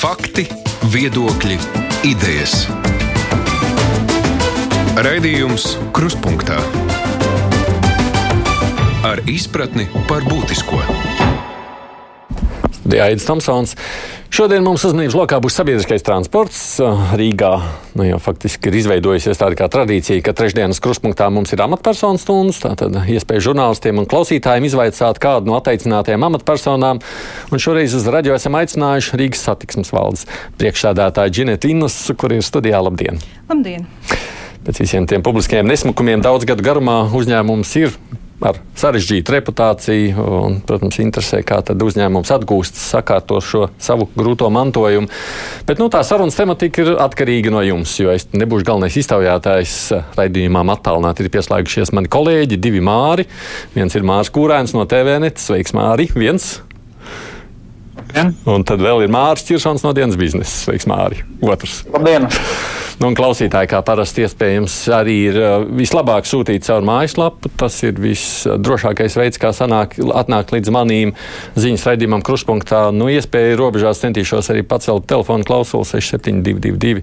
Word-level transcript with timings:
Fakti, 0.00 0.46
viedokļi, 0.88 1.58
idejas. 2.08 2.62
Raidījums 4.96 5.74
Kruspunkta 5.92 6.56
ar 9.04 9.20
izpratni 9.28 9.84
par 10.08 10.24
būtisko. 10.24 10.80
Dārījis 12.88 13.28
Tomsons. 13.28 13.76
Šodien 14.30 14.62
mums 14.62 14.84
uzmanības 14.86 15.16
lokā 15.18 15.40
būs 15.42 15.56
sabiedriskais 15.58 16.04
transports. 16.06 16.60
Rīgā 17.18 17.48
nu, 17.98 18.04
jau 18.06 18.20
faktiski 18.22 18.70
ir 18.70 18.76
izveidojusies 18.78 19.40
tāda 19.40 19.58
kā 19.58 19.66
tradīcija, 19.74 20.22
ka 20.22 20.30
trešdienas 20.38 20.78
kruspunktā 20.84 21.26
mums 21.34 21.50
ir 21.50 21.64
amatpersonu 21.64 22.20
stundas. 22.22 22.60
Tātad 22.62 22.94
iespēja 23.10 23.48
žurnālistiem 23.48 23.98
un 23.98 24.06
klausītājiem 24.06 24.68
izvaicāt 24.68 25.18
kādu 25.18 25.50
no 25.50 25.58
atteicinātajām 25.58 26.28
amatpersonām. 26.30 27.02
Un 27.50 27.64
šoreiz 27.66 27.98
uz 27.98 28.06
raģio 28.06 28.38
esam 28.38 28.54
aicinājuši 28.60 29.18
Rīgas 29.18 29.42
satiksmes 29.50 29.90
valdes 29.90 30.28
priekšsēdētāju 30.62 31.34
Džinetu 31.34 31.74
Innus, 31.74 31.98
kur 32.14 32.30
ir 32.30 32.46
studijā. 32.46 32.78
Labdien! 32.86 33.18
Labdien! 33.50 33.90
Pēc 34.62 34.84
visiem 34.86 35.10
tiem 35.10 35.26
publiskajiem 35.26 35.66
nesmukumiem 35.66 36.22
daudz 36.22 36.46
gadu 36.46 36.62
garumā 36.62 37.00
uzņēmums 37.18 37.78
ir 37.82 37.98
ar 38.44 38.60
sarežģītu 38.80 39.34
reputāciju. 39.36 40.26
Un, 40.40 40.58
protams, 40.66 41.00
interesē, 41.02 41.42
kā 41.46 41.60
uzņēmums 41.60 42.32
atgūst, 42.36 42.78
sakārto 42.80 43.40
šo 43.44 43.68
savu 43.80 44.08
grūto 44.16 44.48
mantojumu. 44.52 45.10
Bet 45.68 45.82
nu, 45.82 45.90
tā 45.92 46.02
sarunas 46.06 46.38
tematika 46.38 46.84
ir 46.84 46.94
atkarīga 47.00 47.52
no 47.52 47.64
jums, 47.66 47.96
jo 48.00 48.12
es 48.14 48.28
nebūšu 48.32 48.68
galvenais 48.68 48.98
iztaujātājs 49.00 49.76
raidījumā. 50.18 50.64
Attālināti 50.70 51.24
ir 51.24 51.32
pieslēgušies 51.34 51.90
mani 51.96 52.10
kolēģi, 52.12 52.60
divi 52.62 52.82
māri. 52.84 53.26
Viens 53.74 53.96
ir 53.98 54.06
Mārs 54.06 54.30
Kūrēns 54.32 54.76
no 54.76 54.86
TVNet. 54.88 55.40
Sveiks, 55.42 55.74
Māri! 55.76 56.08
Viens. 56.14 56.60
Un 58.50 58.66
tad 58.66 58.82
vēl 58.82 59.04
ir 59.06 59.12
Mārcis 59.12 59.48
Čiršons 59.48 59.86
no 59.86 59.94
dienas 59.96 60.18
biznesa. 60.20 60.66
Sveiks, 60.66 60.88
Māri! 60.90 61.22
Otrs. 61.44 61.82
Labdien! 61.92 62.28
Nu, 63.00 63.08
un 63.08 63.14
klausītāji, 63.16 63.70
kā 63.70 63.78
parasti, 63.80 64.26
iespējams, 64.26 64.74
arī 64.92 65.14
ir 65.30 65.36
uh, 65.40 65.62
vislabāk 65.64 66.26
sūtīt 66.28 66.66
caur 66.66 66.84
mājaslapu. 66.84 67.48
Tas 67.56 67.78
ir 67.86 67.96
visdrošākais 67.96 69.16
veids, 69.16 69.40
kā 69.40 69.54
sanāk, 69.56 69.96
atnākt 69.96 70.52
līdz 70.52 70.72
manīm 70.74 71.14
ziņas 71.56 71.86
raidījumam, 71.88 72.20
kruspunktā. 72.26 72.82
Nu, 72.92 73.08
iespēja 73.08 73.56
robežās 73.56 74.02
centīšos 74.04 74.52
arī 74.52 74.66
pacelt 74.68 75.08
telefonu 75.08 75.48
klausuli 75.48 75.88
6722, 75.88 77.00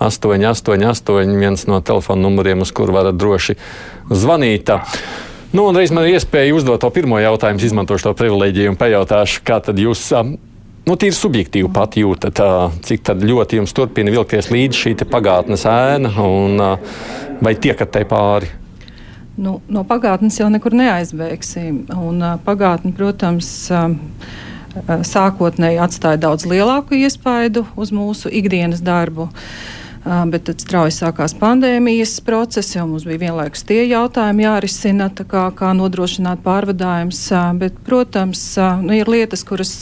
888, 0.00 1.36
viens 1.44 1.68
no 1.68 1.82
telefona 1.84 2.24
numuriem, 2.24 2.64
uz 2.64 2.72
kuru 2.72 2.96
varat 2.96 3.20
droši 3.20 3.58
zvanīt. 4.08 4.72
Nu, 5.52 5.68
un 5.68 5.76
reiz 5.76 5.92
man 5.92 6.08
ir 6.08 6.16
iespēja 6.16 6.56
uzdot 6.56 6.80
to 6.80 6.88
pirmo 6.90 7.20
jautājumu, 7.20 7.60
izmantošu 7.68 8.08
to 8.08 8.16
privilēģiju 8.16 8.72
un 8.72 8.80
pajautāšu, 8.80 9.44
kā 9.44 9.60
tad 9.68 9.76
jūs. 9.78 10.08
Um, 10.16 10.38
nu, 10.88 10.96
tīri 10.96 11.16
subjektīvi 11.16 11.70
pat 11.74 11.96
jūtat, 11.98 12.42
cik 12.84 13.14
ļoti 13.24 13.60
jums 13.60 13.74
turpina 13.76 14.12
vilkties 14.14 14.50
līdzi 14.52 14.82
šī 14.82 14.94
pagātnes 15.08 15.64
ēna, 15.68 16.12
un 16.20 16.60
vai 17.44 17.54
tiekat 17.56 17.94
tai 17.94 18.04
pāri? 18.08 18.50
Nu, 19.34 19.58
no 19.66 19.82
pagātnes 19.82 20.36
jau 20.38 20.46
nekur 20.52 20.76
neaizbēgsim. 20.78 21.86
Un, 21.98 22.22
pagātne, 22.46 22.92
protams, 22.94 23.48
sākotnēji 25.10 25.80
atstāja 25.82 26.20
daudz 26.22 26.46
lielāku 26.50 26.98
iespaidu 27.00 27.64
uz 27.76 27.90
mūsu 27.94 28.30
ikdienas 28.30 28.82
darbu. 28.84 29.28
Bet 30.04 30.44
tad 30.44 30.60
strauji 30.60 30.92
sākās 30.92 31.32
pandēmijas 31.40 32.18
process, 32.26 32.74
jau 32.76 32.84
mums 32.86 33.06
bija 33.08 33.22
vienlaikus 33.22 33.64
tie 33.64 33.86
jautājumi 33.88 34.44
jārisina, 34.44 35.08
kā, 35.08 35.46
kā 35.56 35.70
nodrošināt 35.72 36.42
pārvadājumus. 36.44 37.22
Bet, 37.62 37.78
protams, 37.86 38.42
nu, 38.84 38.92
ir 38.98 39.08
lietas, 39.08 39.46
kuras 39.48 39.72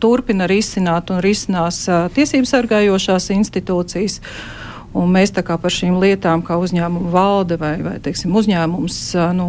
turpina 0.00 0.48
risināt 0.50 1.12
un 1.12 1.22
risinās 1.24 1.84
tiesību 2.16 2.48
sargājošās 2.48 3.30
institūcijas. 3.36 4.20
Un 4.90 5.12
mēs 5.14 5.30
par 5.30 5.70
šīm 5.70 6.00
lietām, 6.02 6.40
kā 6.42 6.56
uzņēmuma 6.58 7.12
valde 7.14 7.54
vai, 7.60 7.76
vai 7.78 7.98
teiksim, 8.02 8.32
uzņēmums, 8.34 8.96
nu, 9.38 9.44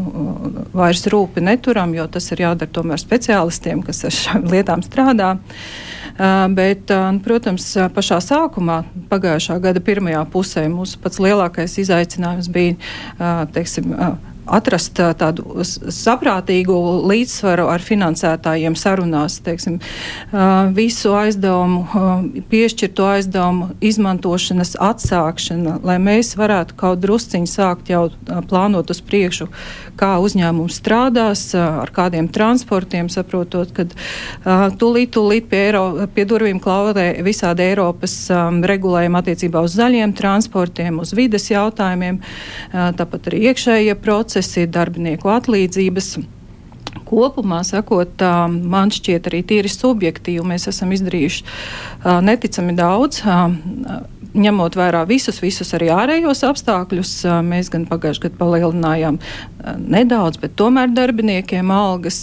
vairs 0.69 1.07
rūpi 1.09 1.41
neturam, 1.41 1.95
jo 1.97 2.05
tas 2.13 2.29
ir 2.29 2.43
jādara 2.43 2.69
tomēr 2.69 3.01
speciālistiem, 3.01 3.81
kas 3.81 4.03
ar 4.05 4.13
šīm 4.13 4.45
lietām 4.51 4.85
strādā. 4.85 5.31
Bet, 6.53 6.91
protams, 7.25 7.71
pašā 7.95 8.19
sākumā, 8.21 8.83
pagājušā 9.09 9.57
gada 9.63 9.81
pirmajā 9.81 10.21
pusē, 10.29 10.67
mūsu 10.69 11.01
pats 11.01 11.17
lielākais 11.23 11.79
izaicinājums 11.81 12.51
bija 12.53 12.77
teiksim, 13.55 13.95
atrast 14.51 14.99
tādu 15.19 15.63
saprātīgu 15.65 16.75
līdzsvaru 17.09 17.67
ar 17.71 17.83
finansētājiem 17.83 18.75
sarunās, 18.79 19.39
teiksim, 19.45 19.79
visu 20.75 21.13
aizdevumu, 21.15 22.41
piešķirto 22.51 23.07
aizdevumu 23.15 23.71
izmantošanas 23.83 24.75
atsākšana, 24.81 25.77
lai 25.87 25.97
mēs 26.03 26.33
varētu 26.39 26.77
kaut 26.79 27.01
drusciņi 27.03 27.49
sākt 27.49 27.91
jau 27.93 28.09
plānot 28.49 28.91
uz 28.91 29.01
priekšu, 29.05 29.47
kā 29.99 30.13
uzņēmums 30.23 30.81
strādās, 30.81 31.45
ar 31.55 31.91
kādiem 31.95 32.29
transportiem, 32.31 33.09
saprotot, 33.11 33.71
ka 33.75 33.87
tūlīt, 34.81 35.13
tūlīt 35.15 35.49
pie, 35.51 35.61
Eiro, 35.71 36.07
pie 36.11 36.25
durvīm 36.27 36.59
klauvē 36.61 37.07
visādi 37.23 37.67
Eiropas 37.69 38.15
regulējumi 38.67 39.19
attiecībā 39.19 39.61
uz 39.63 39.75
zaļiem 39.77 40.15
transportiem, 40.17 40.97
uz 41.03 41.13
vides 41.15 41.47
jautājumiem, 41.51 42.17
tāpat 42.71 43.29
arī 43.31 43.43
iekšējie 43.51 43.95
procesi 44.01 44.40
procesi, 44.41 44.67
darbinieku 44.67 45.29
atlīdzības. 45.29 46.17
Kopumā 47.05 47.61
sakot, 47.63 48.21
man 48.49 48.91
šķiet 48.91 49.27
arī 49.29 49.43
tīri 49.43 49.69
subjektīvi, 49.69 50.43
mēs 50.47 50.67
esam 50.71 50.91
izdarījuši 50.95 51.43
neticami 52.23 52.73
daudz 52.75 53.21
ņemot 54.37 54.77
vērā 54.79 55.03
visus, 55.09 55.41
visus 55.43 55.73
arī 55.75 55.89
ārējos 55.93 56.43
apstākļus, 56.47 57.13
mēs 57.45 57.71
gan 57.73 57.85
pagājušajā 57.89 58.29
gadā 58.29 58.39
palielinājām 58.39 59.17
nedaudz, 59.77 60.39
bet 60.41 60.55
tomēr 60.59 60.91
darbiniekiem 60.95 61.71
algas, 61.73 62.17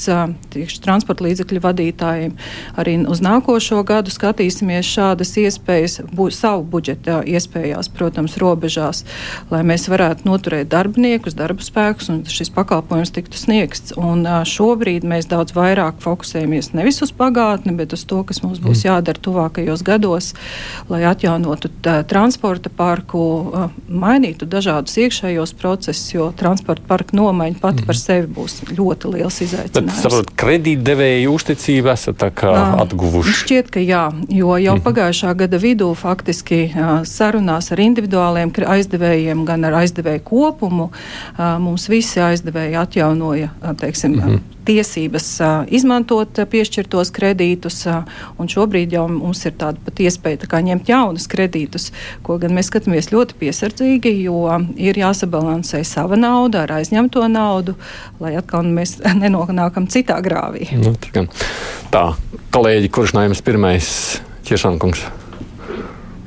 tieši 0.52 0.80
transporta 0.82 1.26
līdzekļu 1.26 1.62
vadītājiem. 1.62 2.34
Arī 2.80 2.96
uz 3.10 3.22
nākošo 3.24 3.82
gadu 3.86 4.12
skatīsimies 4.12 4.88
šādas 4.88 5.34
iespējas, 5.40 6.00
būs 6.14 6.40
savu 6.42 6.64
budžeta 6.72 7.20
iespējās, 7.28 7.90
protams, 7.94 8.38
robežās, 8.40 9.04
lai 9.52 9.62
mēs 9.66 9.88
varētu 9.90 10.26
noturēt 10.28 10.70
darbiniekus, 10.72 11.36
darba 11.38 11.64
spēkus 11.64 12.10
un 12.12 12.22
šis 12.28 12.50
pakalpojums 12.56 13.14
tiktu 13.14 13.40
sniegts. 13.40 13.94
Un 13.98 14.24
šobrīd 14.48 15.06
mēs 15.08 15.28
daudz 15.30 15.54
vairāk 15.56 16.00
fokusējamies 16.04 16.72
nevis 16.78 17.02
uz 17.04 17.12
pagātni, 17.14 17.76
bet 17.78 17.94
uz 17.96 18.04
to, 18.08 18.22
kas 18.26 18.42
mums 18.44 18.62
būs 18.62 18.82
mm. 18.82 18.88
jādara 18.90 19.22
tuvākajos 19.22 19.84
gados, 19.86 20.32
lai 20.90 21.04
atjaunotu 21.08 21.70
tā, 21.84 21.97
transporta 22.08 22.70
parku, 22.70 23.20
mainītu 23.88 24.46
dažādus 24.48 24.96
iekšējos 25.04 25.54
procesus, 25.58 26.12
jo 26.14 26.28
transporta 26.38 26.84
parka 26.88 27.16
nomaiņa 27.16 27.60
pati 27.60 27.82
mm. 27.82 27.88
par 27.88 27.96
mhm. 27.96 28.02
sevi 28.02 28.30
būs 28.38 28.56
ļoti 28.70 29.12
liels 29.14 29.40
izaicinājums. 29.46 30.02
Saprot, 30.04 30.32
kredītdevēju 30.38 31.32
uzticību 31.34 31.92
esat 31.94 32.26
atguvuši? 32.28 33.36
Šķiet, 33.42 33.72
ka 33.74 33.82
jā, 33.84 34.04
jo 34.32 34.56
jau 34.58 34.76
mm. 34.76 34.84
pagājušā 34.86 35.34
gada 35.38 35.62
vidū 35.62 35.90
faktiski 35.98 36.64
sarunās 37.08 37.72
ar 37.74 37.82
individuāliem 37.84 38.52
aizdevējiem, 38.58 39.44
gan 39.48 39.66
ar 39.68 39.80
aizdevēju 39.82 40.24
kopumu, 40.26 40.90
mums 41.38 41.88
visi 41.90 42.22
aizdevēji 42.22 42.78
atjaunoja, 42.82 43.52
teiksim, 43.80 44.18
mm 44.18 44.54
tiesības 44.68 45.28
izmantot 45.74 46.40
piešķirtos 46.52 47.12
kredītus, 47.16 47.80
šobrīd 48.52 48.94
jau 48.96 49.06
mums 49.10 49.44
ir 49.48 49.56
tāda 49.60 49.80
pat 49.84 50.02
iespēja 50.04 50.42
tā 50.44 50.60
ņemt 50.64 50.90
jaunus 50.90 51.28
kredītus, 51.30 51.90
ko 52.26 52.38
gan 52.42 52.54
mēs 52.56 52.70
skatāmies 52.70 53.10
ļoti 53.12 53.38
piesardzīgi, 53.40 54.14
jo 54.26 54.44
ir 54.76 55.00
jāsabalansē 55.00 55.82
sava 55.88 56.18
nauda 56.20 56.66
ar 56.66 56.76
aizņemto 56.80 57.24
naudu, 57.32 57.76
lai 58.22 58.34
atkal 58.40 58.66
mēs 58.66 58.98
nenonākam 59.22 59.88
citā 59.90 60.20
grāvī. 60.24 60.68
Nu, 60.76 60.94
tā, 61.94 62.04
kolēģi, 62.54 62.92
kurš 62.92 63.16
no 63.16 63.24
jums 63.28 63.44
pirmais 63.44 63.88
ķiršankungs? 64.48 65.27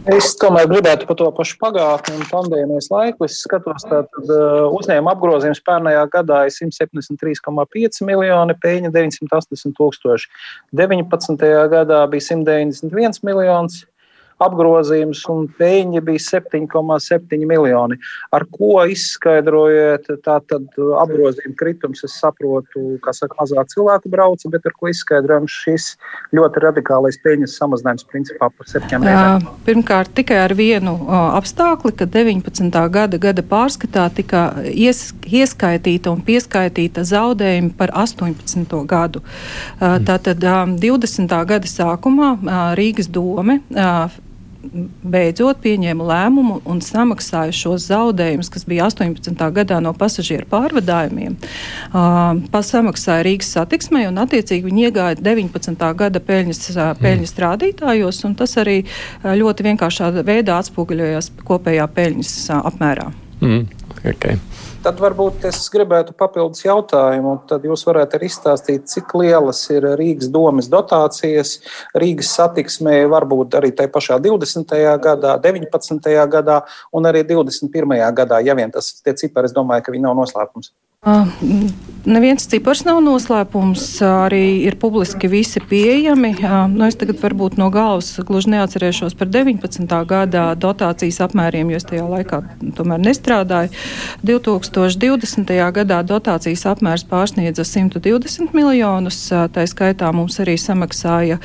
Es 0.09 0.31
tomēr 0.41 0.65
gribētu 0.65 1.05
par 1.05 1.17
to 1.19 1.27
pašu 1.37 1.59
pagātni 1.61 2.15
un 2.17 2.23
pandēmijas 2.25 2.87
laiku. 2.89 3.27
Es 3.27 3.35
skatos, 3.43 3.83
ka 3.85 3.99
uh, 4.01 4.63
uzņēmuma 4.73 5.13
apgrozījums 5.13 5.61
pērnajā 5.61 6.07
gadā 6.15 6.39
ir 6.49 6.55
173,5 6.55 8.01
miljoni, 8.07 8.55
peļņa 8.63 8.89
980 8.95 9.77
tūkstoši. 9.77 10.31
19. 10.81 11.45
gadā 11.75 12.01
bija 12.09 12.27
191 12.31 13.21
miljonus, 13.29 13.83
apgrozījums 14.41 15.21
un 15.31 15.47
peļņa 15.59 16.01
bija 16.07 16.23
7,7 16.25 17.45
miljoni. 17.47 17.99
Ar 18.33 18.45
ko 18.51 18.81
izskaidrojat 18.89 20.09
tātad 20.25 20.65
apgrozījuma 21.03 21.57
kritums? 21.59 22.03
Es 22.07 22.17
saprotu, 22.21 22.97
ka 23.05 23.13
saka, 23.15 23.37
mazāk 23.39 23.69
cilvēku 23.73 24.11
brauca, 24.11 24.49
bet 24.53 24.65
ar 24.65 24.75
ko 24.77 24.89
izskaidrojam 24.91 25.47
šis 25.51 25.93
ļoti 26.35 26.65
radikālais 26.65 27.19
peļņas 27.23 27.57
samazinājums 27.61 28.07
principā 28.09 28.49
par 28.49 28.69
septiņiem 28.71 29.07
reizēm? 29.07 29.47
Pirmkārt, 29.67 30.13
tikai 30.17 30.41
ar 30.47 30.55
vienu 30.57 30.97
apstākli, 31.37 31.93
ka 31.97 32.09
19. 32.09 32.71
gada 32.91 33.21
gada 33.21 33.45
pārskatā 33.45 34.07
tika 34.15 34.47
ies, 34.71 35.11
ieskaitīta 35.27 36.11
un 36.13 36.23
pieskaitīta 36.25 37.05
zaudējumi 37.07 37.73
par 37.77 37.93
18. 37.97 38.81
gadu. 38.89 39.21
Tātad 39.79 40.41
20. 40.41 41.37
gada 41.53 41.71
sākumā 41.75 42.33
Rīgas 42.79 43.11
dome 43.11 43.61
beidzot 44.61 45.61
pieņēma 45.63 46.05
lēmumu 46.05 46.59
un 46.69 46.81
samaksāja 46.85 47.53
šos 47.55 47.87
zaudējumus, 47.89 48.51
kas 48.53 48.65
bija 48.69 48.87
18. 48.89 49.33
gadā 49.55 49.79
no 49.83 49.93
pasažieru 49.97 50.47
pārvadājumiem. 50.51 51.37
Uh, 51.91 52.61
samaksāja 52.65 53.25
Rīgas 53.25 53.51
satiksmei 53.55 54.05
un 54.09 54.21
attiecīgi 54.21 54.67
viņi 54.67 54.87
iegāja 54.89 55.19
19. 55.19 55.87
gada 55.97 56.21
peļņas, 56.27 56.61
peļņas 57.01 57.35
mm. 57.35 57.43
rādītājos, 57.45 58.23
un 58.29 58.37
tas 58.39 58.55
arī 58.61 58.81
ļoti 59.23 59.67
vienkāršā 59.71 60.11
veidā 60.21 60.61
atspoguļojās 60.61 61.33
kopējā 61.47 61.89
peļņas 61.97 62.37
apmērā. 62.61 63.11
Mm. 63.41 63.67
Okay. 64.01 64.37
Tad 64.81 64.97
varbūt 64.97 65.43
es 65.45 65.67
gribētu 65.69 66.15
papildus 66.17 66.63
jautājumu, 66.65 67.35
un 67.35 67.41
tad 67.45 67.67
jūs 67.67 67.83
varētu 67.85 68.17
arī 68.17 68.29
izstāstīt, 68.31 68.87
cik 68.89 69.13
lielas 69.19 69.59
ir 69.69 69.85
Rīgas 69.99 70.31
domas 70.33 70.71
dotācijas 70.73 71.51
Rīgas 72.01 72.31
satiksmē, 72.39 72.95
varbūt 73.11 73.59
arī 73.59 73.69
tajā 73.77 73.91
pašā 73.93 74.17
20. 74.25 74.73
gadā, 75.05 75.35
19. 75.43 76.09
gadā 76.33 76.57
un 76.97 77.09
arī 77.11 77.21
21. 77.29 77.93
gadā, 78.17 78.41
ja 78.41 78.57
vien 78.57 78.73
tas 78.73 78.89
tie 79.05 79.13
cipari, 79.21 79.51
es 79.51 79.53
domāju, 79.53 79.85
ka 79.85 79.93
viņi 79.93 80.07
nav 80.07 80.17
noslēpums. 80.17 80.73
Neviens 81.01 82.43
cipars 82.45 82.83
nav 82.85 82.99
noslēpums, 83.01 83.81
arī 84.05 84.59
ir 84.67 84.75
publiski 84.77 85.25
visi 85.31 85.57
pieejami. 85.57 86.29
Nu, 86.69 86.83
es 86.85 86.99
tagad 87.01 87.17
varbūt 87.23 87.57
no 87.57 87.71
galvas 87.73 88.11
gluži 88.21 88.51
neatcerēšos 88.53 89.15
par 89.17 89.31
19. 89.33 89.89
gada 90.05 90.43
dotācijas 90.53 91.17
apmēriem, 91.25 91.73
jo 91.73 91.81
es 91.81 91.89
tajā 91.89 92.05
laikā 92.05 92.43
tomēr 92.77 93.01
nestrādāju. 93.01 93.73
2020. 94.29 95.57
gadā 95.79 96.03
dotācijas 96.05 96.67
apmērs 96.69 97.07
pārsniedza 97.09 97.65
120 97.65 98.53
miljonus, 98.53 99.23
tā 99.33 99.65
skaitā 99.73 100.13
mums 100.13 100.37
arī 100.45 100.53
samaksāja 100.61 101.41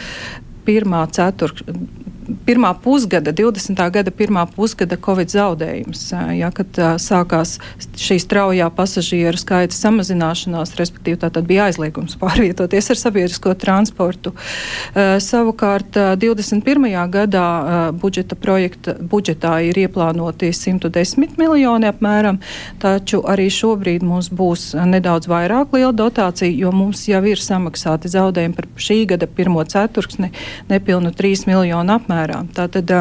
pirmā 0.69 1.07
ceturkšņa 1.17 2.05
pirmā 2.47 2.73
pusgada, 2.83 3.33
20. 3.33 3.79
gada 3.93 4.11
pirmā 4.11 4.47
pusgada 4.51 4.97
Covid 4.97 5.31
zaudējums, 5.31 6.03
ja, 6.37 6.51
kad 6.55 6.79
sākās 7.03 7.57
šī 8.01 8.19
straujā 8.23 8.69
pasažieru 8.75 9.39
skaita 9.41 9.77
samazināšanās, 9.77 10.75
respektīvi 10.79 11.21
tā 11.23 11.31
tad 11.35 11.47
bija 11.49 11.69
aizliegums 11.71 12.17
pārvietoties 12.23 12.91
ar 12.93 13.01
sabiedrisko 13.01 13.55
transportu. 13.61 14.35
Savukārt 14.95 15.99
21. 16.23 16.89
gadā 17.15 17.47
budžeta 18.01 18.39
projekta, 18.39 18.97
budžetā 19.01 19.59
ir 19.69 19.79
ieplānoti 19.87 20.51
110 20.57 21.39
miljoni 21.41 21.91
apmēram, 21.91 22.41
taču 22.83 23.23
arī 23.27 23.49
šobrīd 23.53 24.05
mums 24.07 24.31
būs 24.35 24.73
nedaudz 24.87 25.31
vairāk 25.31 25.77
liela 25.77 25.95
dotācija, 25.97 26.51
jo 26.51 26.73
mums 26.75 27.07
jau 27.09 27.23
ir 27.27 27.41
samaksāti 27.43 28.11
zaudējumi 28.13 28.57
par 28.57 28.71
šī 28.81 29.01
gada 29.15 29.31
pirmo 29.31 29.63
ceturksni 29.65 30.33
nepilnu 30.71 31.13
3 31.17 31.47
miljonu 31.51 31.97
apmēram 31.97 32.16
apmērā. 32.17 32.43
Tātad, 32.57 32.99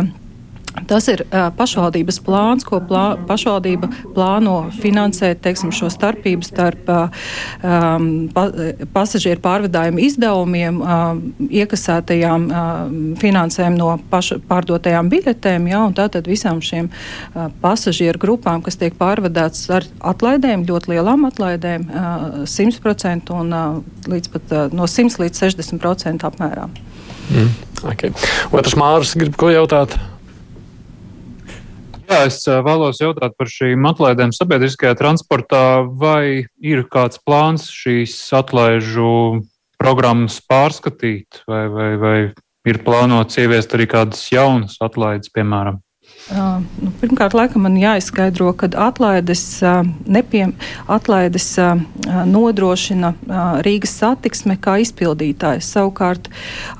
Tas 0.89 1.05
ir 1.07 1.21
uh, 1.23 1.45
pašvaldības 1.55 2.17
plāns, 2.19 2.65
ko 2.67 2.81
plā, 2.83 3.15
pašvaldība 3.29 3.87
plāno 4.11 4.57
finansēt 4.75 5.39
teiksim, 5.45 5.69
šo 5.71 5.87
starpību 5.87 6.43
starp 6.43 6.89
um, 6.91 8.09
pa, 8.35 8.43
pasažieru 8.91 9.39
pārvadājumu 9.39 10.01
izdevumiem, 10.03 10.81
uh, 10.83 11.21
iekasētajām 11.47 12.47
uh, 12.49 12.73
finansēm 13.21 13.77
no 13.79 13.93
paša, 14.11 14.41
pārdotajām 14.49 15.07
biļetēm, 15.13 15.69
ja, 15.71 15.85
tātad 15.95 16.27
visām 16.27 16.59
šiem 16.59 16.91
uh, 16.91 17.47
pasažieru 17.63 18.19
grupām, 18.25 18.59
kas 18.65 18.75
tiek 18.81 18.99
pārvadāts 18.99 19.69
ar 19.71 19.87
atlaidēm, 20.11 20.67
ļoti 20.67 20.91
lielām 20.91 21.23
atlaidēm, 21.31 21.87
uh, 21.87 22.27
100% 22.43 23.31
un 23.31 23.55
uh, 23.55 24.19
pat 24.35 24.51
uh, 24.51 24.67
no 24.75 24.91
100 24.91 25.23
līdz 25.23 25.45
60% 25.47 26.27
apmērā. 26.27 26.67
Mm, 27.31 27.53
okay. 27.91 28.13
Otrs 28.53 28.75
Mārs 28.79 29.15
grib 29.17 29.37
ko 29.39 29.49
jautāt? 29.53 29.95
Jā, 32.05 32.19
es 32.27 32.43
vēlos 32.45 32.99
jautāt 33.01 33.33
par 33.33 33.49
šīm 33.49 33.87
atlaidēm 33.89 34.33
sabiedriskajā 34.35 34.93
transportā. 34.99 35.81
Vai 35.89 36.45
ir 36.61 36.83
kāds 36.91 37.17
plāns 37.25 37.65
šīs 37.73 38.13
atlaižu 38.37 39.41
programmas 39.81 40.37
pārskatīt, 40.45 41.41
vai, 41.49 41.65
vai, 41.73 41.89
vai 42.01 42.17
ir 42.69 42.81
plānots 42.85 43.41
ieviest 43.41 43.73
arī 43.77 43.89
kādas 43.89 44.21
jaunas 44.31 44.77
atlaides, 44.85 45.33
piemēram? 45.33 45.81
Uh, 46.25 46.63
nu, 46.81 46.89
pirmkārt, 46.97 47.35
laikam 47.37 47.61
man 47.67 47.75
jāizskaidro, 47.77 48.47
ka 48.57 48.65
atlaides, 48.81 49.43
uh, 49.61 49.83
nepiem, 50.09 50.55
atlaides 50.89 51.51
uh, 51.61 51.77
nodrošina 52.25 53.11
Rīgas 53.61 53.93
satiksme 53.99 54.55
kā 54.57 54.79
izpildītājs. 54.81 55.67
Savukārt 55.75 56.31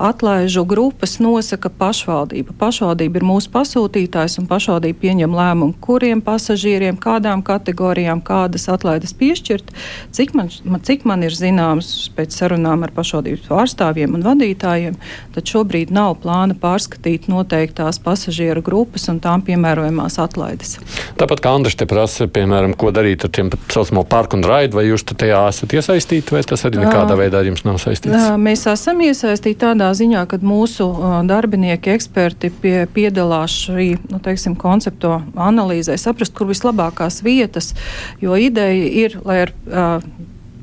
atlaižu 0.02 0.64
grupas 0.66 1.20
nosaka 1.22 1.70
pašvaldība. 1.70 2.56
Pašvaldība 2.58 3.20
ir 3.20 3.26
mūsu 3.28 3.52
pasūtītājs 3.54 4.40
un 4.42 4.48
pašvaldība 4.50 4.98
pieņem 5.04 5.38
lēmumu, 5.38 5.78
kuriem 5.78 6.24
pasažieriem, 6.26 6.98
kādām 6.98 7.46
kategorijām, 7.46 8.24
kādas 8.26 8.66
atlaides 8.72 9.14
piešķirt. 9.14 9.70
Cik 10.10 10.34
man, 10.34 10.50
cik 10.82 11.06
man 11.06 11.22
ir 11.22 11.38
zināms 11.38 11.92
pēc 12.18 12.34
sarunām 12.34 12.82
ar 12.82 12.94
pašvaldības 12.98 13.46
pārstāvjiem 13.46 14.18
un 14.18 14.26
vadītājiem, 14.26 14.98
tad 15.38 15.54
šobrīd 15.54 15.94
nav 15.94 16.18
plāna 16.26 16.58
pārskatīt 16.58 17.30
noteiktās 17.30 18.02
pasažieru 18.02 18.66
grupas 18.66 19.06
un 19.12 19.22
tām 19.22 19.35
tām 19.36 19.44
piemērojamās 19.46 20.16
atlaides. 20.22 20.76
Tāpat 21.20 21.42
kā 21.44 21.52
Andris 21.56 21.76
te 21.76 21.86
prasa, 21.88 22.26
piemēram, 22.28 22.74
ko 22.78 22.90
darīt 22.94 23.26
ar 23.26 23.32
tiem 23.34 23.50
saucamo 23.72 24.04
parku 24.08 24.38
un 24.38 24.44
raidu, 24.46 24.78
vai 24.78 24.86
jūs 24.88 25.04
tajā 25.06 25.42
esat 25.50 25.74
iesaistīti, 25.76 26.34
vai 26.34 26.42
tas 26.46 26.64
arī 26.68 26.80
nekādā 26.82 27.16
veidā 27.18 27.42
jums 27.46 27.64
nav 27.66 27.78
saistīts? 27.82 28.30
Mēs 28.40 28.66
esam 28.72 29.02
iesaistīti 29.04 29.60
tādā 29.66 29.90
ziņā, 29.96 30.26
ka 30.30 30.40
mūsu 30.40 30.88
darbinieki, 31.28 31.92
eksperti 31.96 32.52
pie, 32.62 32.76
piedalās 32.92 33.58
šī 33.66 33.90
nu, 34.10 34.20
teiksim, 34.22 34.56
konceptu 34.60 35.18
analīzē, 35.34 35.98
saprast, 36.00 36.34
kur 36.36 36.50
vislabākās 36.50 37.22
vietas, 37.26 37.74
jo 38.22 38.38
ideja 38.40 38.88
ir, 39.04 39.20
lai 39.26 39.44
ar 39.46 39.54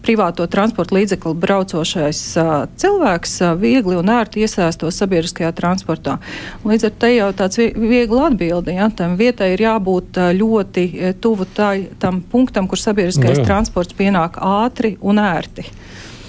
privāto 0.04 0.48
transporta 0.52 0.98
līdzekli 0.98 1.34
braucošais 1.44 2.22
cilvēks 2.84 3.36
viegli 3.62 3.98
un 4.00 4.12
ērti 4.14 4.44
iesaistos 4.44 5.00
sabiedriskajā 5.02 5.52
transportā. 5.58 6.18
Līdz 6.68 6.90
ar 6.90 6.96
to 7.00 7.12
jau 7.14 7.30
tāds 7.40 7.62
viegli 7.62 8.22
atbildi. 8.28 8.78
Ja, 8.78 8.90
tam 8.94 9.18
vietai 9.20 9.54
ir 9.56 9.66
jābūt 9.66 10.20
ļoti 10.40 10.86
tuvu 11.24 11.48
tai, 11.56 11.90
tam 12.00 12.22
punktam, 12.22 12.68
kur 12.68 12.82
sabiedriskais 12.82 13.38
no, 13.38 13.44
nu 13.44 13.50
transports 13.50 13.98
pienāk 13.98 14.40
ātri 14.44 14.98
un 15.02 15.22
ērti. 15.24 15.68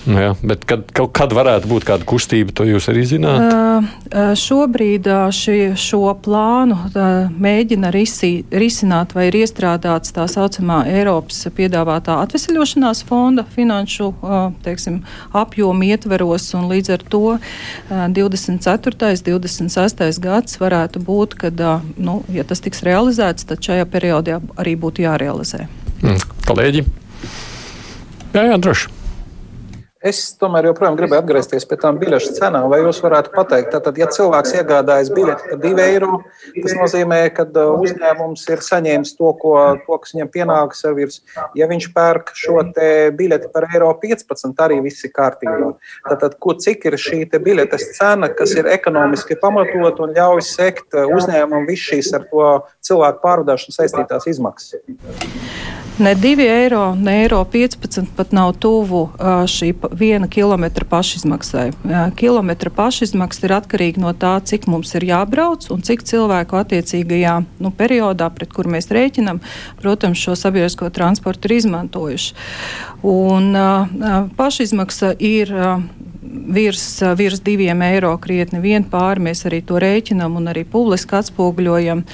Nu 0.04 0.20
jā, 0.20 0.32
bet 0.44 0.66
kad, 0.68 0.84
kad 0.92 1.32
varētu 1.32 1.68
būt 1.70 1.86
kāda 1.88 2.04
kustība, 2.08 2.52
to 2.52 2.66
jūs 2.68 2.90
arī 2.92 3.06
zināt? 3.08 3.44
Uh, 3.48 4.32
šobrīd 4.36 5.06
ši, 5.32 5.56
šo 5.80 6.12
plānu 6.24 6.76
uh, 6.76 7.30
mēģina 7.32 7.88
risi, 7.94 8.44
risināt 8.52 9.14
vai 9.16 9.30
ir 9.30 9.38
iestrādāts 9.40 10.12
tā 10.12 10.26
saucamā 10.28 10.82
Eiropas 10.90 11.46
piedāvātā 11.56 12.18
atvesaļošanās 12.26 13.00
fonda 13.08 13.46
finanšu 13.54 14.10
uh, 14.12 14.34
teiksim, 14.66 15.00
apjomu 15.32 15.88
ietveros, 15.88 16.50
un 16.58 16.68
līdz 16.72 16.92
ar 16.98 17.06
to 17.14 17.22
24. 17.88 19.12
un 19.32 19.46
26. 19.48 20.04
gads 20.24 20.60
varētu 20.60 21.00
būt, 21.04 21.38
kad, 21.46 21.64
nu, 21.96 22.18
ja 22.32 22.44
tas 22.44 22.60
tiks 22.64 22.84
realizēts, 22.84 23.48
tad 23.48 23.64
šajā 23.64 23.88
periodā 23.88 24.42
arī 24.60 24.76
būtu 24.80 25.06
jārealizē. 25.06 25.64
Mm, 26.04 26.20
kolēģi? 26.44 26.84
Jā, 28.34 28.44
jā, 28.50 28.60
droši. 28.60 29.03
Es 30.04 30.18
tomēr 30.36 30.66
joprojām 30.68 30.98
gribēju 30.98 31.22
atgriezties 31.22 31.64
pie 31.64 31.78
tām 31.80 31.96
biļešu 31.96 32.34
cenām. 32.36 32.66
Vai 32.68 32.82
jūs 32.82 32.98
varētu 33.00 33.30
pateikt, 33.32 33.70
tātad, 33.72 33.96
ja 33.96 34.04
cilvēks 34.12 34.52
iegādājas 34.58 35.08
biļeti 35.16 35.48
par 35.48 35.60
2 35.62 35.84
eiro, 35.86 36.18
tas 36.58 36.74
nozīmē, 36.76 37.20
ka 37.32 37.46
uh, 37.48 37.70
uzņēmums 37.80 38.42
ir 38.52 38.64
saņēmis 38.66 39.14
to, 39.16 39.30
ko, 39.40 39.54
to 39.86 39.98
kas 40.02 40.12
viņam 40.12 40.30
pienākas 40.34 40.84
ar 40.84 40.96
virs. 40.98 41.22
Ja 41.56 41.68
viņš 41.70 41.88
pērk 41.96 42.34
šo 42.36 42.60
biļeti 43.16 43.48
par 43.54 43.68
eiro 43.70 43.88
15, 44.02 44.52
arī 44.66 44.82
viss 44.84 45.08
ir 45.08 45.14
kārtībā. 45.16 45.72
Tātad, 46.10 46.36
ko, 46.36 46.52
cik 46.60 46.84
ir 46.90 46.98
šī 47.00 47.22
biļetes 47.32 47.94
cena, 47.96 48.28
kas 48.28 48.52
ir 48.58 48.68
ekonomiski 48.74 49.38
pamatot 49.40 50.04
un 50.04 50.12
ļauj 50.18 50.44
sekt 50.50 50.98
uh, 50.98 51.08
uzņēmumam 51.16 51.64
visu 51.70 51.94
šīs 51.94 52.12
ar 52.20 52.28
to 52.28 52.50
cilvēku 52.84 53.24
pārvadāšanu 53.24 53.78
saistītās 53.80 54.28
izmaksas? 54.34 54.76
Ne 55.98 56.14
2 56.14 56.40
eiro, 56.42 56.94
ne 56.94 57.22
eiro 57.22 57.44
15 57.44 58.06
pat 58.16 58.32
nav 58.34 58.52
tuvu 58.58 59.04
šī 59.46 59.68
viena 59.94 60.26
kilometra 60.26 60.84
pašizmaksai. 60.90 61.68
Kilometra 62.18 62.70
pašizmaksa 62.74 63.46
ir 63.46 63.54
atkarīga 63.54 64.02
no 64.02 64.10
tā, 64.10 64.32
cik 64.42 64.66
mums 64.66 64.90
ir 64.98 65.06
jābrauc 65.06 65.68
un 65.70 65.86
cik 65.86 66.02
cilvēku 66.02 66.58
attiecīgajā 66.58 67.36
nu, 67.62 67.70
periodā, 67.70 68.26
pret 68.34 68.50
kur 68.50 68.66
mēs 68.66 68.90
rēķinam, 68.90 69.38
protams, 69.78 70.18
šo 70.18 70.34
sabiedrisko 70.34 70.90
transportu 70.90 71.46
ir 71.46 71.60
izmantojuši. 71.60 72.34
Un, 73.06 73.54
pašizmaksa 74.34 75.14
ir 75.22 75.54
virs, 76.34 77.02
virs 77.16 77.40
diviem 77.44 77.82
eiro 77.86 78.12
krietni 78.22 78.60
vien 78.62 78.84
pāri. 78.90 79.22
Mēs 79.28 79.44
arī 79.48 79.60
to 79.66 79.78
rēķinam 79.82 80.36
un 80.38 80.50
arī 80.52 80.64
publiski 80.68 81.16
atspoguļojam. 81.18 82.04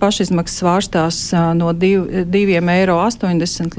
Pašizmaksas 0.00 0.60
svārstās 0.62 1.20
no 1.58 1.72
2,80 1.74 2.72
eiro 2.72 2.98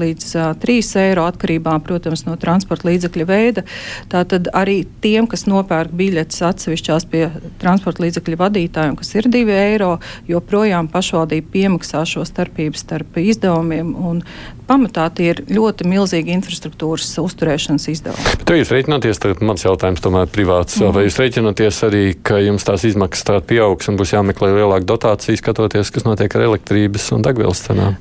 līdz 0.04 0.30
3 0.64 0.92
eiro 1.04 1.26
atkarībā, 1.28 1.76
protams, 1.84 2.24
no 2.28 2.36
transporta 2.40 2.88
līdzekļa 2.90 3.28
veida. 3.28 3.64
Tātad 4.12 4.50
arī 4.54 4.82
tiem, 5.04 5.28
kas 5.30 5.46
nopērk 5.50 5.94
biļetes 5.96 6.42
atsevišķās 6.50 7.08
pie 7.10 7.26
transporta 7.62 8.04
līdzekļu 8.04 8.40
vadītājiem, 8.40 8.98
kas 9.00 9.14
ir 9.16 9.30
2 9.32 9.58
eiro, 9.58 9.94
joprojām 10.28 10.90
pašvaldība 10.92 11.52
piemaksā 11.54 12.04
šo 12.08 12.26
starpību 12.28 12.78
starp 12.78 13.18
izdevumiem 13.22 13.94
un 13.94 14.22
pamatā 14.68 15.06
tie 15.14 15.30
ir 15.32 15.42
ļoti 15.48 15.86
milzīgi 15.88 16.34
infrastruktūras 16.34 17.10
uzturēšanas 17.20 17.88
izdevumi. 17.92 18.34
Bet 18.44 18.52
jūs 18.58 18.72
rēķināties, 18.74 19.20
tagad 19.22 19.42
mans 19.44 19.64
jautājums 19.64 20.02
tomēr 20.04 20.28
privāts, 20.32 20.78
mm. 20.80 20.94
vai 20.96 21.04
jūs 21.06 21.18
rēķināties 21.20 21.80
arī, 21.88 22.02
ka 22.26 22.38
jums 22.42 22.66
tās 22.66 22.84
izmaksas 22.88 23.26
tā 23.28 23.38
pieaugs 23.44 23.90
un 23.90 23.98
būs 24.00 24.14
jāmeklē 24.14 24.52
lielāka 24.56 24.88
dotācija, 24.88 25.38
skatoties, 25.40 25.92
kas 25.94 26.06
notiek 26.06 26.34
ar 26.36 26.46
elektrības 26.48 27.10
un 27.16 27.24
degvielas 27.24 27.64
cenām? 27.66 27.98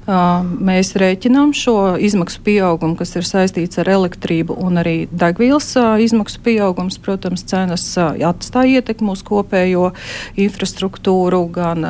Mēs 0.63 0.93
rēķinām 0.99 1.53
šo 1.57 1.77
izmaksu 2.01 2.41
pieaugumu, 2.45 2.97
kas 2.99 3.15
ir 3.19 3.27
saistīts 3.27 3.81
ar 3.81 3.91
elektrību 3.93 4.57
un 4.63 4.81
arī 4.81 4.95
degvielas 5.11 5.71
izmaksu 6.03 6.41
pieaugums. 6.45 6.99
Protams, 7.03 7.43
cenas 7.49 7.85
atstāja 7.99 8.79
ietekmi 8.79 9.11
uz 9.11 9.23
kopējo 9.27 9.91
infrastruktūru, 10.39 11.41
gan 11.53 11.87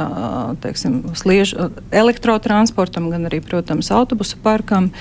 teiksim, 0.64 1.02
sliežu, 1.18 1.70
elektrotransportam, 1.94 3.12
gan 3.14 3.30
arī, 3.30 3.42
protams, 3.46 3.92
autobusu 3.94 4.40
parku 4.44 4.63
parkam. 4.64 4.92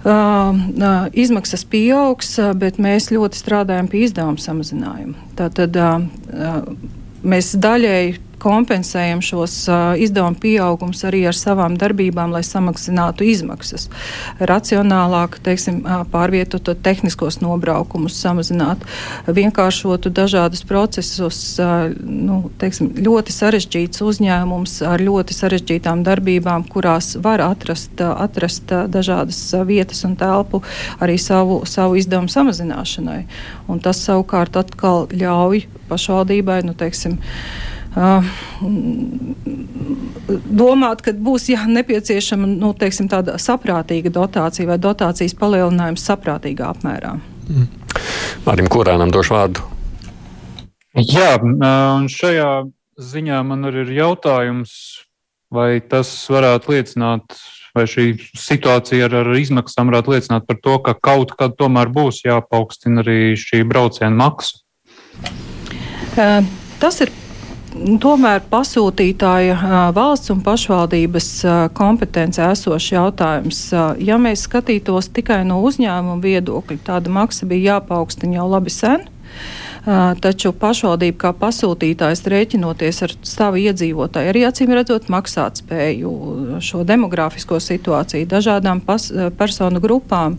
Uh, 0.00 0.56
uh, 0.80 1.08
izmaksas 1.12 1.66
pieaugs, 1.68 2.38
bet 2.56 2.78
mēs 2.80 3.10
ļoti 3.12 3.36
strādājam 3.36 3.88
pie 3.92 4.06
izdevuma 4.06 4.40
samazinājuma. 4.40 5.26
Tātad 5.36 5.76
uh, 5.76 5.98
mēs 7.20 7.52
daļēji 7.60 8.16
kompensējam 8.40 9.20
šos 9.24 9.54
izdevumu 10.00 10.38
pieaugumus 10.40 11.02
arī 11.08 11.22
ar 11.28 11.36
savām 11.36 11.76
darbībām, 11.80 12.32
lai 12.34 12.42
samazinātu 12.46 13.26
izmaksas. 13.28 13.88
Racionālāk, 14.40 15.38
teiksim, 15.44 15.82
pārvietotu 16.12 16.74
tehniskos 16.82 17.40
nobraukumus, 17.44 18.16
samazināt, 18.20 18.84
vienkāršotu 19.28 20.12
dažādus 20.14 20.64
procesus. 20.68 21.40
Nu, 22.00 22.42
teiksim, 22.60 22.92
ļoti 23.00 23.34
sarežģīts 23.34 24.04
uzņēmums 24.04 24.80
ar 24.88 25.04
ļoti 25.04 25.36
sarežģītām 25.36 26.04
darbībām, 26.06 26.66
kurās 26.70 27.14
var 27.22 27.44
atrast, 27.44 28.00
atrast 28.00 28.72
dažādas 28.92 29.42
vietas 29.68 30.04
un 30.08 30.16
telpu 30.20 30.62
arī 31.00 31.18
savu, 31.20 31.62
savu 31.68 31.98
izdevumu 32.00 32.32
samazināšanai. 32.32 33.20
Un 33.70 33.82
tas 33.84 34.00
savukārt 34.06 34.56
atkal 34.60 35.06
ļauj 35.12 35.66
pašvaldībai, 35.90 36.62
nu, 36.66 36.76
teiksim, 36.78 37.18
Uh, 37.20 37.69
domāt, 40.60 41.02
ka 41.02 41.14
būs 41.16 41.48
jā, 41.50 41.64
nepieciešama 41.66 42.46
nu, 42.46 42.72
teiksim, 42.78 43.08
tāda 43.10 43.34
saprātīga 43.42 44.12
dotācija 44.14 44.68
vai 44.70 44.78
dotācijas 44.78 45.34
palielinājums 45.38 46.06
saprātīgā 46.06 46.70
apmērā. 46.70 47.16
Mm. 47.50 47.66
Mārim 48.46 48.70
Kurānam 48.70 49.10
došu 49.12 49.34
vārdu. 49.34 49.64
Jā, 50.94 51.38
un 51.42 52.06
šajā 52.10 52.50
ziņā 53.00 53.40
man 53.46 53.68
arī 53.68 53.84
ir 53.86 53.92
jautājums, 54.00 54.72
vai 55.50 55.80
tas 55.82 56.10
varētu 56.30 56.74
liecināt, 56.74 57.36
vai 57.74 57.86
šī 57.90 58.12
situācija 58.38 59.06
ar, 59.06 59.14
ar 59.22 59.38
izmaksām 59.38 59.90
varētu 59.90 60.14
liecināt 60.14 60.46
par 60.48 60.58
to, 60.62 60.76
ka 60.82 60.96
kaut 60.98 61.34
kad 61.38 61.54
tomēr 61.58 61.90
būs 61.94 62.24
jāpaukstina 62.26 63.04
arī 63.04 63.34
šī 63.38 63.62
brauciena 63.66 64.14
maksa. 64.18 64.62
Uh, 66.18 66.42
tas 66.82 66.98
ir 67.04 67.12
tomēr 68.02 68.42
pasūtītāja 68.50 69.92
valsts 69.96 70.32
un 70.34 70.42
pašvaldības 70.46 71.28
kompetencē 71.76 72.50
esošs 72.54 72.92
jautājums. 72.96 73.62
Ja 74.02 74.18
mēs 74.20 74.46
skatītos 74.48 75.10
tikai 75.14 75.42
no 75.48 75.60
uzņēmuma 75.66 76.20
viedokļa, 76.24 76.80
tāda 76.90 77.12
maksa 77.12 77.48
bija 77.50 77.76
jāpaukstina 77.76 78.40
jau 78.40 78.50
labi 78.50 78.74
sen. 78.74 79.06
Taču 80.20 80.50
pašvaldība 80.60 81.16
kā 81.22 81.30
pasūtītājs 81.40 82.20
rēķinoties 82.28 82.98
ar 83.06 83.14
savu 83.24 83.62
iedzīvotāju, 83.62 84.28
arī 84.28 84.42
acīm 84.44 84.74
redzot 84.76 85.08
maksāt 85.08 85.62
spēju 85.62 86.10
šo 86.60 86.82
demografisko 86.84 87.56
situāciju 87.64 88.28
dažādām 88.28 88.82
pas, 88.84 89.08
personu 89.38 89.80
grupām, 89.80 90.36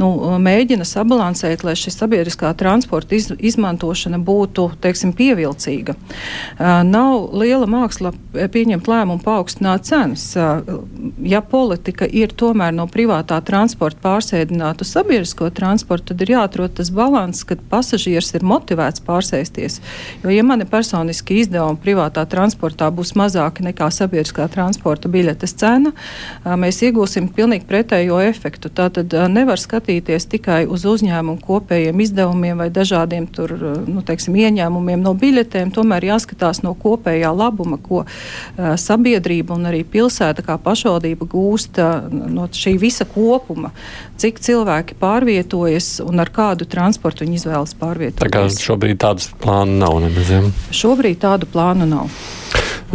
nu, 0.00 0.08
mēģina 0.42 0.86
sabalansēt, 0.88 1.64
lai 1.66 1.74
šī 1.78 1.92
sabiedriskā 1.94 2.50
transporta 2.58 3.16
iz, 3.16 3.30
izmantošana 3.38 4.18
būtu 4.24 4.66
teiksim, 4.82 5.14
pievilcīga. 5.16 5.94
Uh, 5.94 6.82
nav 6.86 7.30
liela 7.36 7.68
māksla 7.70 8.12
pieņemt 8.34 8.88
lēmumu 8.90 9.22
paaugstināt 9.24 9.86
cenas. 9.88 10.26
Uh, 10.36 10.82
ja 11.22 11.40
politika 11.44 12.08
ir 12.08 12.34
tomēr 12.34 12.74
no 12.74 12.88
privātā 12.90 13.38
transporta 13.46 14.02
pārsēdināta 14.04 14.84
uz 14.84 14.92
sabiedrisko 14.94 15.50
transportu, 15.54 16.12
tad 16.12 16.24
ir 16.26 16.34
jāatrod 16.34 16.76
tas 16.78 16.90
līdzsvars, 16.94 17.44
kad 17.48 17.62
pasažieris 17.70 18.34
ir 18.34 18.46
motivēts 18.46 19.02
pārsēsties. 19.06 19.80
Jo, 20.24 20.32
ja 20.34 20.44
mani 20.46 20.66
personiski 20.68 21.38
izdevumi 21.42 21.80
privātā 21.84 22.26
transportā 22.30 22.90
būs 22.94 23.14
mazāki 23.18 23.66
nekā 23.66 23.90
sabiedriskā 23.94 24.48
transporta 24.52 25.10
biļetes 25.12 25.56
cena, 25.60 25.94
uh, 25.94 26.54
mēs 26.58 26.82
iegūsim 26.82 27.30
pilnīgi 27.34 27.68
pretējo 27.68 28.20
efektu. 28.24 28.72
Tā 28.74 28.90
tad 28.94 29.14
nevar 29.30 29.60
skatīties 29.60 29.83
skatīties 29.84 30.26
tikai 30.32 30.64
uz 30.66 30.84
uzņēmumu 30.88 31.40
kopējiem 31.44 32.00
izdevumiem 32.00 32.58
vai 32.58 32.70
dažādiem 32.72 33.26
tur, 33.26 33.52
nu, 33.86 34.02
teiksim, 34.02 34.34
ieņēmumiem 34.34 35.02
no 35.02 35.12
biļetēm. 35.14 35.72
Tomēr 35.74 36.08
jāskatās 36.08 36.62
no 36.64 36.74
kopējā 36.74 37.30
labuma, 37.34 37.78
ko 37.78 38.04
uh, 38.04 38.76
sabiedrība 38.76 39.54
un 39.54 39.68
arī 39.68 39.84
pilsēta 39.84 40.44
kā 40.44 40.56
pašvaldība 40.58 41.26
gūst 41.28 41.78
uh, 41.82 42.08
no 42.10 42.48
šī 42.48 42.78
visa 42.80 43.04
kopuma. 43.04 43.72
Cik 44.16 44.40
cilvēki 44.40 44.96
pārvietojas 45.00 46.00
un 46.04 46.20
ar 46.22 46.30
kādu 46.32 46.64
transportu 46.64 47.26
viņi 47.26 47.42
izvēlas 47.42 47.76
pārvietoties. 47.76 48.22
Tā 48.24 48.32
kā 48.32 48.46
šobrīd 48.48 49.02
tādas 49.04 49.28
plānu 49.42 49.78
nav 49.82 50.00
nemaziem. 50.06 50.50
Šobrīd 50.72 51.20
tādu 51.24 51.50
plānu 51.50 51.88
nav. 51.90 52.10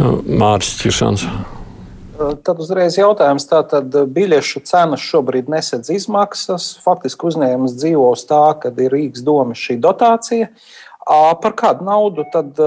Māris 0.00 0.74
Čiršans. 0.80 1.28
Tad 2.20 2.58
uzreiz 2.60 2.98
jautājums, 2.98 3.46
tātad 3.48 3.94
biļešu 4.12 4.60
cenas 4.68 5.00
šobrīd 5.00 5.48
nesedz 5.48 5.88
izmaksas. 5.94 6.74
Faktiski 6.84 7.30
uzņēmums 7.30 7.78
dzīvo 7.78 8.10
uz 8.12 8.26
tā, 8.28 8.42
ka 8.60 8.72
ir 8.76 8.92
Rīgas 8.92 9.24
doma 9.24 9.56
šī 9.56 9.78
dotācija. 9.80 10.50
Par 11.40 11.56
kādu 11.56 11.86
naudu 11.88 12.26
tad 12.34 12.60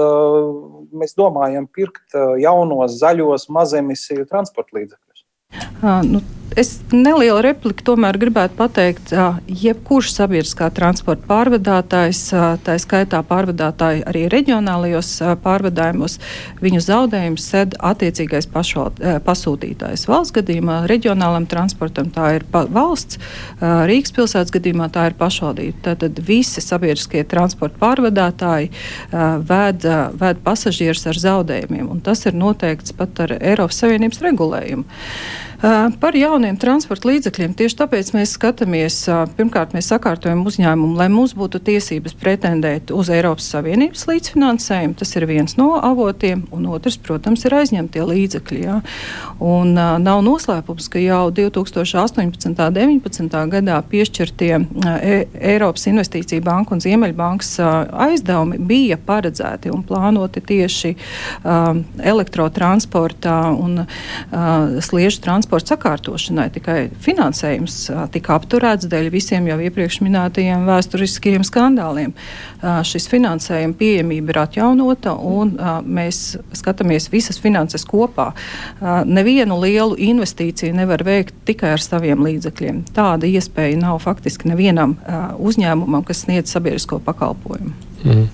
mēs 0.90 1.14
domājam 1.18 1.68
pirkt 1.70 2.18
jaunos, 2.42 2.98
zaļos, 2.98 3.46
mazemisiju 3.54 4.26
transporta 4.26 4.80
līdzekļus? 4.80 5.73
Nu, 5.82 6.22
Es 6.54 6.76
nelielu 6.94 7.40
repliku 7.42 7.82
tomēr 7.82 8.14
gribētu 8.20 8.54
pateikt, 8.54 9.10
jebkurš 9.50 10.12
sabiedriskā 10.14 10.68
transporta 10.74 11.26
pārvadātājs, 11.26 12.20
tā 12.62 12.76
skaitā 12.78 13.24
pārvadātāji 13.26 14.04
arī 14.06 14.22
reģionālajos 14.30 15.08
pārvadājumos, 15.42 16.20
viņu 16.62 16.82
zaudējumus 16.84 17.46
sed 17.50 17.74
attiecīgais 17.82 18.46
pašvald, 18.54 19.02
pasūtītājs. 19.26 20.04
Valsts 20.06 20.36
gadījumā 20.36 20.76
reģionālam 20.90 21.48
transportam 21.50 22.12
tā 22.14 22.36
ir 22.36 22.46
valsts, 22.52 23.18
Rīgas 23.58 24.14
pilsētas 24.14 24.54
gadījumā 24.54 24.86
tā 24.94 25.08
ir 25.10 25.18
pašvaldība. 25.18 25.80
Tātad 25.88 26.20
visi 26.28 26.62
sabiedriskie 26.62 27.24
transporta 27.26 27.80
pārvadātāji 27.82 28.70
ved, 29.50 29.88
ved 30.22 30.44
pasažierus 30.46 31.02
ar 31.10 31.18
zaudējumiem, 31.24 31.90
un 31.96 32.04
tas 32.04 32.22
ir 32.28 32.38
noteikts 32.38 32.94
pat 32.94 33.24
ar 33.26 33.34
Eiropas 33.40 33.82
Savienības 33.82 34.22
regulējumu. 34.28 34.86
Par 36.00 36.12
jauniem 36.12 36.58
transporta 36.60 37.08
līdzekļiem 37.08 37.54
tieši 37.56 37.76
tāpēc 37.78 38.10
mēs 38.12 38.34
skatāmies, 38.36 38.98
pirmkārt, 39.38 39.72
mēs 39.72 39.86
sakārtojam 39.88 40.42
uzņēmumu, 40.44 40.98
lai 40.98 41.06
mums 41.08 41.32
būtu 41.38 41.56
tiesības 41.64 42.12
pretendēt 42.20 42.90
uz 42.92 43.08
Eiropas 43.08 43.46
Savienības 43.54 44.02
līdzfinansējumu. 44.10 44.96
Tas 45.00 45.14
ir 45.16 45.24
viens 45.30 45.56
no 45.56 45.70
avotiem, 45.78 46.42
un 46.52 46.66
otrs, 46.68 46.98
protams, 47.00 47.46
ir 47.48 47.56
aizņemtie 47.56 48.04
līdzekļi. 48.10 48.60
Jā. 48.60 48.74
Un, 49.40 49.72
nav 50.04 50.20
noslēpums, 50.26 50.90
ka 50.92 51.00
jau 51.00 51.22
2018. 51.32 52.20
un 52.26 52.36
2019. 52.36 53.40
gadā 53.56 53.80
piešķirtie 53.88 54.52
e 54.98 55.16
Eiropas 55.54 55.88
Investīcija 55.88 56.44
banka 56.44 56.76
un 56.76 56.84
Ziemeļbankas 56.84 57.54
aizdevumi 58.04 58.60
bija 58.60 59.00
paredzēti 59.00 59.72
un 59.72 59.80
plānoti 59.86 60.44
tieši 60.44 60.92
uh, 60.92 61.72
elektrotransportā 62.12 63.40
un 63.56 63.86
uh, 63.86 64.80
sliežu 64.84 65.24
transportā 65.24 65.53
transporta 65.54 65.74
sakārtošanai, 65.74 66.48
tikai 66.52 66.90
finansējums 67.02 67.90
tika 68.12 68.34
apturēts 68.34 68.88
dēļ 68.90 69.10
visiem 69.12 69.46
jau 69.46 69.58
iepriekš 69.62 70.00
minētajiem 70.02 70.66
vēsturiskajiem 70.66 71.44
skandāliem. 71.46 72.14
Šis 72.84 73.06
finansējuma 73.08 73.74
pieejamība 73.78 74.32
ir 74.32 74.40
atjaunota 74.42 75.14
un 75.14 75.54
mēs 75.86 76.36
skatāmies 76.54 77.10
visas 77.12 77.38
finanses 77.38 77.84
kopā. 77.86 78.32
Nevienu 79.06 79.60
lielu 79.62 79.96
investīciju 80.10 80.74
nevar 80.74 81.04
veikt 81.04 81.34
tikai 81.46 81.74
ar 81.76 81.82
saviem 81.82 82.24
līdzekļiem. 82.24 82.84
Tāda 82.94 83.28
iespēja 83.30 83.78
nav 83.78 84.02
faktiski 84.02 84.50
nevienam 84.50 84.96
uzņēmumam, 85.38 86.04
kas 86.04 86.24
sniedz 86.26 86.54
sabiedrisko 86.54 87.00
pakalpojumu. 87.04 87.74
Mm. 88.04 88.26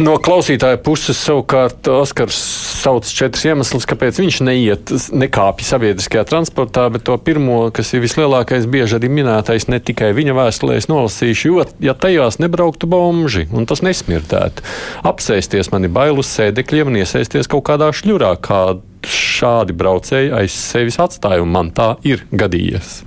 No 0.00 0.14
klausītāja 0.16 0.78
puses 0.80 1.18
savukārt 1.20 1.84
Oskars 1.92 2.36
sauc 2.80 3.08
četrus 3.12 3.44
iemeslus, 3.44 3.84
kāpēc 3.88 4.22
viņš 4.22 4.38
neiet, 4.46 4.92
nekāpj 5.12 5.66
sabiedriskajā 5.68 6.22
transportā, 6.30 6.86
bet 6.94 7.04
to 7.04 7.18
pirmo, 7.20 7.66
kas 7.76 7.92
ir 7.92 8.00
vislielākais, 8.00 8.64
bieži 8.72 8.96
arī 8.96 9.10
minētais, 9.12 9.68
ne 9.68 9.82
tikai 9.84 10.14
viņa 10.16 10.38
vēstulēs 10.38 10.88
nolasīšu, 10.88 11.50
jo, 11.50 11.66
ja 11.84 11.92
tajās 11.92 12.40
nebrauktu 12.40 12.88
bomži 12.88 13.44
un 13.52 13.68
tas 13.68 13.84
nesmirdētu, 13.84 14.64
apsēsties 15.12 15.68
man 15.74 15.84
ir 15.84 15.92
bail 15.92 16.24
uz 16.24 16.32
sēdekļiem 16.38 16.88
un 16.88 17.00
iesaisties 17.04 17.52
kaut 17.52 17.68
kādā 17.68 17.92
šļurā, 17.92 18.32
kā 18.40 18.64
šādi 19.04 19.76
braucēji 19.76 20.32
aiz 20.40 20.56
sevis 20.56 20.96
atstāja, 21.04 21.44
un 21.44 21.52
man 21.52 21.74
tā 21.76 21.94
ir 22.08 22.24
gadījies. 22.32 23.02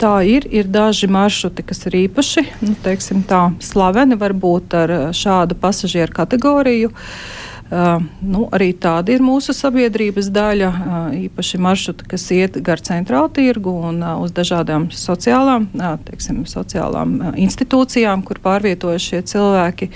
Tā 0.00 0.14
ir. 0.24 0.46
Ir 0.48 0.68
daži 0.72 1.10
maršruti, 1.12 1.64
kas 1.68 1.84
ir 1.90 1.98
īpaši 2.06 2.46
nu, 2.64 2.74
teiksim, 2.84 3.20
tā, 3.28 3.50
slaveni, 3.60 4.16
varbūt 4.16 4.76
ar 4.78 4.94
šādu 5.16 5.58
pasažieru 5.60 6.14
kategoriju. 6.16 6.92
Uh, 6.92 7.41
nu, 7.72 8.42
arī 8.52 8.72
tāda 8.76 9.14
ir 9.14 9.22
mūsu 9.24 9.54
sabiedrības 9.56 10.26
daļa, 10.34 10.68
uh, 10.68 11.14
īpaši 11.16 11.60
maršruti, 11.62 12.04
kas 12.10 12.26
iet 12.34 12.58
gar 12.64 12.82
centrālu 12.84 13.30
tirgu 13.32 13.72
un 13.88 14.02
uh, 14.02 14.18
uz 14.20 14.34
dažādām 14.36 14.90
sociālām, 14.92 15.70
teiksim, 16.04 16.42
sociālām 16.48 17.14
institūcijām, 17.40 18.24
kur 18.28 18.42
pārvietojas 18.44 19.06
šie 19.08 19.22
cilvēki. 19.32 19.88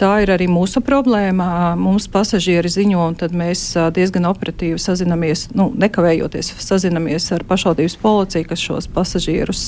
Tā 0.00 0.10
ir 0.24 0.34
arī 0.34 0.50
mūsu 0.50 0.82
problēma. 0.84 1.46
Mums 1.80 2.10
pasažieri 2.12 2.68
ziņo, 2.68 3.06
un 3.08 3.16
tad 3.16 3.32
mēs 3.36 3.62
diezgan 3.96 4.28
operatīvi 4.28 4.76
sazinamies, 4.82 5.46
nu, 5.56 5.70
nekavējoties 5.80 6.52
sazinamies 6.60 7.30
ar 7.32 7.46
pašvaldības 7.48 7.96
policiju, 8.02 8.48
kas 8.50 8.66
šos 8.68 8.90
pasažierus 8.92 9.62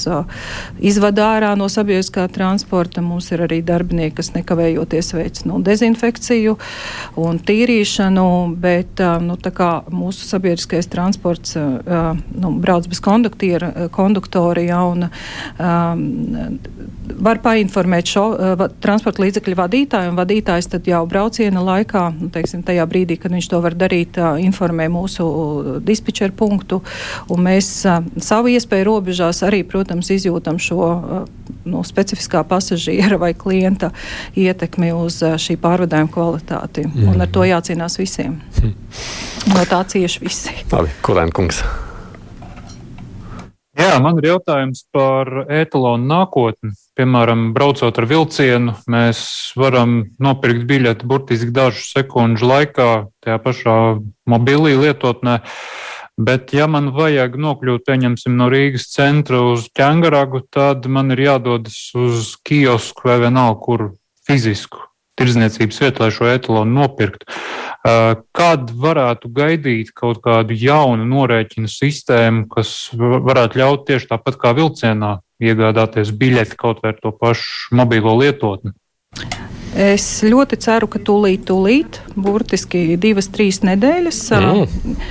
izvada 0.76 1.30
ārā 1.38 1.54
no 1.56 1.70
sabiedriskā 1.72 2.26
transporta. 2.36 3.04
Mums 3.06 3.30
ir 3.32 3.46
arī 3.46 3.62
darbinieki, 3.64 4.18
kas 4.20 4.34
nekavējoties 4.36 5.12
veic 5.16 5.42
nu, 5.48 5.62
dezinfekciju. 5.64 6.58
Un 7.22 7.40
tīrīšanu, 7.46 8.26
bet 8.60 9.02
nu, 9.24 9.36
mūsu 9.94 10.26
sabiedriskais 10.26 10.88
transports 10.92 11.56
nu, 11.56 12.52
brauc 12.62 12.88
bez 12.90 13.00
konduktora. 13.02 14.62
Ja, 14.66 14.82
un, 14.88 15.08
var 17.16 17.40
painformēt 17.44 18.10
šo 18.10 18.24
transporta 18.82 19.22
līdzekļu 19.22 19.56
vadītāju, 19.58 20.12
un 20.12 20.18
vadītājs 20.18 20.70
tad 20.72 20.88
jau 20.90 21.02
brauciena 21.08 21.62
laikā, 21.64 22.04
nu, 22.18 22.30
teiksim, 22.34 22.64
tajā 22.66 22.86
brīdī, 22.90 23.18
kad 23.20 23.34
viņš 23.34 23.50
to 23.52 23.60
var 23.64 23.76
darīt, 23.78 24.18
informē 24.42 24.88
mūsu 24.92 25.26
dispečeru 25.86 26.34
punktu. 26.36 26.82
Mēs 27.46 27.68
uh, 27.86 28.02
savu 28.22 28.50
iespēju 28.54 28.88
robežās 28.88 29.42
arī, 29.46 29.62
protams, 29.66 30.10
izjūtam 30.14 30.58
šo 30.62 30.88
nu, 31.66 31.82
specifiskā 31.86 32.42
pasažiera 32.48 33.18
vai 33.20 33.32
klienta 33.38 33.92
ietekmi 34.38 34.92
uz 34.96 35.20
šī 35.20 35.58
pārvadājuma 35.62 36.12
kvalitāti. 36.12 36.86
Mm. 36.86 37.12
Un 37.12 37.24
ar 37.24 37.30
to 37.36 37.44
jācīnās 37.44 37.98
visiem. 38.00 38.38
Mm. 38.62 38.76
No 39.52 39.64
tā 39.68 39.82
cieši 39.88 40.22
visi. 40.24 40.54
Labi, 40.72 40.92
Kurēn 41.04 41.32
kungs. 41.36 41.60
Jā, 43.76 43.98
man 44.00 44.16
ir 44.22 44.30
jautājums 44.30 44.86
par 44.94 45.28
etalonu 45.52 46.08
nākotni. 46.08 46.72
Piemēram, 46.96 47.50
braucot 47.52 47.98
ar 48.00 48.06
vilcienu, 48.08 48.72
mēs 48.88 49.20
varam 49.60 49.98
nopirkt 50.22 50.64
biļeti 50.70 51.04
burtiski 51.04 51.52
dažu 51.52 51.84
sekundžu 51.84 52.48
laikā 52.48 52.88
tajā 53.20 53.36
pašā 53.44 53.76
mobilī 54.32 54.72
lietotnē. 54.80 55.42
Bet, 56.16 56.56
ja 56.56 56.64
man 56.72 56.88
vajag 56.96 57.36
nokļūt, 57.36 57.84
pieņemsim, 57.84 58.40
no 58.40 58.48
Rīgas 58.48 58.88
centra 58.94 59.42
uz 59.44 59.68
ķēngaragu, 59.76 60.46
tad 60.48 60.88
man 60.88 61.12
ir 61.12 61.26
jādodas 61.26 61.76
uz 61.92 62.32
kiosku 62.40 63.10
vai 63.12 63.20
vienalga, 63.26 63.60
kur 63.60 63.88
fizisku 64.24 64.85
tirdzniecības 65.16 65.80
vietu, 65.82 66.02
lai 66.04 66.10
šo 66.14 66.28
etalonu 66.30 66.80
nopirktu. 66.80 67.28
Kad 68.36 68.72
varētu 68.86 69.30
gaidīt 69.32 69.92
kaut 69.96 70.20
kādu 70.24 70.56
jaunu 70.58 71.06
norēķinu 71.08 71.70
sistēmu, 71.70 72.46
kas 72.52 72.90
varētu 72.96 73.62
ļaut 73.62 73.86
tieši 73.88 74.10
tāpat 74.12 74.40
kā 74.42 74.52
vilcienā 74.56 75.18
iegādāties 75.42 76.12
biļeti 76.16 76.58
kaut 76.58 76.82
vai 76.82 76.94
ar 76.94 77.00
to 77.02 77.12
pašu 77.16 77.76
mobilo 77.76 78.16
lietotni? 78.18 78.74
Es 79.76 80.22
ļoti 80.24 80.56
ceru, 80.64 80.88
ka 80.88 81.00
tūlīt, 81.04 81.42
tūlīt, 81.50 81.98
burtiski 82.16 82.96
divas, 83.00 83.28
trīs 83.32 83.60
nedēļas. 83.64 84.20
Mm 84.32 85.02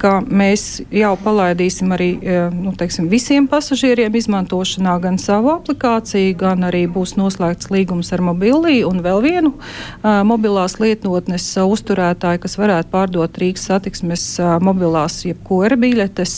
ka 0.00 0.18
mēs 0.24 0.80
jau 0.94 1.12
palaidīsim 1.20 1.92
arī 1.96 2.08
e, 2.20 2.36
nu, 2.54 2.72
teiksim, 2.76 3.08
visiem 3.12 3.48
pasažieriem 3.50 4.14
izmantošanā 4.18 4.96
gan 5.02 5.18
savu 5.20 5.52
aplikāciju, 5.54 6.34
gan 6.40 6.66
arī 6.68 6.84
būs 6.90 7.16
noslēgts 7.18 7.70
līgums 7.72 8.12
ar 8.14 8.22
mobilī 8.24 8.80
un 8.86 9.00
vēl 9.04 9.22
vienu 9.24 9.52
uh, 9.56 10.20
mobilās 10.26 10.78
lietotnes 10.82 11.48
uh, 11.56 11.66
uzturētāju, 11.72 12.42
kas 12.44 12.56
varētu 12.60 12.92
pārdot 12.92 13.40
Rīgas 13.40 13.66
satiksmes 13.70 14.24
uh, 14.40 14.56
mobilās 14.62 15.22
jebkura 15.26 15.78
biļetes 15.80 16.34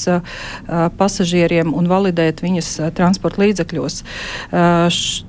pasažieriem 0.98 1.72
un 1.76 1.88
validēt 1.90 2.40
viņas 2.42 2.68
transporta 2.96 3.42
līdzekļos. 3.42 3.96
Š, 4.52 5.24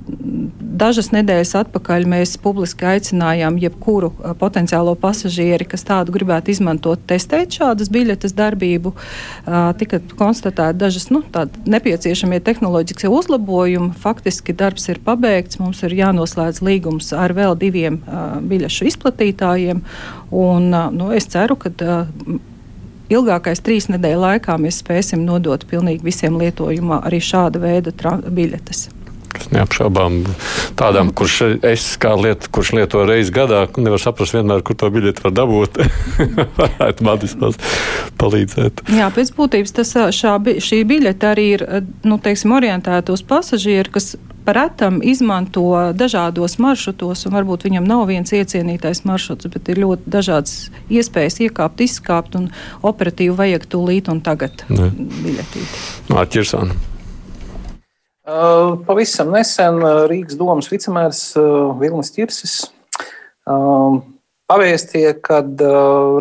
dažas 0.79 1.11
nedēļas 1.13 1.53
atpakaļ 1.63 2.05
mēs 2.09 2.35
publiski 2.41 2.87
aicinājām 2.89 3.59
jebkuru 3.61 4.11
potenciālo 4.39 4.95
pasažieri, 4.99 5.67
kas 5.69 5.85
tādu 5.87 6.13
gribētu 6.15 6.53
izmantot, 6.53 7.01
testēt 7.09 7.59
šādas 7.59 7.91
biļetes 7.93 8.18
biļetes 8.19 8.35
darbību, 8.35 8.93
tika 9.79 9.99
konstatēti 10.17 10.79
dažas 10.79 11.09
nu, 11.09 11.23
nepieciešamie 11.65 12.39
tehnoloģiskie 12.39 13.07
uzlabojumi. 13.07 13.93
Faktiski 13.99 14.53
darbs 14.53 14.89
ir 14.89 14.99
pabeigts, 14.99 15.59
mums 15.59 15.81
ir 15.83 15.95
jānoslēdz 15.95 16.61
līgums 16.61 17.13
ar 17.13 17.33
vēl 17.33 17.57
diviem 17.57 18.01
biļešu 18.41 18.89
izplatītājiem. 18.91 19.81
Un, 20.31 20.69
nu, 20.69 21.11
es 21.15 21.27
ceru, 21.27 21.55
ka 21.55 21.71
ilgākais 23.09 23.61
trīs 23.61 23.89
nedēļu 23.89 24.21
laikā 24.21 24.57
mēs 24.59 24.83
spēsim 24.83 25.25
nodot 25.25 25.65
pilnīgi 25.65 26.03
visiem 26.03 26.37
lietojumā 26.37 27.03
arī 27.05 27.19
šāda 27.19 27.59
veida 27.59 27.91
biļetes 28.29 28.89
kas 29.33 29.49
neapšaubām 29.53 30.21
tādam, 30.79 31.11
kurš 31.15 31.37
es 31.67 31.85
kā 32.01 32.13
liet, 32.19 32.47
kurš 32.53 32.73
lieto 32.77 33.03
reizi 33.07 33.33
gadā, 33.35 33.65
nevar 33.77 34.01
saprast 34.01 34.35
vienmēr, 34.37 34.63
kur 34.65 34.77
to 34.79 34.89
biļeti 34.93 35.25
var 35.25 35.35
dabūt. 35.41 35.81
Varētu 36.61 37.07
man 37.07 37.21
vismaz 37.21 37.59
palīdzēt. 38.21 38.85
Jā, 38.95 39.11
pēc 39.15 39.33
būtības 39.37 39.75
tas, 39.79 39.93
šā, 40.15 40.35
šī 40.63 40.81
biļete 40.89 41.31
arī 41.31 41.47
ir, 41.57 41.67
nu, 42.07 42.19
teiksim, 42.21 42.55
orientēta 42.57 43.15
uz 43.15 43.23
pasažieru, 43.25 43.95
kas 43.97 44.15
retam 44.49 44.99
izmanto 45.03 45.93
dažādos 45.93 46.57
maršrutos, 46.61 47.25
un 47.27 47.35
varbūt 47.37 47.67
viņam 47.67 47.87
nav 47.87 48.07
viens 48.09 48.33
iecienītais 48.33 49.03
maršruts, 49.05 49.49
bet 49.53 49.69
ir 49.69 49.81
ļoti 49.83 50.09
dažādas 50.09 50.69
iespējas 50.89 51.41
iekāpt, 51.45 51.83
izkāpt, 51.85 52.37
un 52.39 52.49
operatīvi 52.81 53.35
vajag 53.37 53.67
tūlīt 53.69 54.09
un 54.11 54.23
tagad 54.25 54.65
biļetīti. 54.69 55.83
Mārķis 56.09 56.39
Kirsāna. 56.39 56.77
Uh, 58.29 58.75
pavisam 58.85 59.31
nesen 59.33 59.79
uh, 59.81 60.03
Rīgas 60.09 60.37
domas 60.37 60.67
vicemērs 60.69 61.21
uh, 61.39 61.71
Vilnis 61.79 62.11
Čirsis 62.13 62.59
pavēstīja, 64.49 65.15
ka 65.25 65.39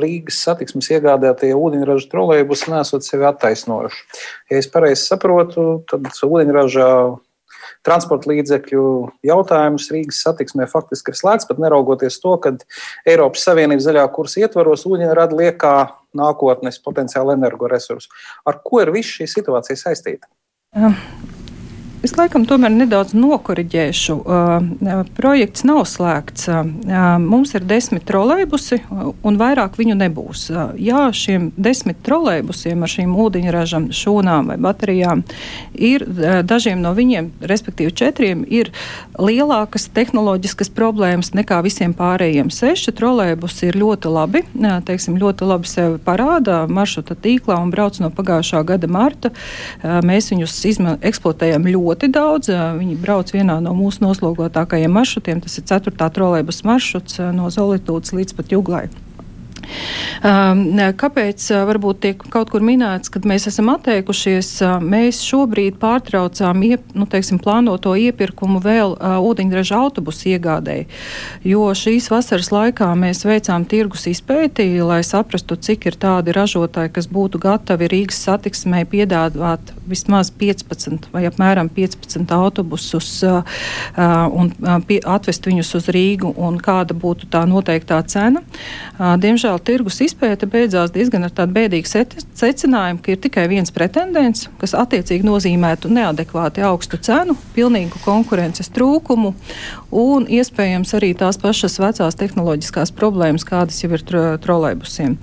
Rīgas 0.01 0.38
satiksmes 0.47 0.88
iegādātie 0.94 1.51
ūdeņraža 1.53 2.09
trolēļbusi 2.09 2.71
nesot 2.73 3.05
sevi 3.05 3.27
attaisnojuši. 3.29 3.99
Ja 4.49 4.61
es 4.62 4.68
pareizi 4.73 5.05
saprotu, 5.11 5.83
tad 5.90 6.09
ūdeņraža 6.09 6.87
transporta 7.85 8.31
līdzekļu 8.33 8.85
jautājums 9.29 9.90
Rīgas 9.92 10.23
satiksmē 10.25 10.68
faktiski 10.73 11.12
ir 11.12 11.18
slēgts, 11.21 11.49
pat 11.51 11.61
neraugoties 11.61 12.16
to, 12.23 12.37
ka 12.40 12.55
Eiropas 13.09 13.44
Savienības 13.49 13.88
zaļā 13.90 14.07
kursa 14.16 14.47
ietvaros 14.47 14.87
ūdeņrada 14.88 15.37
liekā 15.42 15.75
nākotnes 16.16 16.81
potenciāli 16.85 17.37
energoresursu. 17.37 18.09
Ar 18.49 18.62
ko 18.64 18.81
ir 18.85 18.94
viss 18.97 19.18
šī 19.18 19.29
situācija 19.37 19.85
saistīta? 19.85 20.33
Um. 20.77 20.97
Es 21.98 22.12
laikam 22.14 22.44
tomēr 22.46 22.70
nedaudz 22.70 23.11
nokoriģēšu. 23.18 24.14
Uh, 24.22 25.00
projekts 25.16 25.64
nav 25.66 25.80
slēgts. 25.90 26.44
Uh, 26.46 26.68
mums 27.18 27.56
ir 27.58 27.64
desmit 27.66 28.04
trolēbusi, 28.06 28.78
un 29.26 29.38
vairāk 29.40 29.74
viņu 29.80 29.96
nebūs. 29.98 30.44
Uh, 30.52 30.76
jā, 30.78 31.08
šiem 31.11 31.48
desmit 31.58 31.98
trolēbusiem 32.06 32.84
ar 32.87 32.92
šīm 32.92 33.16
ūdeņraža 33.18 33.80
šūnām 33.98 34.52
vai 34.52 34.58
baterijām 34.62 35.24
ir 35.74 36.04
dažiem 36.46 36.78
no 36.84 36.92
viņiem, 36.94 37.32
respektīvi 37.50 37.96
četriem, 37.98 38.46
ir 38.46 38.70
lielākas 39.18 39.88
tehnoloģiskas 39.94 40.70
problēmas 40.74 41.32
nekā 41.34 41.58
visiem 41.66 41.96
pārējiem. 41.98 42.52
Seši 42.54 42.94
trolēbusi 42.94 43.72
ir 43.72 43.80
ļoti 43.82 44.14
labi, 44.14 44.44
teiksim, 44.87 45.18
ļoti 45.18 45.50
labi 45.50 45.70
sevi 45.70 45.98
parāda 46.06 46.61
maršruta 46.70 47.18
tīklā 47.18 47.58
un 47.58 47.74
brauc 47.74 47.98
no 48.02 48.12
pagājušā 48.14 48.62
gada 48.70 48.90
marta. 48.90 49.34
Mēs 49.82 50.30
viņus 50.30 50.61
eksploatējam 51.02 51.66
ļoti 51.66 51.88
ļoti 51.88 52.12
daudz. 52.12 52.53
Viņi 52.53 53.01
brauc 53.01 53.33
vienā 53.33 53.59
no 53.64 53.74
mūsu 53.77 54.05
noslogotākajiem 54.05 54.92
maršrutiem. 54.92 55.42
Tas 55.44 55.59
ir 55.61 55.68
4. 55.68 55.96
trolēbus 55.96 56.64
maršruts 56.68 57.20
no 57.33 57.48
Zolitūdas 57.53 58.12
līdz 58.16 58.37
pat 58.37 58.53
Juglai. 58.53 58.88
Kāpēc 60.98 61.44
varbūt 61.68 61.98
tiek 62.01 62.22
kaut 62.33 62.48
kur 62.48 62.64
minēts, 62.64 63.11
ka 63.12 63.20
mēs 63.29 63.51
esam 63.51 63.68
atteikušies? 63.74 64.62
Mēs 64.81 65.20
šobrīd 65.27 65.77
pārtraucām 65.83 66.62
iep, 66.64 66.87
nu, 66.96 67.05
teiksim, 67.05 67.37
plānoto 67.42 67.92
iepirkumu 67.92 68.62
vēl 68.64 68.96
ūdeņraža 68.96 69.83
autobusu 69.83 70.33
iegādēji, 70.33 70.88
jo 71.53 71.68
šīs 71.77 72.09
vasaras 72.09 72.48
laikā 72.55 72.88
mēs 72.96 73.27
veicām 73.29 73.68
tirgus 73.68 74.09
izpēti, 74.09 74.70
lai 74.81 75.03
saprastu, 75.05 75.61
cik 75.61 75.90
ir 75.90 76.01
tādi 76.01 76.33
ražotāji, 76.33 76.94
kas 76.96 77.11
būtu 77.12 77.42
gatavi 77.42 77.92
Rīgas 77.92 78.24
satiksmē 78.24 78.87
piedāvāt 78.88 79.77
vismaz 79.88 80.31
15 80.38 81.09
vai 81.12 81.24
apmēram 81.29 81.70
15 81.72 82.33
autobusus 82.35 83.11
uh, 83.27 83.40
uh, 83.40 84.27
un 84.33 84.53
uh, 84.53 84.79
pie, 84.87 85.01
atvest 85.05 85.48
viņus 85.48 85.74
uz 85.79 85.88
Rīgu 85.94 86.33
un 86.37 86.59
kāda 86.62 86.96
būtu 86.96 87.29
tā 87.33 87.44
noteiktā 87.48 88.01
cena. 88.09 88.42
Uh, 88.98 89.14
diemžēl 89.20 89.61
tirgus 89.64 90.01
izpēte 90.05 90.48
beidzās 90.51 90.92
diezgan 90.94 91.27
ar 91.27 91.35
tādu 91.35 91.57
bēdīgu 91.57 91.90
secinājumu, 92.38 93.03
ka 93.03 93.14
ir 93.14 93.22
tikai 93.24 93.46
viens 93.51 93.72
pretendents, 93.74 94.48
kas 94.61 94.77
attiecīgi 94.79 95.27
nozīmētu 95.27 95.90
neadekvāti 95.92 96.64
augstu 96.66 97.01
cenu, 97.03 97.37
pilnīgu 97.57 98.03
konkurences 98.05 98.70
trūkumu 98.74 99.35
un 99.94 100.29
iespējams 100.29 100.94
arī 100.98 101.14
tās 101.18 101.40
pašas 101.40 101.79
vecās 101.81 102.18
tehnoloģiskās 102.18 102.92
problēmas, 102.96 103.46
kādas 103.48 103.81
jau 103.83 103.92
ir 103.94 104.05
tro 104.05 104.24
trolēbusiem. 104.42 105.16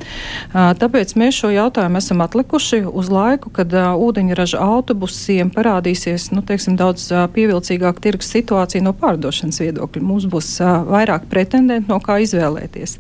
Tāpēc 0.54 1.14
mēs 1.20 1.40
šo 1.42 1.52
jautājumu 1.54 2.00
esam 2.00 2.24
atlikuši 2.26 2.84
uz 2.88 3.12
laiku, 3.14 3.52
kad 3.54 3.74
ūdeņraža 3.74 4.55
autobusiem 4.60 5.52
parādīsies 5.54 6.30
nu, 6.36 6.44
teiksim, 6.46 6.78
daudz 6.80 7.08
pievilcīgāka 7.36 8.04
tirgus 8.04 8.32
situācija 8.34 8.84
no 8.86 8.94
pārdošanas 8.98 9.62
viedokļa. 9.64 10.04
Mums 10.06 10.28
būs 10.32 10.52
vairāk 10.90 11.28
pretendentu, 11.32 11.92
no 11.94 12.00
kā 12.04 12.18
izvēlēties. 12.24 12.98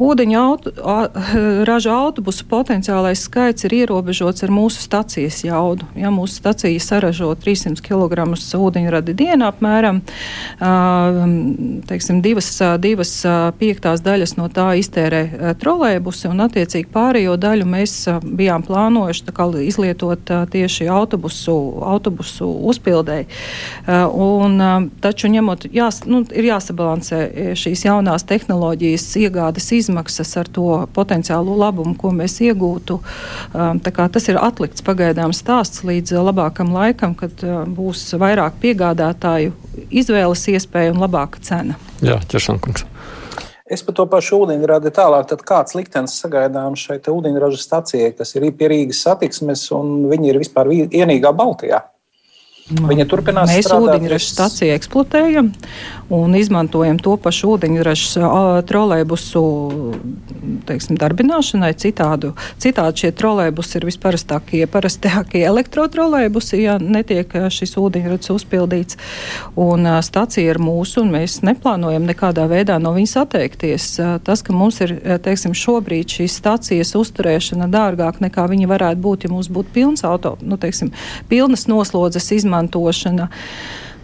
Ūdeņa 0.00 0.40
auto, 0.40 0.72
raža 1.70 1.94
autobusu 1.94 2.46
potenciālais 2.50 3.24
skaits 3.26 3.66
ir 3.68 3.76
ierobežots 3.82 4.46
ar 4.46 4.54
mūsu 4.54 4.82
stacijas 4.84 5.42
jaudu. 5.44 5.88
Ja 5.98 6.12
mūsu 6.14 6.40
stacija 6.40 6.80
saražo 6.82 7.32
300 7.34 7.82
kg 7.84 8.26
ūdeņradi 8.60 9.14
dienā 9.16 9.50
apmēram, 9.50 10.00
teiksim, 11.90 12.20
divas, 12.24 12.50
divas 12.82 13.12
piektās 13.60 14.02
daļas 14.04 14.36
no 14.38 14.48
tā 14.52 14.70
iztērē 14.80 15.54
trolēbusi, 15.60 16.28
un 16.30 16.44
attiecīgi 16.46 16.90
pārējo 16.92 17.36
daļu 17.40 17.68
mēs 17.68 17.96
bijām 18.24 18.64
plānojuši 18.66 19.28
izlietot 19.66 20.32
tieši 20.60 20.88
autobusu, 20.92 21.56
autobusu 21.84 22.48
uzpildēji. 22.70 23.26
Un, 23.88 24.60
taču 25.02 25.30
ņemot, 25.32 25.66
jās, 25.74 26.02
nu, 26.10 26.22
ir 26.36 26.50
jāsabalansē 26.50 27.20
šīs 27.58 27.86
jaunās 27.86 28.26
tehnoloģijas 28.28 29.06
iegādes 29.22 29.70
izmaksas 29.76 30.36
ar 30.40 30.50
to 30.52 30.84
potenciālo 30.96 31.56
labumu, 31.60 31.96
ko 31.98 32.12
mēs 32.14 32.38
iegūtu. 32.44 33.00
Tas 34.10 34.30
ir 34.30 34.40
atlikts 34.40 34.84
pagaidām 34.86 35.34
stāsts 35.36 35.84
līdz 35.86 36.20
labākam 36.30 36.74
laikam, 36.76 37.16
kad 37.18 37.44
būs 37.76 38.06
vairāk 38.20 38.60
piegādātāju 38.62 39.56
izvēles 39.90 40.46
iespēja 40.52 40.94
un 40.94 41.02
labāka 41.02 41.42
cena. 41.44 41.78
Jā, 42.04 42.20
ķeršankungs. 42.30 42.86
Es 43.70 43.84
par 43.86 43.94
to 43.94 44.02
pašu 44.10 44.40
ūdeņradi 44.42 44.90
tālāk, 44.96 45.28
tad 45.30 45.44
kāds 45.46 45.76
liktenis 45.78 46.16
sagaidām 46.18 46.74
šai 46.74 46.96
ūdeņraža 47.12 47.60
stacijai, 47.62 48.08
kas 48.18 48.34
ir 48.34 48.48
pie 48.58 48.66
Rīgas 48.72 49.04
satiksmes, 49.06 49.62
un 49.76 50.08
viņi 50.10 50.32
ir 50.32 50.38
vispār 50.42 50.72
vienīgā 50.74 51.30
Baltijā. 51.38 51.84
Viņa 52.70 53.06
turpinās 53.10 53.50
Mēs 53.50 53.70
ūdeņraža 53.74 54.26
staciju 54.30 54.74
eksploatējam 54.76 55.50
un 56.10 56.34
izmantojam 56.38 56.98
to 57.02 57.16
pašu 57.22 57.54
ūdeņraža 57.54 58.30
trolēbusu 58.66 59.42
teiksim, 60.66 60.98
darbināšanai. 61.00 61.70
Citādu, 61.80 62.32
citādi 62.60 63.04
šie 63.04 63.10
trolēbusi 63.16 63.78
ir 63.78 63.86
visparastākie, 63.88 64.62
parastākie 64.70 65.42
elektrotrolēbusi, 65.46 66.60
ja 66.64 66.76
netiek 66.82 67.30
šis 67.52 67.76
ūdeņrads 67.80 68.32
uzpildīts. 68.34 68.98
Un 69.60 69.86
stacija 70.06 70.54
ir 70.54 70.60
mūsu, 70.62 71.04
un 71.04 71.14
mēs 71.14 71.40
neplānojam 71.46 72.06
nekādā 72.08 72.46
veidā 72.50 72.80
no 72.82 72.94
viņas 72.96 73.16
atteikties. 73.24 73.88
Tas, 74.26 74.44
ka 74.46 74.56
mums 74.56 74.80
ir 74.84 74.96
teiksim, 75.24 75.54
šobrīd 75.56 76.18
šīs 76.18 76.38
stacijas 76.42 76.94
uzturēšana 76.98 77.70
dārgāk 77.70 78.20
nekā 78.24 78.46
viņa 78.50 78.70
varētu 78.70 79.04
būt, 79.04 79.26
ja 79.26 79.34
mums 79.34 79.50
būtu 79.52 79.74
pilns 79.74 80.04
auto, 80.06 80.36
nu, 80.42 80.58
teiksim, 80.60 80.90
pilnas 81.30 81.66
noslodzes 81.70 82.30
izmantošana 82.60 82.68
izmantošana. 82.68 83.28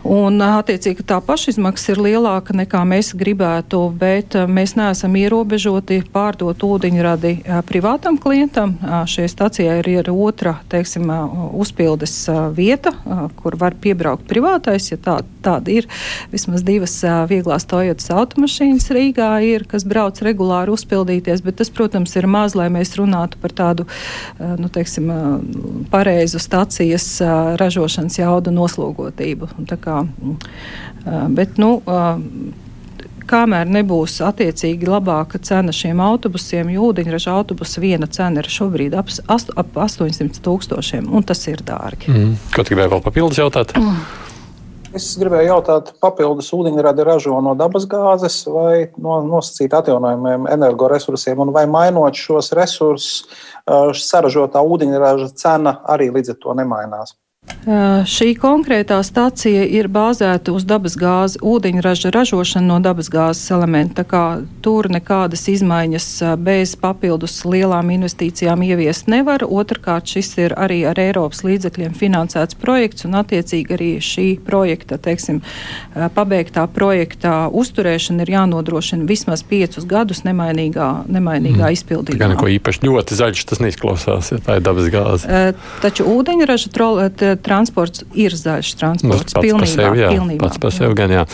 Un, 0.07 0.39
attiecīgi, 0.39 1.03
tā 1.09 1.17
pašizmaksa 1.25 1.95
ir 1.95 2.01
lielāka 2.05 2.55
nekā 2.55 2.83
mēs 2.87 3.09
gribētu, 3.19 3.81
bet 3.99 4.37
mēs 4.47 4.77
neesam 4.79 5.17
ierobežoti 5.19 5.99
pārdot 6.15 6.63
ūdeņradi 6.63 7.33
privātam 7.67 8.19
klientam. 8.23 8.77
Šajā 9.11 9.31
stacijā 9.33 9.79
ir, 9.81 9.89
ir 9.91 10.11
otra 10.13 10.61
teiksim, 10.71 11.11
uzpildes 11.59 12.15
vieta, 12.55 12.93
kur 13.41 13.57
var 13.59 13.75
piebraukt 13.83 14.29
privātais. 14.31 14.93
Ja 14.93 15.01
tā, 15.03 15.17
tāda 15.43 15.75
ir, 15.75 15.89
vismaz 16.31 16.63
divas 16.67 16.95
vieglās 17.27 17.67
Toyotas 17.67 18.13
automašīnas 18.15 18.87
Rīgā 18.95 19.33
ir, 19.49 19.67
kas 19.67 19.87
brauc 19.89 20.23
regulāri 20.23 20.75
uzpildīties, 20.77 21.43
bet 21.43 21.59
tas, 21.63 21.73
protams, 21.73 22.15
ir 22.15 22.31
maz, 22.31 22.55
lai 22.59 22.69
mēs 22.71 22.95
runātu 23.01 23.43
par 23.43 23.57
tādu 23.59 23.89
nu, 24.39 24.71
teiksim, 24.71 25.11
pareizu 25.91 26.39
stacijas 26.43 27.11
ražošanas 27.59 28.21
jaudu 28.23 28.55
noslogotību. 28.55 29.51
Tā 29.67 29.81
kā 29.83 29.96
Bet, 31.37 31.59
nu, 31.63 31.81
kamēr 33.31 33.71
nebūs 33.71 34.19
attiecīgi 34.27 34.89
labāka 34.91 35.41
cena 35.43 35.75
šiem 35.75 36.01
autobusiem, 36.03 36.71
jo 36.75 36.91
ūdeņraža 36.91 37.35
autobusa 37.35 37.83
viena 37.83 38.09
cena 38.11 38.43
ir 38.43 38.51
šobrīd 38.53 38.95
ap, 38.99 39.11
ast, 39.33 39.51
ap 39.57 39.75
800 39.87 40.43
tūkstošiem, 40.45 41.11
un 41.11 41.27
tas 41.27 41.43
ir 41.51 41.65
dārgi. 41.67 42.13
Mm. 42.13 42.39
Ko 42.55 42.67
gribēju 42.67 42.95
vēl 42.95 43.05
papildus 43.05 43.43
jautāt? 43.43 43.75
Mm. 43.79 43.99
Es 44.97 45.11
gribēju 45.21 45.51
jautāt, 45.51 45.91
papildus 46.01 46.49
ūdeņradi 46.57 47.05
ražo 47.05 47.37
no 47.45 47.53
dabasgāzes 47.59 48.39
vai 48.49 48.87
no 49.03 49.19
nosacīt 49.27 49.75
atjaunojumiem 49.77 50.47
energoresursiem, 50.55 51.43
un 51.45 51.53
vai 51.53 51.67
mainot 51.69 52.17
šos 52.17 52.49
resursus, 52.57 53.27
saražotā 54.01 54.63
ūdeņraža 54.65 55.29
cena 55.37 55.77
arī 55.93 56.09
līdz 56.15 56.33
ar 56.33 56.41
to 56.41 56.57
nemainās. 56.57 57.13
Šī 58.07 58.37
konkrētā 58.39 59.01
stacija 59.03 59.65
ir 59.67 59.89
bāzēta 59.91 60.53
uz 60.55 60.63
dabasgāzes, 60.71 61.41
ūdeņraža 61.43 62.13
ražošanu 62.15 62.69
no 62.71 62.77
dabasgāzes 62.79 63.51
elementa. 63.51 64.05
Tur 64.63 64.87
nekādas 64.87 65.43
izmaiņas 65.51 66.07
bez 66.47 66.77
papildus 66.79 67.41
lielām 67.43 67.91
investīcijām 67.91 68.63
ieviest 68.63 69.11
nevar. 69.11 69.43
Otrakārt, 69.43 70.07
šis 70.15 70.31
ir 70.45 70.55
arī 70.55 70.85
ar 70.87 71.01
Eiropas 71.03 71.43
līdzekļiem 71.43 71.97
finansēts 71.99 72.55
projekts, 72.55 73.03
un 73.09 73.19
attiecīgi 73.19 73.75
arī 73.75 73.91
šī 73.99 74.29
projekta, 74.47 75.01
teiksim, 75.03 75.43
pabeigtā 76.15 76.69
projekta 76.71 77.49
uzturēšana 77.51 78.23
ir 78.23 78.33
jānodrošina 78.37 79.11
vismaz 79.11 79.43
piecus 79.43 79.91
gadus 79.91 80.23
nemainīgā, 80.23 80.93
nemainīgā 81.11 81.67
mm. 81.67 81.81
izpildījumā. 81.81 82.23
Tā 82.23 82.25
kā 82.29 82.31
neko 82.37 82.53
īpaši 82.61 82.87
ļoti 82.87 83.19
zaļš 83.19 83.45
tas 83.51 83.65
neizklausās, 83.67 84.33
ja 84.37 84.41
tā 84.47 84.61
ir 84.61 84.67
dabasgāze. 84.71 85.43
Taču 85.83 86.07
ūdeņraža 86.15 86.75
transports 87.43 88.05
ir 88.17 88.35
zaļš 88.37 88.73
transports. 88.81 89.37
Nu, 89.37 89.43
pilnībā, 89.45 89.69
sevi, 89.71 90.03
jā, 90.03 90.11
pilnībā, 90.15 90.41
pats 90.47 90.63
par 90.63 90.75
sevi 90.75 90.97
gan, 90.99 91.15
jā. 91.15 91.27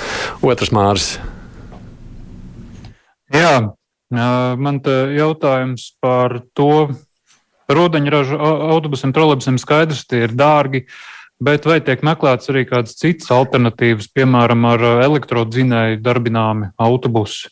Otrs 0.43 0.73
mārs. 0.75 1.07
Jā, 3.33 3.55
man 4.13 4.83
te 4.85 4.97
jautājums 5.17 5.89
par 6.03 6.41
to, 6.59 6.91
par 7.71 7.81
ūdeņražu 7.87 8.37
autobusiem, 8.43 9.15
trolebusiem 9.17 9.57
skaidrs, 9.63 10.05
tie 10.05 10.27
ir 10.27 10.37
dārgi, 10.37 10.85
bet 11.43 11.65
vai 11.67 11.79
tiek 11.85 12.05
meklēts 12.05 12.53
arī 12.53 12.67
kādas 12.69 12.99
citas 13.01 13.33
alternatīvas, 13.33 14.11
piemēram, 14.13 14.69
ar 14.75 14.87
elektrodzinēju 15.09 16.03
darbināmi 16.05 16.75
autobusi? 16.77 17.49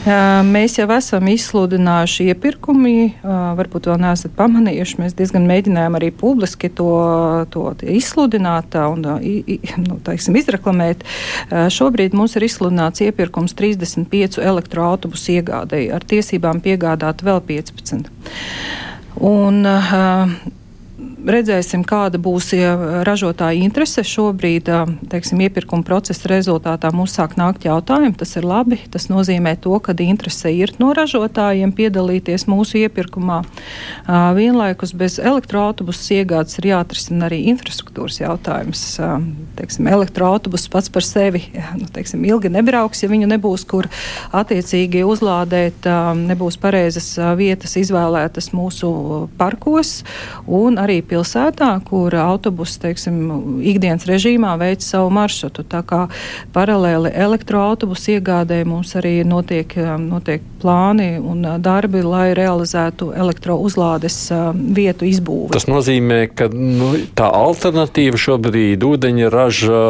Mēs 0.00 0.78
jau 0.78 0.86
esam 0.94 1.26
izsludinājuši 1.28 2.30
iepirkumi, 2.32 3.20
varbūt 3.58 3.90
vēl 3.90 3.98
neesat 4.00 4.32
pamanījuši. 4.38 4.96
Mēs 5.02 5.16
diezgan 5.18 5.44
mēģinājām 5.48 5.98
arī 5.98 6.08
publiski 6.16 6.70
to, 6.72 6.88
to 7.52 7.66
izsludināt 7.84 8.78
un 8.80 9.04
nu, 9.04 9.98
teiksim, 10.06 10.38
izreklamēt. 10.40 11.04
Šobrīd 11.50 12.16
mums 12.16 12.38
ir 12.38 12.48
izsludināts 12.48 13.04
iepirkums 13.04 13.52
35 13.58 14.40
elektroautobusu 14.40 15.36
iegādēji 15.36 15.92
ar 15.92 16.06
tiesībām 16.08 16.64
piegādāt 16.64 17.20
vēl 17.26 17.44
15. 17.50 18.08
Un, 19.20 19.60
uh, 19.68 20.32
redzēsim, 21.26 21.82
kāda 21.88 22.20
būs 22.22 22.52
ja 22.56 22.72
ražotāja 23.06 23.60
interese. 23.60 24.04
Šobrīd, 24.06 24.70
teiksim, 25.12 25.42
iepirkuma 25.44 25.84
procesa 25.86 26.30
rezultātā 26.32 26.90
mums 26.94 27.14
sāk 27.16 27.36
nākt 27.40 27.66
jautājumi. 27.68 28.16
Tas 28.20 28.36
ir 28.38 28.46
labi. 28.48 28.80
Tas 28.92 29.08
nozīmē 29.12 29.56
to, 29.60 29.76
ka 29.82 29.94
interese 30.00 30.52
ir 30.54 30.72
no 30.80 30.92
ražotājiem 30.96 31.72
piedalīties 31.76 32.46
mūsu 32.50 32.80
iepirkumā. 32.84 33.42
Vienlaikus 34.36 34.94
bez 34.96 35.18
elektroautobusu 35.18 36.20
iegādes 36.20 36.58
ir 36.60 36.70
jāatrisina 36.72 37.28
arī 37.28 37.42
infrastruktūras 37.52 38.20
jautājums. 38.22 38.84
Teiksim, 39.58 39.90
elektroautobus 39.90 40.68
pats 40.72 40.90
par 40.92 41.06
sevi 41.06 41.44
nu, 41.78 41.88
teiksim, 41.92 42.24
ilgi 42.28 42.50
nebrauks, 42.52 43.02
ja 43.04 43.10
viņu 43.10 43.28
nebūs 43.30 43.66
kur 43.68 43.88
attiecīgi 44.36 45.04
uzlādēt, 45.06 45.86
nebūs 46.16 46.58
pareizas 46.60 47.12
vietas 47.38 47.76
izvēlētas 47.80 48.50
mūsu 48.56 48.90
parkos 49.40 50.00
un 50.46 50.80
arī 50.80 51.00
pilsētā, 51.10 51.72
kur 51.86 52.14
autobusi 52.14 52.78
teiksim, 52.84 53.18
ikdienas 53.72 54.06
režīmā 54.08 54.54
veic 54.60 54.84
savu 54.84 55.10
maršrutu. 55.14 55.64
Tā 55.70 55.82
kā 55.86 56.04
paralēli 56.54 57.12
elektroautobusu 57.14 58.16
iegādē 58.16 58.62
mums 58.68 58.94
arī 58.98 59.20
notiek, 59.26 59.74
notiek 60.00 60.44
plāni 60.60 61.14
un 61.18 61.44
darbi, 61.62 62.02
lai 62.04 62.30
realizētu 62.36 63.10
elektrouzlādes 63.16 64.18
vietu 64.76 65.08
izbūvi. 65.08 65.50
Tas 65.54 65.66
nozīmē, 65.70 66.20
ka 66.36 66.50
nu, 66.52 66.92
tā 67.16 67.30
alternatīva 67.40 68.20
šobrīd 68.20 68.84
ūdeņa 68.86 69.30
raža 69.32 69.80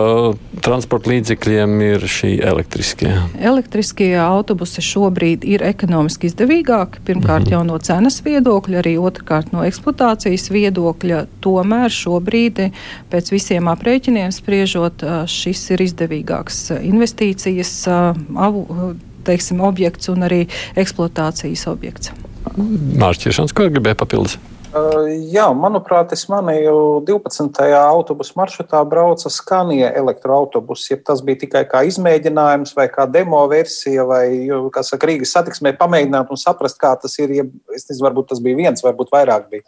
transporta 0.65 1.13
līdzekļiem 1.13 1.77
ir 1.89 2.07
šī 2.11 2.33
elektriskie. 2.47 3.13
Elektriskie 3.41 4.13
autobusi 4.21 4.85
šobrīd 4.85 5.45
ir 5.49 5.65
ekonomiski 5.67 6.31
izdevīgāki. 6.31 7.03
Pirmkārt, 7.07 7.47
mm 7.47 7.51
-hmm. 7.51 7.53
jau 7.53 7.65
no 7.65 7.79
cenas 7.79 8.21
viedokļa, 8.25 8.83
arī 8.83 8.97
otrkārt 9.01 9.53
no 9.53 9.65
eksploatācijas 9.67 10.51
viedokļa 10.51 11.10
viedokļa, 11.11 11.41
tomēr 11.43 11.91
šobrīd 11.91 12.71
pēc 13.11 13.33
visiem 13.33 13.69
aprēķiniem 13.71 14.31
spriežot, 14.33 15.05
šis 15.27 15.71
ir 15.75 15.85
izdevīgāks 15.87 16.71
investīcijas 16.81 17.89
avu, 17.89 18.95
teiksim, 19.25 19.61
objekts 19.61 20.09
un 20.09 20.25
arī 20.25 20.47
eksploatācijas 20.77 21.67
objekts. 21.69 22.13
Mārķiešans, 22.57 23.53
ko 23.53 23.69
gribēja 23.69 23.99
papildus? 23.99 24.39
Uh, 24.71 25.09
jā, 25.35 25.49
manuprāt, 25.51 26.13
es 26.15 26.29
manīju, 26.31 27.03
12. 27.03 27.59
autobusu 27.75 28.37
maršrutā 28.39 28.79
brauca 28.87 29.27
Skanija 29.27 29.89
elektroautobuss. 29.99 30.93
Ja 30.93 30.99
tas 31.03 31.25
bija 31.27 31.41
tikai 31.41 31.65
kā 31.67 31.81
izmēģinājums 31.89 32.77
vai 32.79 32.87
kā 32.93 33.09
demo 33.11 33.43
versija, 33.51 34.07
vai, 34.07 34.47
kā 34.71 34.85
saka, 34.87 35.11
Rīgas 35.11 35.35
satiksmē 35.35 35.75
pamēģināt 35.81 36.31
un 36.31 36.39
saprast, 36.39 36.79
kā 36.79 36.95
tas 37.03 37.19
ir. 37.19 37.35
Ja, 37.35 37.49
es 37.75 37.91
nezinu, 37.91 38.07
varbūt 38.07 38.31
tas 38.31 38.45
bija 38.45 38.63
viens, 38.63 38.87
varbūt 38.87 39.11
vairāk 39.11 39.51
bija 39.51 39.67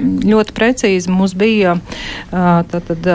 ļoti 0.00 0.54
precīzi 0.54 1.10
mums 1.12 1.34
bija. 1.38 1.76
Tad, 2.30 2.76
tad 2.86 3.06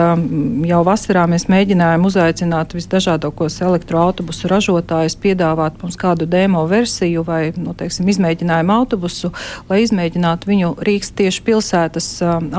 jau 0.68 0.80
vasarā 0.86 1.24
mēs 1.30 1.46
mēģinājām 1.50 2.04
uzaicināt 2.08 2.74
visdažādākos 2.76 3.58
elektroautobusu 3.64 4.50
ražotājus, 4.52 5.16
piedāvāt 5.22 5.80
mums 5.82 5.98
kādu 6.00 6.28
demo 6.30 6.64
versiju 6.70 7.24
vai 7.26 7.40
nu, 7.56 7.74
teiksim, 7.76 8.08
izmēģinājumu 8.12 8.74
autobusu, 8.76 9.32
lai 9.70 9.82
izmēģinātu 9.84 10.50
viņu 10.50 10.72
Rīgas 10.86 11.14
tieši 11.16 11.44
pilsētas 11.46 12.10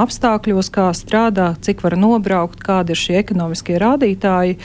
apstākļos, 0.05 0.71
kā 0.73 0.89
strādā, 0.97 1.51
cik 1.63 1.83
var 1.85 1.97
nobraukt, 1.99 2.63
kādi 2.65 2.95
ir 2.95 3.01
šie 3.01 3.19
ekonomiskie 3.21 3.77
rādītāji. 3.81 4.57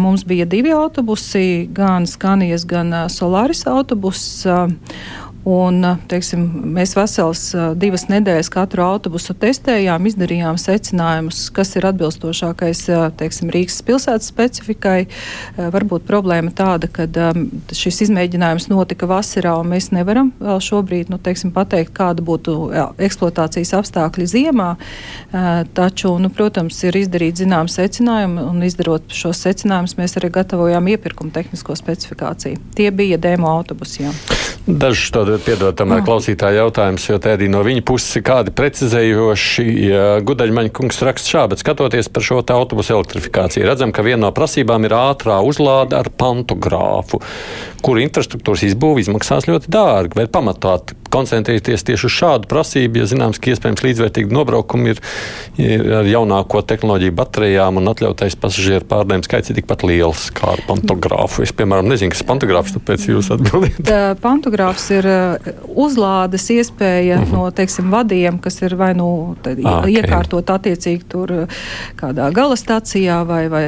Mums 0.00 0.24
bija 0.28 0.46
divi 0.50 0.74
autobusi, 0.76 1.66
gan 1.74 2.06
Skanijas, 2.10 2.66
gan 2.70 2.94
Solaris 3.12 3.66
autobuss. 3.70 4.46
Un, 5.50 5.82
teiksim, 6.06 6.42
mēs 6.76 6.92
vesels 6.94 7.40
divas 7.80 8.04
nedēļas 8.10 8.50
katru 8.52 8.84
autobusu 8.84 9.34
testējām, 9.40 10.04
izdarījām 10.06 10.58
secinājumus, 10.60 11.48
kas 11.54 11.72
ir 11.78 11.88
atbilstošākais 11.88 12.84
teiksim, 13.18 13.50
Rīgas 13.50 13.80
pilsētas 13.86 14.28
specifikai. 14.30 15.08
Varbūt 15.58 16.04
problēma 16.06 16.52
tāda, 16.54 16.86
ka 16.92 17.08
šis 17.74 18.04
izmēģinājums 18.06 18.68
notika 18.70 19.08
vasarā, 19.10 19.56
un 19.58 19.72
mēs 19.72 19.90
nevaram 19.96 20.30
vēl 20.38 20.60
šobrīd 20.68 21.10
nu, 21.10 21.18
teiksim, 21.18 21.50
pateikt, 21.56 21.94
kāda 21.96 22.22
būtu 22.22 22.56
eksploatācijas 23.00 23.74
apstākļi 23.80 24.28
ziemā. 24.30 24.70
Taču, 25.74 26.14
nu, 26.22 26.30
protams, 26.30 26.78
ir 26.86 27.00
izdarīt 27.00 27.42
zinām 27.42 27.70
secinājumi, 27.72 28.44
un 28.44 28.62
izdarot 28.68 29.10
šos 29.10 29.42
secinājumus, 29.48 29.98
mēs 29.98 30.14
arī 30.20 30.30
gatavojām 30.38 30.92
iepirkuma 30.94 31.34
tehnisko 31.34 31.74
specifikāciju. 31.80 32.60
Tie 32.78 32.92
bija 32.94 33.18
demo 33.18 33.50
autobusi. 33.50 34.10
Dažs 34.66 35.10
to 35.14 35.24
piedod 35.44 35.76
tomēr 35.78 36.02
klausītāju 36.06 36.60
jautājums, 36.60 37.06
jo 37.08 37.18
arī 37.32 37.48
no 37.50 37.62
viņa 37.66 37.84
puses 37.86 38.18
ir 38.18 38.24
kādi 38.26 38.54
precizējoši. 38.56 39.66
Gudaļmaņa 40.26 40.72
kungs 40.76 41.00
raksta 41.06 41.34
šā, 41.34 41.44
bet 41.52 41.62
skatoties 41.64 42.10
par 42.12 42.26
šo 42.26 42.40
autobusu 42.44 42.96
elektrifikāciju, 42.96 43.66
redzam, 43.68 43.94
ka 43.94 44.04
viena 44.06 44.26
no 44.26 44.32
prasībām 44.36 44.86
ir 44.88 44.96
ātrā 44.96 45.40
uzlāde 45.46 45.98
ar 45.98 46.10
pantogrāfu, 46.12 47.22
kur 47.84 48.00
infrastruktūras 48.02 48.66
izbūve 48.68 49.04
izmaksās 49.04 49.48
ļoti 49.50 49.72
dārgi. 49.72 50.18
Vai 50.20 50.28
pamatāt 50.30 50.94
koncentrēties 51.12 51.84
tieši 51.86 52.08
uz 52.08 52.14
šādu 52.14 52.50
prasību, 52.50 53.00
ja 53.02 53.08
zināms, 53.10 53.40
ka 53.40 53.52
iespējams 53.52 53.84
līdzvērtīgi 53.84 54.34
nobraukumi 54.34 54.94
ir, 54.94 55.02
ir 55.60 55.84
ar 56.00 56.08
jaunāko 56.08 56.62
tehnoloģiju 56.66 57.14
baterijām 57.18 57.80
un 57.80 57.92
atļautais 57.92 58.36
pasažieru 58.40 58.86
pārdēm 58.90 59.24
skaits 59.26 59.52
ir 59.52 59.58
tikpat 59.60 59.84
liels 59.88 60.28
kā 60.36 60.54
ar 60.54 60.64
pantogrāfu. 60.68 61.44
Es, 61.44 61.54
piemēram, 61.56 61.88
nezinu, 61.90 62.14
kas 62.14 62.22
ir 62.24 62.28
pantogrāfs, 62.30 62.74
tāpēc 62.76 63.06
jūs 63.10 63.30
atbildiet. 63.34 63.92
Pantogrāfs 64.22 64.86
ir 64.94 65.08
uzlādes 65.68 66.46
iespēja 66.54 67.20
mhm. 67.20 67.30
-huh. 67.30 67.38
no, 67.38 67.50
teiksim, 67.54 67.90
vadiem, 67.90 68.38
kas 68.38 68.60
ir 68.62 68.76
vai 68.78 68.92
nu 68.94 69.36
ah, 69.44 69.80
okay. 69.80 69.96
iekārtot 69.98 70.50
attiecīgi 70.50 71.06
tur 71.08 71.32
kādā 72.00 72.30
gala 72.34 72.56
stacijā 72.56 73.20
vai, 73.26 73.48
vai, 73.48 73.64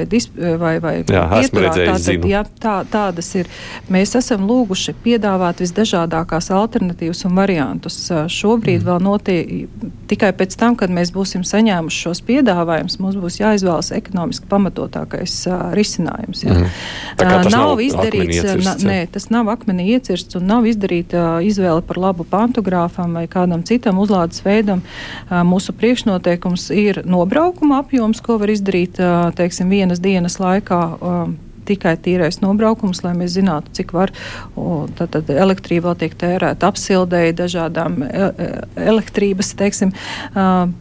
vai, 0.59 0.75
vai 0.81 0.95
jā, 1.01 1.25
ieturā. 1.43 1.73
Tātad, 1.73 2.27
jā, 2.29 2.45
tā, 2.61 2.77
tādas 2.91 3.35
ir. 3.39 3.49
Mēs 3.93 4.15
esam 4.19 4.47
lūguši 4.49 4.95
piedāvāt 5.05 5.63
visdažādākās 5.65 6.51
alternatīvas 6.55 7.25
un 7.29 7.32
variantus. 7.37 7.97
Šobrīd 8.33 8.83
mm. 8.83 8.87
vēl 8.89 9.03
notiek 9.03 9.53
tikai 10.11 10.33
pēc 10.37 10.57
tam, 10.61 10.77
kad 10.79 10.93
mēs 10.93 11.13
būsim 11.15 11.45
saņēmuši 11.47 12.01
šos 12.07 12.23
piedāvājumus, 12.29 12.99
mums 13.03 13.19
būs 13.21 13.39
jāizvēlas 13.41 13.93
ekonomiski 13.97 14.49
pamatotākais 14.51 15.37
uh, 15.49 15.69
risinājums. 15.77 16.45
Jā. 16.45 16.57
Mm. 16.59 16.73
Nav, 17.23 17.49
nav 17.53 17.83
izdarīts, 17.85 18.41
iecersts, 18.41 18.87
nē, 18.87 18.99
tas 19.15 19.29
nav 19.33 19.51
akmenī 19.53 19.89
iecirsts 19.97 20.39
un 20.39 20.49
nav 20.51 20.67
izdarīta 20.69 21.21
uh, 21.21 21.47
izvēle 21.47 21.85
par 21.87 22.01
labu 22.03 22.27
pantogrāfam 22.29 23.17
vai 23.19 23.25
kādam 23.31 23.65
citam 23.69 24.01
uzlādes 24.03 24.45
veidam. 24.45 24.85
Uh, 25.29 25.41
mūsu 25.49 25.75
priekšnoteikums 25.77 26.69
ir 26.77 27.03
nobraukuma 27.09 27.83
apjoms, 27.83 28.21
ko 28.25 28.41
var 28.43 28.53
izdarīt, 28.53 29.01
uh, 29.01 29.31
teiksim, 29.37 29.73
vienas 29.73 30.03
dienas 30.03 30.41
laikā. 30.43 30.83
Uh, 30.99 31.52
tikai 31.69 31.97
tīrais 32.03 32.41
nobraukums, 32.43 33.03
lai 33.05 33.15
mēs 33.19 33.37
zinātu, 33.37 33.73
cik 33.77 33.93
var. 33.97 34.13
Tad, 34.99 35.13
tad 35.15 35.31
elektrība 35.31 35.93
vēl 35.93 35.99
tiek 36.05 36.17
tērēta 36.19 36.71
apsildēji 36.71 37.35
dažādām 37.39 37.99
e, 38.05 38.09
e, 38.09 38.49
elektrības 38.87 39.53
teiksim, 39.59 39.93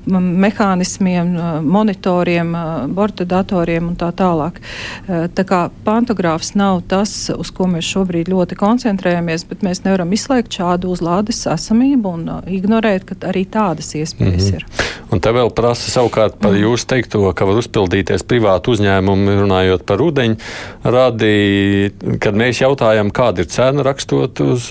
mehānismiem, 0.05 1.33
monitoriem, 1.65 2.53
borta 2.95 3.25
datoriem 3.25 3.91
un 3.91 3.97
tā 3.99 4.11
tālāk. 4.15 4.61
Tā 5.07 5.45
kā 5.47 5.63
pantogrāfs 5.85 6.53
nav 6.59 6.83
tas, 6.91 7.13
uz 7.33 7.51
ko 7.55 7.67
mēs 7.71 7.87
šobrīd 7.89 8.31
ļoti 8.31 8.57
koncentrējamies, 8.59 9.45
bet 9.49 9.65
mēs 9.65 9.83
nevaram 9.87 10.13
izslēgt 10.15 10.59
šādu 10.59 10.93
uzlādes 10.93 11.43
esamību 11.49 12.15
un 12.17 12.27
ignorēt, 12.47 13.07
ka 13.09 13.19
arī 13.31 13.45
tādas 13.49 13.93
iespējas 13.97 14.51
mm 14.51 14.51
-hmm. 14.51 14.55
ir. 14.55 14.91
Un 15.11 15.19
te 15.19 15.31
vēl 15.35 15.49
prasa 15.51 15.91
savukārt 15.91 16.37
par 16.39 16.53
mm. 16.53 16.61
jūsu 16.63 16.87
teikto, 16.87 17.33
ka 17.35 17.45
var 17.45 17.59
uzpildīties 17.59 18.23
privātu 18.23 18.71
uzņēmumu, 18.75 19.41
runājot 19.41 19.83
par 19.87 20.03
ūdeņu 20.05 20.37
radi, 20.83 21.91
kad 22.21 22.37
mēs 22.37 22.61
jautājām, 22.61 23.11
kāda 23.13 23.43
ir 23.43 23.49
cena 23.51 23.83
rakstot 23.85 24.41
uz 24.43 24.67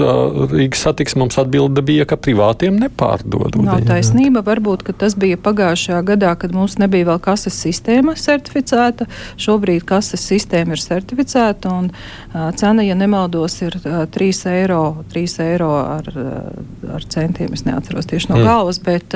Rīgas 0.50 0.82
satiksmi, 0.86 1.22
mums 1.24 1.38
atbilde 1.40 1.82
bija, 1.86 2.06
ka 2.08 2.18
privātiem 2.20 2.78
nepārdod. 2.80 3.58
Nav 3.62 3.84
taisnība, 3.88 4.42
varbūt, 4.46 4.84
ka 4.86 4.94
tas 5.04 5.14
bija 5.18 5.38
pagājušajā 5.40 6.00
gadā, 6.08 6.34
kad 6.40 6.54
mums 6.56 6.78
nebija 6.82 7.12
vēl 7.12 7.20
kases 7.22 7.58
sistēma 7.62 8.16
certificēta. 8.18 9.06
Šobrīd 9.40 9.86
kases 9.88 10.24
sistēma 10.26 10.74
ir 10.76 10.82
certificēta 10.82 11.74
un 11.74 11.90
cena, 12.58 12.84
ja 12.86 12.96
nemaldos, 12.98 13.60
ir 13.66 13.78
uh, 13.84 14.02
3 14.10 14.42
eiro, 14.54 14.82
3 15.12 15.38
eiro 15.46 15.70
ar, 15.78 16.10
ar 16.96 17.08
centiem. 17.12 17.54
Es 17.54 17.64
neatceros 17.68 18.08
tieši 18.10 18.32
no 18.32 18.40
mm. 18.40 18.48
galvas, 18.48 18.82
bet 18.82 19.14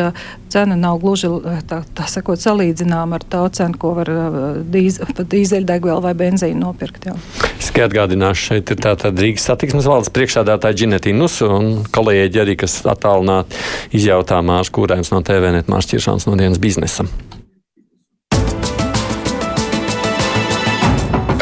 cena 0.53 0.79
nav 0.79 1.01
gluži 1.03 1.31
tā, 1.69 1.83
tā 1.97 2.07
sakot 2.11 2.41
salīdzinām 2.41 3.15
ar 3.17 3.27
to 3.31 3.43
cenu, 3.55 3.79
ko 3.81 3.95
var 3.99 4.11
dīz, 4.71 5.01
dīzeļdegvielu 5.19 6.05
vai 6.05 6.15
benzīnu 6.19 6.61
nopirkt 6.63 6.84
nopirkt. 6.85 7.07
Jā. 7.09 7.15
Es 7.59 7.71
tikai 7.71 7.87
atgādināšu, 7.89 8.49
šeit 8.51 8.71
ir 8.71 8.81
tātad 8.83 9.19
Rīgas 9.19 9.47
satiksmes 9.49 9.87
valdes 9.89 10.13
priekšādātāja 10.15 10.85
Ģinetīna 10.85 11.19
Nusu 11.19 11.49
un 11.49 11.85
kolēģi 11.95 12.41
arī, 12.43 12.57
kas 12.61 12.83
attālināti 12.85 13.57
izjautā 13.97 14.41
Mārs 14.45 14.73
Kūrēns 14.75 15.13
no 15.15 15.23
TVNet 15.25 15.71
Mārs 15.73 15.89
Čiršāns 15.91 16.29
no 16.29 16.37
dienas 16.37 16.61
biznesam. 16.61 17.09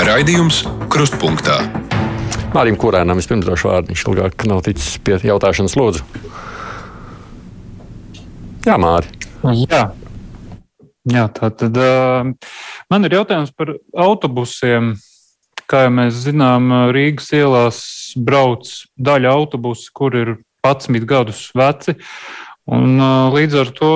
Raidījums 0.03 0.65
Krustpunktā. 0.93 1.61
Mārim 2.53 2.77
Kūrēnam 2.77 3.17
vispirms 3.17 3.47
došu 3.49 3.71
vārdu. 3.71 3.93
Viņš 3.93 4.05
ilgāk 4.11 4.45
nav 4.51 4.61
ticis 4.67 4.99
pie 5.01 5.17
jautāšanas 5.25 5.77
lūdzu. 5.79 6.05
Jā, 8.67 8.77
Māri. 8.79 9.09
Jā. 9.65 9.87
Jā, 11.11 11.25
tā 11.35 11.49
tad 11.59 11.79
uh, 11.83 12.29
man 12.93 13.09
ir 13.09 13.17
jautājums 13.17 13.51
par 13.57 13.73
autobusiem. 14.05 14.93
Kā 15.71 15.87
jau 15.87 15.93
mēs 15.95 16.23
zinām, 16.27 16.71
Rīgas 16.95 17.31
ielās 17.37 17.83
brauc 18.17 18.69
daļa 18.97 19.35
autobusu, 19.37 19.91
kur 19.95 20.17
ir 20.19 20.35
11 20.67 21.07
gadus 21.09 21.47
veci. 21.59 21.97
Un, 22.73 23.01
līdz 23.35 23.57
ar 23.59 23.73
to 23.75 23.93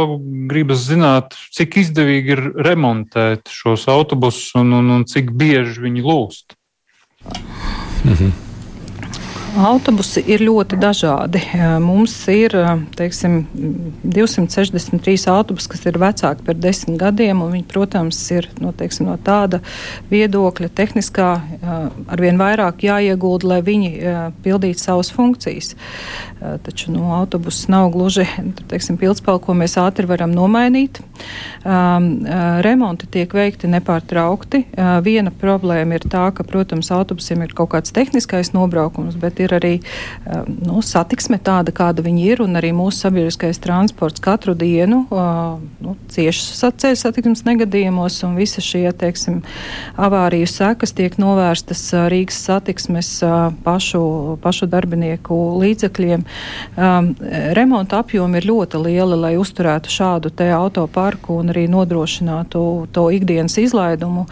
gribas 0.50 0.88
zināt, 0.88 1.36
cik 1.54 1.78
izdevīgi 1.84 2.34
ir 2.34 2.42
remontēt 2.66 3.52
šos 3.52 3.86
autobusus 3.92 4.56
un, 4.58 4.74
un, 4.80 4.90
un 4.96 5.06
cik 5.06 5.30
bieži 5.38 5.84
viņi 5.86 6.02
lūst. 6.06 6.58
Mhm. 8.06 8.45
Autobusi 9.56 10.20
ir 10.28 10.42
ļoti 10.44 10.76
dažādi. 10.76 11.40
Mums 11.80 12.12
ir 12.28 12.52
teiksim, 12.96 13.38
263 14.04 15.30
autobusi, 15.32 15.70
kas 15.72 15.86
ir 15.88 15.96
vecāki 16.00 16.44
par 16.44 16.58
desmit 16.60 16.98
gadiem. 17.00 17.40
Viņi, 17.54 17.64
protams, 17.70 18.18
ir 18.36 18.50
no, 18.60 18.74
teiksim, 18.76 19.08
no 19.08 19.16
tāda 19.16 19.62
viedokļa, 20.10 20.68
tehniskā, 20.76 21.30
arvien 22.12 22.36
vairāk 22.40 22.84
jāiegulda, 22.84 23.54
lai 23.54 23.60
viņi 23.64 23.92
pildītu 24.44 24.82
savas 24.82 25.12
funkcijas. 25.14 25.72
Taču 26.66 26.92
no 26.92 27.06
nu, 27.06 27.14
autobusu 27.16 27.72
nav 27.72 27.88
gluži 27.94 28.26
pildspēle, 28.68 29.40
ko 29.40 29.56
mēs 29.56 29.78
ātri 29.80 30.04
varam 30.08 30.36
nomainīt. 30.36 31.00
Remonti 31.64 33.08
tiek 33.08 33.32
veikti 33.32 33.72
nepārtraukti. 33.72 34.66
Viena 35.06 35.32
problēma 35.32 35.96
ir 35.96 36.04
tā, 36.12 36.28
ka, 36.36 36.44
protams, 36.44 36.92
autobusiem 36.92 37.46
ir 37.46 37.56
kaut 37.56 37.72
kāds 37.72 37.96
tehniskais 37.96 38.52
nobraukums, 38.52 39.16
bet 39.16 39.40
ir 39.40 39.45
arī 39.54 39.74
nu, 40.66 40.80
satiksme 40.82 41.38
tāda, 41.42 41.74
kāda 41.76 42.04
viņi 42.06 42.26
ir, 42.26 42.42
un 42.44 42.58
arī 42.58 42.72
mūsu 42.76 43.06
sabiedriskais 43.06 43.60
transports 43.62 44.22
katru 44.24 44.54
dienu 44.58 45.04
nu, 45.10 45.94
cieši 46.12 46.72
ceļu 46.80 46.98
satiksmes 46.98 47.44
negadījumos, 47.46 48.18
un 48.26 48.36
visi 48.38 48.62
šie, 48.64 48.84
teiksim, 48.96 49.42
avāriju 50.00 50.48
sekas 50.50 50.94
tiek 50.96 51.16
novērstas 51.20 51.82
Rīgas 52.10 52.38
satiksmes 52.48 53.10
pašu, 53.64 54.02
pašu 54.42 54.68
darbinieku 54.70 55.36
līdzekļiem. 55.62 56.24
Remonta 57.56 58.00
apjomi 58.02 58.40
ir 58.40 58.48
ļoti 58.50 58.82
lieli, 58.82 59.20
lai 59.20 59.34
uzturētu 59.40 59.92
šādu 59.92 60.32
te 60.36 60.48
autoparku 60.54 61.40
un 61.40 61.52
arī 61.54 61.66
nodrošinātu 61.70 62.62
to 62.94 63.06
ikdienas 63.14 63.58
izlaidumu, 63.60 64.26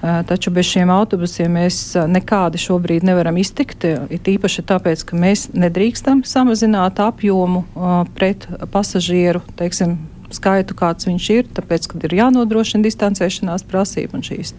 taču 0.00 0.52
bez 0.54 0.68
šiem 0.72 0.90
autobusiem 0.92 1.58
mēs 1.58 1.80
nekādi 2.08 2.60
šobrīd 2.62 3.06
nevaram 3.06 3.38
iztikt, 3.40 3.84
it 3.84 4.28
īpaši 4.28 4.57
tieši 4.58 4.66
tāpēc, 4.66 5.04
ka 5.06 5.16
mēs 5.16 5.48
nedrīkstam 5.54 6.24
samazināt 6.26 6.98
apjomu 6.98 7.64
uh, 7.74 8.06
pret 8.14 8.48
pasažieru 8.72 9.40
teiksim, 9.56 9.98
skaitu, 10.30 10.74
kāds 10.76 11.06
viņš 11.08 11.26
ir, 11.32 11.46
tāpēc, 11.56 11.86
ka 11.88 11.98
ir 12.04 12.14
jānodrošina 12.18 12.84
distancēšanās 12.84 13.64
prasība 13.64 14.18
un 14.18 14.22
šīs 14.26 14.52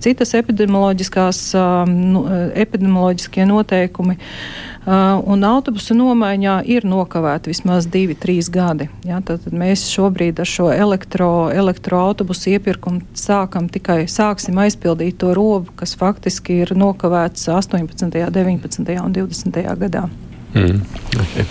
citas 0.00 0.32
epidemioloģiskās, 0.38 1.54
um, 1.58 2.22
epidemioloģiskie 2.54 3.44
noteikumi. 3.44 4.16
Uh, 4.16 4.71
un 4.86 5.44
autobusu 5.46 5.94
nomaiņā 5.94 6.56
ir 6.66 6.86
nokavēti 6.88 7.52
vismaz 7.52 7.86
divi, 7.86 8.16
trīs 8.18 8.48
gadi. 8.50 8.88
Ja, 9.06 9.20
tad 9.22 9.46
mēs 9.54 9.84
šobrīd 9.92 10.42
ar 10.42 10.48
šo 10.48 10.70
elektro, 10.74 11.50
elektroautobusu 11.54 12.56
iepirkumu 12.56 13.04
sākam 13.14 13.68
tikai 13.70 14.02
sāksim 14.10 14.58
aizpildīt 14.58 15.20
to 15.22 15.34
robu, 15.38 15.70
kas 15.78 15.94
faktiski 15.98 16.62
ir 16.64 16.74
nokavēts 16.74 17.46
18., 17.54 18.10
19. 18.10 18.98
un 19.04 19.14
20. 19.14 19.62
gadā. 19.84 20.08
Mm. 20.52 20.82
Okay. 21.22 21.46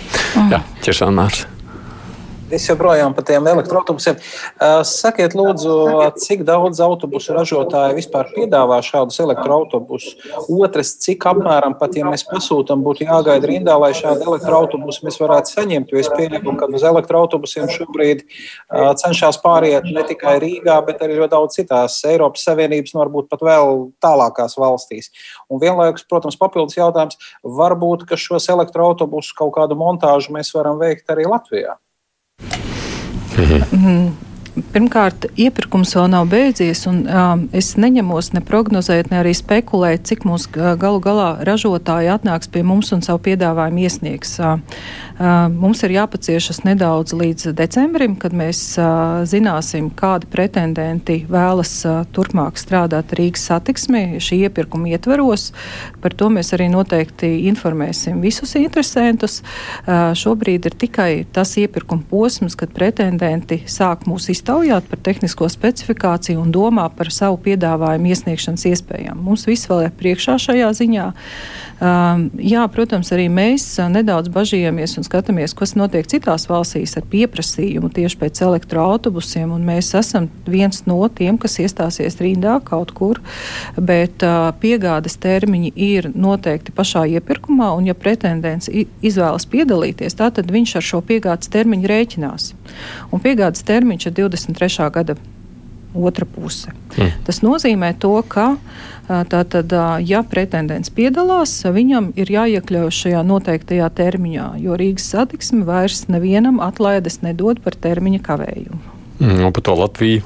Jā, 0.52 0.62
ķeršanās. 0.84 1.46
Es 2.52 2.66
joprojām 2.68 3.14
par 3.16 3.24
tiem 3.24 3.46
elektroautobusiem. 3.48 4.18
Sakiet, 4.84 5.32
lūdzu, 5.32 5.74
cik 6.20 6.42
daudz 6.44 6.82
autobusu 6.84 7.32
ražotāji 7.32 7.94
vispār 7.96 8.28
piedāvā 8.34 8.76
šādus 8.84 9.22
elektroautobusus? 9.24 10.18
Otrs, 10.52 10.90
cik 11.00 11.24
apmēram 11.30 11.78
pat, 11.80 11.96
ja 11.96 12.04
mēs 12.04 12.26
pasūtām, 12.28 12.82
būtu 12.84 13.06
jāgaida 13.06 13.48
rindā, 13.48 13.76
lai 13.80 13.94
šādu 13.96 14.26
elektroautobusu 14.26 15.06
mēs 15.06 15.16
varētu 15.22 15.54
saņemt? 15.54 15.94
Jo 15.94 16.02
es 16.02 16.10
pieņemu, 16.12 16.54
ka 16.60 16.68
uz 16.68 16.84
elektroautobusiem 16.90 17.70
šobrīd 17.72 18.26
cenšas 19.00 19.40
pāriet 19.40 19.88
ne 19.88 20.04
tikai 20.10 20.34
Rīgā, 20.44 20.76
bet 20.84 21.00
arī 21.06 21.16
ļoti 21.22 21.32
daudz 21.32 21.56
citās 21.56 21.96
Eiropas 22.10 22.44
Savienības, 22.50 22.92
un 22.92 23.00
varbūt 23.06 23.30
pat 23.32 23.46
vēl 23.48 23.80
tālākās 24.04 24.58
valstīs. 24.60 25.08
Un 25.48 25.62
vienlaikus, 25.62 26.04
protams, 26.04 26.36
papildus 26.36 26.76
jautājums, 26.76 27.16
varbūt, 27.40 28.04
ka 28.12 28.20
šos 28.20 28.50
elektroautobusus 28.52 29.32
kaut 29.40 29.54
kādu 29.56 29.80
montāžu 29.80 30.36
mēs 30.36 30.52
varam 30.52 30.76
veikt 30.82 31.08
arī 31.16 31.24
Latvijā. 31.32 31.78
Mhm. 33.38 34.12
Pirmkārt, 34.52 35.30
iepirkums 35.40 35.94
vēl 35.96 36.10
nav 36.12 36.26
beidzies, 36.28 36.82
un 36.84 36.98
um, 37.08 37.44
es 37.56 37.70
neņemos 37.80 38.34
ne 38.34 38.42
prognozēt, 38.44 39.08
ne 39.08 39.22
arī 39.22 39.32
spekulēt, 39.32 40.04
cik 40.10 40.26
mums 40.28 40.44
galu 40.52 41.00
galā 41.00 41.30
ražotāji 41.48 42.10
atnāks 42.12 42.50
pie 42.52 42.60
mums 42.60 42.92
un 42.92 43.00
savu 43.00 43.22
piedāvājumu 43.24 43.86
iesniegs. 43.86 44.34
Uh, 44.36 44.60
Mums 45.22 45.84
ir 45.86 45.92
jāpaciešas 45.94 46.64
nedaudz 46.66 47.12
līdz 47.14 47.52
decembrim, 47.54 48.16
kad 48.18 48.32
mēs 48.34 48.58
zināsim, 49.30 49.86
kādi 49.94 50.26
pretendenti 50.26 51.20
vēlas 51.30 51.76
turpmāk 52.16 52.58
strādāt 52.58 53.14
Rīgas 53.14 53.44
satiksmē 53.46 54.18
šī 54.18 54.40
iepirkuma 54.48 54.90
ietveros. 54.90 55.52
Par 56.02 56.16
to 56.18 56.26
mēs 56.32 56.50
arī 56.56 56.66
noteikti 56.72 57.30
informēsim 57.52 58.18
visus 58.24 58.56
interesantus. 58.58 59.44
Šobrīd 59.86 60.66
ir 60.66 60.78
tikai 60.82 61.10
tas 61.30 61.54
iepirkuma 61.60 62.02
posms, 62.10 62.58
kad 62.58 62.74
pretendenti 62.74 63.60
sāk 63.70 64.08
mūs 64.10 64.26
iztaujāt 64.34 64.90
par 64.90 65.04
tehnisko 65.06 65.46
specifikāciju 65.54 66.42
un 66.42 66.50
domā 66.50 66.88
par 66.90 67.14
savu 67.14 67.38
piedāvājumu 67.46 68.10
iesniegšanas 68.10 68.66
iespējām. 68.74 69.22
Mums 69.22 69.46
viss 69.46 69.70
vēl 69.70 69.86
ir 69.86 69.94
priekšā 70.02 70.40
šajā 70.48 70.74
ziņā. 70.82 71.12
Jā, 71.82 72.62
protams, 72.70 73.08
arī 73.10 73.24
mēs 73.32 73.64
nedaudz 73.90 74.30
bažījāmies 74.30 74.92
un 75.00 75.06
skatāmies, 75.06 75.54
kas 75.58 75.72
notiek 75.74 76.06
citās 76.06 76.44
valstīs 76.46 76.94
ar 77.00 77.08
pieprasījumu 77.10 77.90
tieši 77.96 78.18
pēc 78.20 78.42
elektroautobusiem. 78.46 79.50
Mēs 79.66 79.90
esam 79.98 80.28
viens 80.46 80.84
no 80.86 81.00
tiem, 81.10 81.40
kas 81.42 81.58
iestāsies 81.64 82.20
rindā 82.22 82.60
kaut 82.62 82.94
kur, 82.94 83.18
bet 83.74 84.22
uh, 84.22 84.52
piegādes 84.62 85.18
termiņi 85.22 85.72
ir 85.74 86.12
noteikti 86.14 86.74
pašā 86.76 87.02
iepirkumā, 87.16 87.72
un 87.74 87.90
ja 87.90 87.98
pretendents 87.98 88.70
izvēlas 88.70 89.48
piedalīties, 89.50 90.20
tad 90.22 90.38
viņš 90.54 90.78
ar 90.78 90.86
šo 90.92 91.02
piegādes 91.08 91.50
termiņu 91.50 91.90
rēķinās. 91.90 92.52
Un 93.10 93.26
piegādes 93.26 93.66
termiņš 93.66 94.12
ir 94.12 94.18
23. 94.22 94.90
gada 94.94 95.18
otra 95.94 96.26
puse. 96.28 96.72
Mm. 96.96 97.12
Tas 97.26 97.42
nozīmē 97.44 97.92
to, 98.00 98.14
ka 98.28 98.56
tātad, 99.08 99.72
ja 100.06 100.22
pretendents 100.24 100.92
piedalās, 100.94 101.54
viņam 101.64 102.12
ir 102.16 102.30
jāiekļauj 102.32 102.92
šajā 102.96 103.22
noteiktajā 103.26 103.88
termiņā, 103.98 104.46
jo 104.62 104.78
Rīgas 104.78 105.10
satiksme 105.12 105.66
vairs 105.68 106.06
nevienam 106.12 106.62
atlaides 106.64 107.20
nedod 107.24 107.60
par 107.64 107.76
termiņa 107.76 108.22
kavējumu. 108.24 108.80
Mm, 109.22 109.52
par 109.52 109.66
to 109.66 109.76
Latviju 109.78 110.24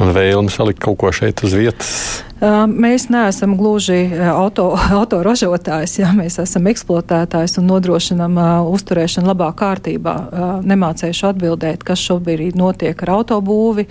un 0.00 0.14
vēlmi 0.16 0.52
salikt 0.52 0.80
kaut 0.82 0.98
ko 1.02 1.12
šeit 1.14 1.44
uz 1.44 1.54
vietas. 1.58 1.92
Mēs 2.40 3.10
neesam 3.12 3.52
gluži 3.58 4.06
auto, 4.32 4.70
autoražotājs, 5.00 5.98
ja 6.00 6.12
mēs 6.16 6.38
esam 6.40 6.70
eksploatētājs 6.70 7.58
un 7.60 7.68
nodrošinam 7.68 8.38
uh, 8.40 8.70
uzturēšanu 8.72 9.28
labā 9.28 9.50
kārtībā. 9.56 10.14
Uh, 10.16 10.52
nemācējuši 10.64 11.26
atbildēt, 11.34 11.84
kas 11.84 12.00
šobrīd 12.00 12.56
notiek 12.56 13.04
ar 13.04 13.12
autobūvi, 13.18 13.84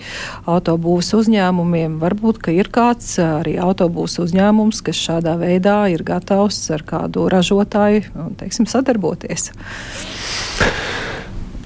autobūvas 0.50 1.12
uzņēmumiem. 1.20 2.00
Varbūt, 2.02 2.42
ka 2.42 2.54
ir 2.56 2.72
kāds 2.74 3.12
arī 3.22 3.54
autobūvas 3.62 4.18
uzņēmums, 4.26 4.82
kas 4.88 4.98
šādā 4.98 5.36
veidā 5.38 5.84
ir 5.94 6.02
gatavs 6.06 6.58
ar 6.74 6.82
kādu 6.86 7.28
ražotāju 7.30 8.34
teiksim, 8.40 8.66
sadarboties. 8.70 9.52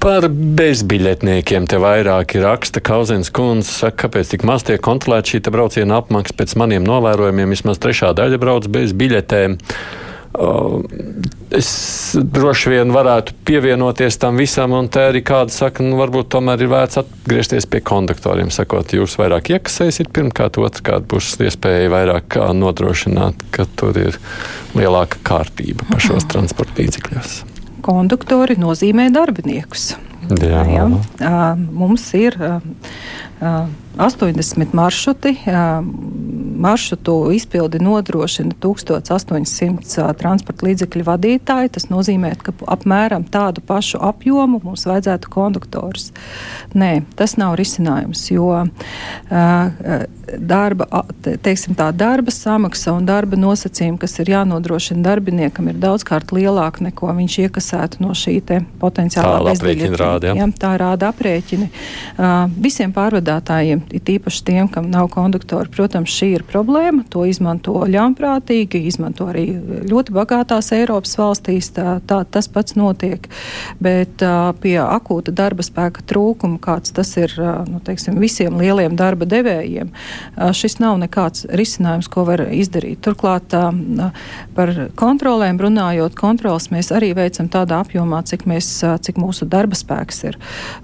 Par 0.04 0.26
bezbiļetniekiem 0.28 1.64
te 1.64 1.78
vairāki 1.80 2.42
raksta. 2.42 2.82
Kauzens 2.84 3.30
kundze 3.32 3.70
saka, 3.72 4.02
kāpēc 4.02 4.34
tik 4.34 4.42
maz 4.44 4.66
tiek 4.68 4.82
kontrolēta 4.84 5.32
šī 5.32 5.40
brauciena 5.48 6.02
apmaksa. 6.02 6.34
Pēc 6.36 6.52
maniem 6.60 6.84
novērojumiem 6.84 7.54
vismaz 7.54 7.80
trešā 7.80 8.10
daļa 8.18 8.36
brauc 8.42 8.68
bez 8.68 8.92
biļetēm. 9.00 9.56
Es 11.56 11.70
droši 12.20 12.74
vien 12.74 12.92
varētu 12.92 13.32
pievienoties 13.48 14.20
tam 14.20 14.36
visam, 14.42 14.74
un 14.76 14.90
te 14.92 15.06
arī 15.08 15.24
kāda 15.24 15.54
saka, 15.54 15.86
nu, 15.86 15.96
varbūt 16.02 16.28
tomēr 16.36 16.66
ir 16.66 16.72
vērts 16.74 17.00
atgriezties 17.00 17.70
pie 17.70 17.80
konduktoriem, 17.86 18.52
sakot, 18.52 18.92
jūs 18.98 19.16
vairāk 19.22 19.54
iekasēsiet, 19.54 20.12
pirmkārt, 20.12 20.60
otrkārt 20.60 21.08
būs 21.08 21.32
iespēja 21.48 21.88
vairāk 21.96 22.40
nodrošināt, 22.60 23.48
ka 23.56 23.64
tur 23.78 24.04
ir 24.04 24.20
lielāka 24.76 25.22
kārtība 25.32 25.88
pašos 25.94 26.28
transporta 26.34 26.82
līdzekļos. 26.82 27.44
Konduktori 27.84 28.56
nozīmē 28.60 29.10
darbiniekus. 29.12 29.92
Jā. 30.40 30.62
Jā. 31.20 31.40
Mums 31.68 32.06
ir 32.16 32.38
80 33.98 34.72
maršruti. 34.72 35.36
Maršrutu 36.56 37.30
izpildi 37.32 37.78
nodrošina 37.78 38.54
1800 38.60 40.14
transporta 40.18 40.66
līdzekļu 40.66 41.04
vadītāji. 41.06 41.72
Tas 41.76 41.88
nozīmē, 41.90 42.32
ka 42.42 42.54
apmēram 42.74 43.26
tādu 43.30 43.62
pašu 43.66 44.00
apjomu 44.02 44.60
mums 44.64 44.86
vajadzētu 44.88 45.30
konduktorus. 45.30 46.10
Nē, 46.74 47.02
tas 47.18 47.36
nav 47.38 47.56
risinājums, 47.60 48.26
jo 48.34 48.48
darba, 50.38 51.04
teiksim, 51.44 51.76
tā, 51.78 51.90
darba 51.94 52.32
samaksa 52.34 52.94
un 52.96 53.06
darba 53.06 53.38
nosacījumi, 53.38 54.00
kas 54.02 54.18
ir 54.22 54.32
jānodrošina 54.34 55.04
darbiniekam, 55.04 55.68
ir 55.70 55.78
daudzkārt 55.82 56.32
lielāki 56.34 56.88
nekā 56.88 57.14
viņš 57.18 57.38
iekasētu 57.46 58.02
no 58.02 58.14
šī 58.16 58.38
potenciālā 58.80 59.42
bezdarba. 59.50 60.48
Tā 60.58 60.74
rāda 60.80 61.10
aprēķini. 61.12 61.68
Visiem 62.64 62.94
pārvadātājiem 62.94 63.83
it 63.92 64.08
īpaši 64.08 64.44
tiem, 64.46 64.68
kam 64.72 64.88
nav 64.92 65.10
konduktori. 65.12 65.70
Protams, 65.74 66.12
šī 66.14 66.30
ir 66.38 66.44
problēma. 66.48 67.04
To 67.12 67.24
izmanto 67.28 67.84
ļaunprātīgi, 67.90 68.84
izmanto 68.88 69.28
arī 69.30 69.46
ļoti 69.90 70.14
bagātās 70.14 70.70
Eiropas 70.76 71.16
valstīs. 71.18 71.72
Tā, 71.74 71.98
tā, 72.06 72.22
tas 72.24 72.48
pats 72.48 72.76
notiek. 72.78 73.28
Bet 73.82 74.22
pie 74.62 74.76
akūta 74.82 75.34
darba 75.34 75.64
spēka 75.66 76.04
trūkuma, 76.08 76.60
kāds 76.62 76.94
tas 76.94 77.10
ir 77.20 77.34
nu, 77.68 77.80
teiksim, 77.84 78.18
visiem 78.22 78.56
lieliem 78.60 78.96
darba 78.98 79.26
devējiem, 79.28 79.90
šis 80.54 80.78
nav 80.82 80.98
nekāds 81.02 81.48
risinājums, 81.50 82.08
ko 82.12 82.26
var 82.28 82.46
izdarīt. 82.54 83.02
Turklāt 83.04 83.54
par 84.54 84.74
kontrolēm 84.98 85.58
runājot, 85.62 86.16
kontrols 86.18 86.70
mēs 86.74 86.92
arī 86.94 87.12
veicam 87.16 87.50
tādā 87.52 87.80
apjomā, 87.84 88.22
cik, 88.28 88.46
mēs, 88.50 88.70
cik 89.04 89.18
mūsu 89.20 89.48
darba 89.50 89.76
spēks 89.78 90.24
ir. 90.28 90.38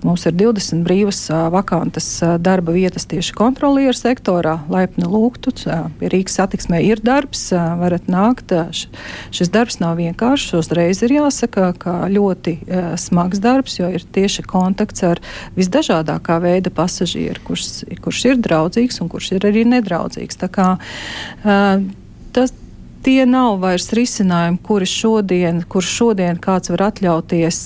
Mums 0.05 0.27
ir 0.27 0.37
20 0.37 0.85
brīvas 0.87 1.23
vakantas 1.53 2.09
darba 2.43 2.75
vietas 2.75 2.90
vietas 2.91 3.07
tieši 3.07 3.35
kontrolieru 3.39 3.95
sektorā. 3.95 4.57
Laipni 4.67 5.07
lūgtu, 5.07 5.53
Rīgas 6.03 6.35
satiksmē 6.41 6.81
ir 6.83 6.99
darbs, 7.07 7.53
varat 7.55 8.09
nākt. 8.11 8.51
Šis 9.31 9.53
darbs 9.55 9.79
nav 9.79 10.01
vienkāršs, 10.01 10.57
uzreiz 10.59 11.05
ir 11.07 11.15
jāsaka, 11.15 11.71
ka 11.79 11.95
ļoti 12.11 12.57
smags 12.99 13.39
darbs, 13.39 13.79
jo 13.79 13.87
ir 13.95 14.03
tieši 14.03 14.43
kontakts 14.43 15.07
ar 15.07 15.23
visdažādākā 15.55 16.41
veida 16.43 16.75
pasažieru, 16.75 17.39
kurš, 17.47 17.85
kurš 18.03 18.25
ir 18.33 18.43
draudzīgs 18.43 18.99
un 19.05 19.13
kurš 19.13 19.37
ir 19.39 19.47
arī 19.47 19.63
nedraudzīgs. 19.71 20.41
Tā 20.43 20.51
kā, 20.51 20.69
tas, 22.35 22.57
tie 23.05 23.25
nav 23.29 23.59
vairs 23.63 23.91
risinājumi, 23.97 24.61
kuri 24.65 24.89
šodien, 24.89 25.63
kur 25.71 25.85
šodien 25.85 26.39
kāds 26.43 26.73
var 26.73 26.87
atļauties, 26.91 27.61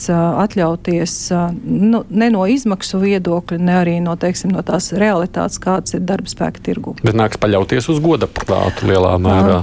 atļauties 0.44 1.16
nu, 1.64 2.04
ne 2.08 2.30
no 2.34 2.46
izmaksu 2.50 3.00
viedokļa, 3.02 3.60
ne 3.60 3.78
arī 3.80 3.96
no, 4.04 4.16
teiksim, 4.20 4.54
no 4.54 4.64
tās 4.66 4.92
realitātes, 4.96 5.60
kāds 5.62 5.96
ir 5.96 6.04
darba 6.06 6.30
spēka 6.30 6.64
tirgu. 6.64 6.96
Bet 7.02 7.18
nāks 7.18 7.40
paļauties 7.42 7.90
uz 7.92 8.02
goda 8.04 8.30
prātu 8.30 8.90
lielā 8.90 9.16
mērā. 9.22 9.62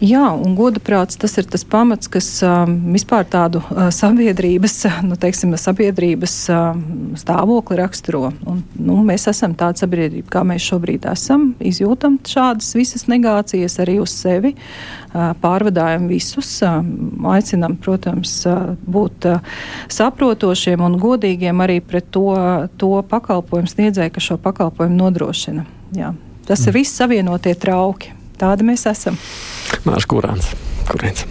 Jā, 0.00 0.30
un 0.32 0.54
godaprāts 0.56 1.18
tas 1.20 1.34
ir 1.36 1.44
tas 1.52 1.60
pamats, 1.68 2.08
kas 2.08 2.26
um, 2.40 2.70
vispār 2.94 3.26
tādu 3.28 3.60
uh, 3.60 3.90
sabiedrības, 3.92 4.78
nu, 5.08 5.18
teiksim, 5.20 5.52
sabiedrības 5.60 6.36
uh, 6.48 6.78
stāvokli 7.20 7.76
raksturo. 7.82 8.30
Un, 8.48 8.62
nu, 8.80 8.96
mēs 9.04 9.28
esam 9.28 9.52
tāda 9.60 9.82
sabiedrība, 9.82 10.30
kā 10.32 10.44
mēs 10.48 10.64
šobrīd 10.70 11.04
esam, 11.10 11.50
izjūtam 11.60 12.16
šādas 12.24 12.72
visas 12.78 13.04
negācijas 13.12 13.76
arī 13.84 13.98
uz 14.00 14.14
sevi, 14.22 14.54
uh, 14.56 15.34
pārvadājam 15.42 16.08
visus, 16.08 16.54
uh, 16.64 16.80
aicinam, 17.34 17.76
protams, 17.76 18.38
uh, 18.48 18.72
būt 18.80 19.28
saprotošiem 19.92 20.80
un 20.80 20.96
godīgiem 21.02 21.60
arī 21.60 21.82
pret 21.84 22.08
to, 22.08 22.30
to 22.80 22.94
pakalpojumu 23.12 23.68
sniedzēju, 23.68 24.16
kas 24.16 24.32
šo 24.32 24.40
pakalpojumu 24.40 24.96
nodrošina. 24.96 25.68
Jā. 25.92 26.14
Tas 26.48 26.64
mm. 26.64 26.70
ir 26.72 26.80
viss 26.80 26.96
savienotie 26.96 27.52
trauki. 27.60 28.16
Tādi 28.40 28.64
mēs 28.64 28.88
esam. 28.88 29.20
Mārcis 29.86 30.08
Kurāns. 30.10 30.50
Kurēns. 30.90 31.24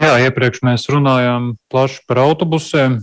Jā, 0.00 0.14
iepriekš 0.24 0.62
mēs 0.64 0.86
runājām 0.88 1.54
plaši 1.70 2.00
par 2.08 2.22
autobusiem. 2.22 3.00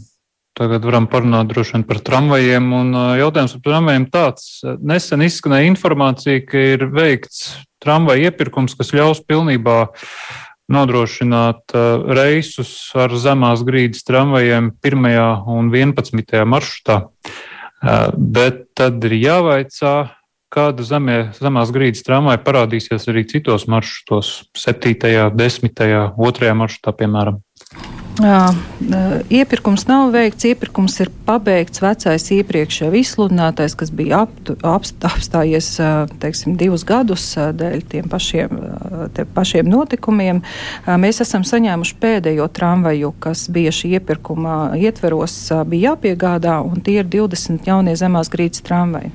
Tagad 0.57 0.81
varam 0.89 1.05
parunāt 1.05 1.51
droši 1.51 1.75
vien 1.75 1.83
par 1.85 1.99
tramvajiem. 2.01 2.71
Un 2.73 2.97
jautājums 3.19 3.53
par 3.59 3.65
tramvajiem 3.67 4.07
tāds. 4.09 4.47
Nesen 4.81 5.21
izskanēja 5.27 5.69
informācija, 5.69 6.41
ka 6.49 6.63
ir 6.73 6.87
veikts 6.89 7.51
tramvaja 7.83 8.31
iepirkums, 8.31 8.73
kas 8.79 8.89
ļaus 8.97 9.21
pilnībā 9.29 9.83
nodrošināt 10.73 11.77
reisus 12.17 12.73
ar 12.97 13.13
zemās 13.15 13.61
grīdas 13.67 14.01
tramvajiem 14.07 14.73
1. 14.81 15.05
un 15.53 15.69
11. 15.71 16.41
maršrutā. 16.49 17.03
Bet 18.17 18.65
tad 18.75 19.05
ir 19.05 19.13
jāvaicā, 19.21 19.93
kāda 20.53 20.85
zemē, 20.87 21.17
zemās 21.37 21.71
grīdas 21.75 22.05
tramvaja 22.07 22.41
parādīsies 22.43 23.09
arī 23.11 23.25
citos 23.27 23.67
maršrutos, 23.71 24.47
7., 24.57 24.95
10., 25.35 25.83
2. 26.17 26.53
maršrutā, 26.61 26.95
piemēram. 26.95 27.41
Jā, 28.17 28.47
iepirkums 29.29 29.83
nav 29.85 30.09
veikts. 30.09 30.47
Iepirkums 30.49 30.95
ir 31.03 31.11
pabeigts 31.27 31.81
vecais 31.83 32.23
iepriekš 32.33 32.79
jau 32.81 32.87
izsludinātais, 32.97 33.75
kas 33.77 33.91
bija 33.93 34.23
ap, 34.25 34.31
ap, 34.65 34.87
apstājies 35.05 35.67
teiksim, 36.23 36.55
divus 36.57 36.81
gadus 36.87 37.27
dēļ 37.37 37.83
tiem 37.91 38.07
pašiem, 38.09 38.55
pašiem 39.35 39.69
notikumiem. 39.69 40.39
Mēs 41.03 41.21
esam 41.21 41.45
saņēmuši 41.45 41.97
pēdējo 42.01 42.47
tramvaju, 42.57 43.11
kas 43.21 43.43
bija 43.53 43.73
šī 43.75 43.91
iepirkuma 43.99 44.55
ietveros, 44.81 45.37
bija 45.69 45.91
jāpiegādā, 45.91 46.57
un 46.65 46.81
tie 46.81 46.97
ir 47.03 47.11
20 47.13 47.69
jaunie 47.69 47.93
zemās 47.99 48.33
grīdas 48.33 48.65
tramvaji. 48.65 49.13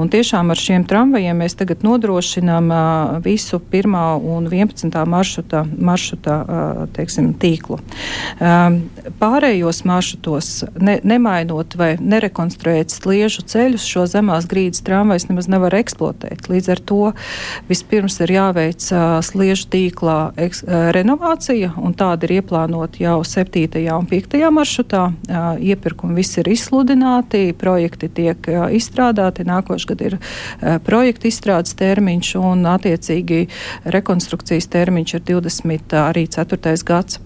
Un 0.00 0.08
tiešām 0.08 0.54
ar 0.54 0.64
šiem 0.64 0.88
tramvajiem 0.88 1.44
mēs 1.44 1.58
tagad 1.60 1.84
nodrošinām 1.84 2.72
visu 3.26 3.60
1. 3.60 4.00
un 4.32 4.48
11. 4.48 4.96
maršruta, 5.04 5.66
maršruta 5.76 6.40
teiksim, 6.96 7.34
tīklu. 7.36 7.82
Pārējos 8.38 9.82
maršrutos, 9.88 10.50
ne, 10.80 10.98
nemainot 11.06 11.74
vai 11.78 11.94
nerekonstruējot 12.00 12.92
sliežu 12.92 13.44
ceļus, 13.48 13.86
šo 13.86 14.06
zemās 14.10 14.46
grīdas 14.50 14.84
tramvajs 14.86 15.28
nemaz 15.30 15.48
nevar 15.50 15.74
eksploatēt. 15.78 16.48
Līdz 16.50 16.70
ar 16.74 16.82
to 16.90 17.00
vispirms 17.68 18.20
ir 18.24 18.34
jāveic 18.34 18.86
sliežu 19.26 19.68
tīklā 19.72 20.18
eks, 20.46 20.62
renovācija, 20.96 21.72
un 21.80 21.94
tāda 21.98 22.28
ir 22.28 22.36
ieplānota 22.40 23.02
jau 23.02 23.18
7. 23.26 23.80
un 23.96 24.08
5. 24.10 24.38
maršrutā. 24.54 25.04
Iepirkumi 25.60 26.18
visi 26.20 26.40
ir 26.42 26.52
izsludināti, 26.54 27.50
projekti 27.58 28.10
tiek 28.20 28.50
izstrādāti, 28.76 29.46
nākošais 29.48 29.88
gads 29.90 30.06
ir 30.10 30.18
projekta 30.86 31.28
izstrādes 31.30 31.76
termiņš, 31.78 32.34
un 32.40 32.66
attiecīgi 32.68 33.42
rekonstrukcijas 33.96 34.68
termiņš 34.70 35.16
ir 35.18 35.26
20. 35.32 35.96
arī 36.04 36.26
4. 36.30 36.76
gads. 36.86 37.20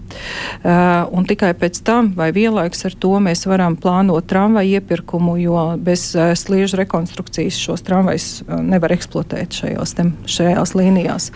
Uh, 0.63 0.94
un 1.11 1.25
tikai 1.27 1.53
pēc 1.57 1.79
tam 1.85 2.11
vai 2.17 2.31
vienlaiks 2.35 2.85
ar 2.87 2.95
to 2.99 3.13
mēs 3.23 3.45
varam 3.49 3.77
plānot 3.79 4.27
tramvaju 4.29 4.79
iepirkumu, 4.79 5.37
jo 5.41 5.63
bez 5.81 6.11
sliežu 6.15 6.79
rekonstrukcijas 6.81 7.57
šos 7.61 7.85
tramvajus 7.85 8.29
nevar 8.65 8.95
eksploatēt 8.95 9.59
šajos, 9.61 9.95
tem, 9.97 10.13
šajās 10.29 10.75
līnijās. 10.77 11.31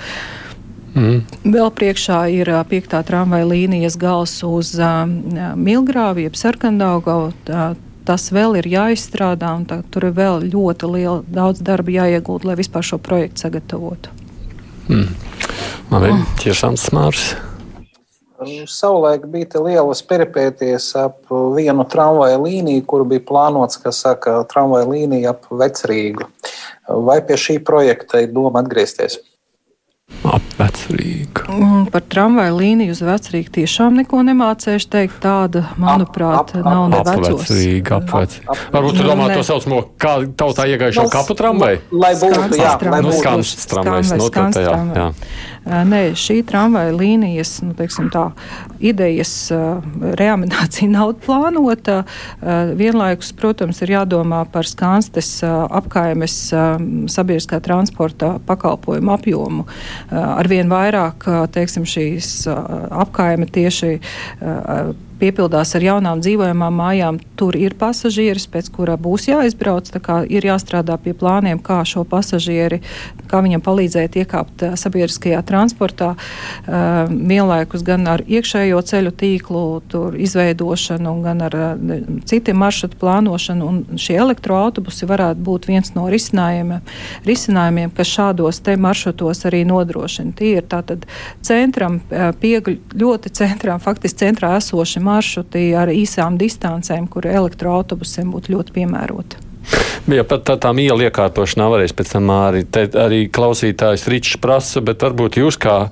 Mm. 0.95 1.21
Vēl 1.53 1.69
priekšā 1.75 2.23
ir 2.33 2.49
piektā 2.69 3.01
tramvaja 3.05 3.45
līnijas 3.47 3.97
gals 3.99 4.39
uz 4.45 4.73
uh, 4.81 5.03
Milgrāvu, 5.55 6.25
jeb 6.25 6.37
Sarkandaugavu. 6.39 7.31
Tas 8.09 8.31
vēl 8.33 8.57
ir 8.57 8.65
jāizstrādā, 8.71 9.51
un 9.59 9.67
tā, 9.69 9.83
tur 9.93 10.07
ir 10.07 10.15
vēl 10.17 10.47
ļoti 10.49 10.87
liela, 10.89 11.19
daudz 11.29 11.61
darba 11.61 11.93
jāiegūt, 11.93 12.47
lai 12.47 12.55
vispār 12.57 12.87
šo 12.87 12.97
projektu 12.97 13.45
sagatavotu. 13.45 14.15
Mm. 14.89 15.11
Labi, 15.93 16.15
oh. 16.15 16.25
tiešām 16.41 16.79
smārs. 16.79 17.35
Savulaik 18.39 19.25
bija 19.27 19.59
lielas 19.59 19.99
peripēties 20.07 20.93
ap 20.95 21.31
vienu 21.55 21.83
tramvaja 21.91 22.37
līniju, 22.39 22.85
kur 22.87 23.03
bija 23.07 23.23
plānots, 23.27 23.79
kā 23.83 23.91
saka, 23.91 24.37
tramvaja 24.47 24.87
līnija 24.87 25.33
ap 25.35 25.49
Vecrīgu. 25.51 26.29
Vai 26.87 27.19
pie 27.25 27.35
šī 27.35 27.59
projekta 27.65 28.23
ir 28.23 28.31
doma 28.31 28.63
atgriezties? 28.63 29.19
Apvecrīga. 30.23 31.45
Mm, 31.47 31.85
par 31.93 32.01
tramvaju 32.11 32.55
līniju 32.57 32.91
uz 32.91 32.99
vecrīgu 33.05 33.53
tiešām 33.55 33.95
neko 34.01 34.19
nemācējuši 34.27 34.87
teikt. 34.91 35.19
Tāda, 35.23 35.61
manuprāt, 35.79 36.51
ap, 36.51 36.55
ap, 36.59 36.65
nav 36.65 36.87
ne 36.91 36.99
vecos. 37.05 37.45
Apvecrīga, 37.45 37.99
apvecrīga. 38.01 38.57
Varbūt 38.73 38.99
tu 38.99 39.05
domā 39.07 39.29
to 39.31 39.45
saucamo, 39.47 39.79
kā 40.01 40.15
tautā 40.41 40.65
iegājušo 40.73 41.05
kapu 41.13 41.37
tramvaju? 41.39 41.81
Lai 41.93 42.11
būtu, 42.19 42.59
jā, 42.59 42.73
lai 42.89 43.01
būtu. 43.05 43.21
Skans 43.21 43.69
tramvajs, 43.71 44.13
nu, 44.19 44.27
tā, 44.33 44.49
jā, 44.57 44.75
jā. 44.97 45.07
Nē, 45.65 46.01
šī 46.17 46.39
tramvaja 46.47 46.93
līnijas 46.95 47.57
nu, 47.65 47.73
teiksim, 47.77 48.07
tā, 48.13 48.29
idejas 48.79 49.33
reanimācija 50.19 50.89
nav 50.97 51.15
plānota. 51.25 52.03
Vienlaikus, 52.79 53.33
protams, 53.37 53.81
ir 53.83 53.93
jādomā 53.97 54.43
par 54.53 54.69
skānstes 54.69 55.39
apkaimes 55.45 56.37
sabiedriskā 57.11 57.59
transporta 57.65 58.37
pakalpojumu 58.47 59.13
apjomu. 59.15 59.67
Arvien 60.11 60.71
vairāk 60.71 61.27
teiksim, 61.53 61.87
šīs 61.89 62.47
apkaime 62.49 63.49
tieši 63.49 63.97
piepildās 65.19 65.75
ar 65.77 65.85
jaunām 65.85 66.23
dzīvojamām 66.23 66.75
mājām. 66.79 67.19
Tur 67.39 67.55
ir 67.59 67.75
pasažieris, 67.79 68.47
pēc 68.51 68.69
kura 68.75 68.97
būs 68.99 69.29
jāizbrauc. 69.29 69.91
Ir 70.29 70.47
jāstrādā 70.47 70.97
pie 71.01 71.13
plāniem, 71.17 71.59
kā 71.63 71.81
šo 71.87 72.03
pasažieri, 72.07 72.81
kā 73.29 73.41
viņam 73.45 73.63
palīdzēt 73.63 74.17
iekāpt 74.23 74.65
sabiedriskajā 74.79 75.41
transportā. 75.47 76.13
Vienlaikus 77.09 77.83
gan 77.87 78.07
ar 78.11 78.23
iekšējo 78.25 78.81
ceļu 78.91 79.13
tīklu 79.19 79.63
izveidošanu, 80.27 81.15
gan 81.25 81.45
ar 81.47 81.57
citiem 82.29 82.59
maršrutu 82.63 82.99
plānošanu. 82.99 83.69
Un 83.69 83.99
šie 83.99 84.17
elektroautobusi 84.19 85.07
varētu 85.09 85.45
būt 85.45 85.69
viens 85.69 85.93
no 85.95 86.07
risinājumiem, 86.11 86.81
risinājumiem 87.27 87.93
kas 87.95 88.13
šādos 88.17 88.63
maršrutos 88.79 89.45
arī 89.49 89.63
nodrošina. 89.67 90.33
Tie 90.37 90.55
ir 90.59 90.67
tātad 90.69 91.05
centram, 91.45 91.99
uh, 92.09 92.29
piegļ, 92.39 92.77
ļoti 92.99 93.31
centrā, 93.35 93.77
faktiski 93.81 94.25
centrā 94.25 94.55
esoši 94.59 95.01
maršruti 95.09 95.67
ar 95.77 95.91
īsām 95.93 96.39
distancēm, 96.39 97.09
kur 97.11 97.27
elektroautobusiem 97.29 98.31
būtu 98.33 98.55
ļoti 98.55 98.75
piemēroti. 98.79 99.45
Ja 100.09 100.23
pat 100.25 100.47
tā, 100.47 100.55
tām 100.57 100.79
ielu 100.81 101.05
iekārtošanā 101.09 101.67
varēs 101.69 101.93
pēc 101.93 102.15
tam 102.15 102.31
arī, 102.33 102.63
te, 102.65 102.87
arī 102.97 103.25
klausītājs 103.29 104.07
Ričs 104.09 104.39
prasa, 104.41 104.81
bet 104.81 105.03
varbūt 105.05 105.37
jūs 105.41 105.59
kā 105.61 105.83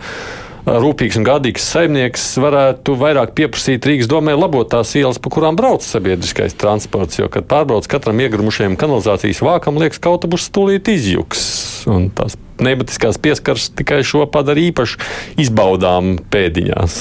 rūpīgs 0.67 1.19
un 1.19 1.25
gādīgs 1.27 1.67
saimnieks 1.71 2.23
varētu 2.43 2.95
vairāk 2.99 3.35
pieprasīt 3.37 3.85
Rīgas 3.87 4.09
domē 4.11 4.35
labot 4.35 4.67
tās 4.71 4.91
ielas, 4.99 5.19
pa 5.21 5.31
kurām 5.31 5.55
brauc 5.59 5.85
sabiedriskais 5.85 6.57
transports. 6.59 7.21
Jo, 7.21 7.29
kad 7.31 7.47
pārbrauc 7.49 7.87
katram 7.91 8.19
iegrumušajam 8.25 8.75
kanalizācijas 8.79 9.43
vākam, 9.45 9.79
liekas, 9.79 10.01
ka 10.01 10.11
autobus 10.11 10.49
stulīt 10.49 10.89
izjuks. 10.91 11.45
Un 11.91 12.09
tās 12.15 12.35
nebatiskās 12.63 13.19
pieskaras 13.21 13.69
tikai 13.77 14.01
šo 14.07 14.25
padara 14.31 14.65
īpaši 14.67 14.99
izbaudām 15.45 16.17
pēdiņās. 16.33 16.99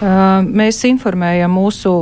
Mēs 0.00 0.78
informējam 0.88 1.52
mūsu 1.52 1.92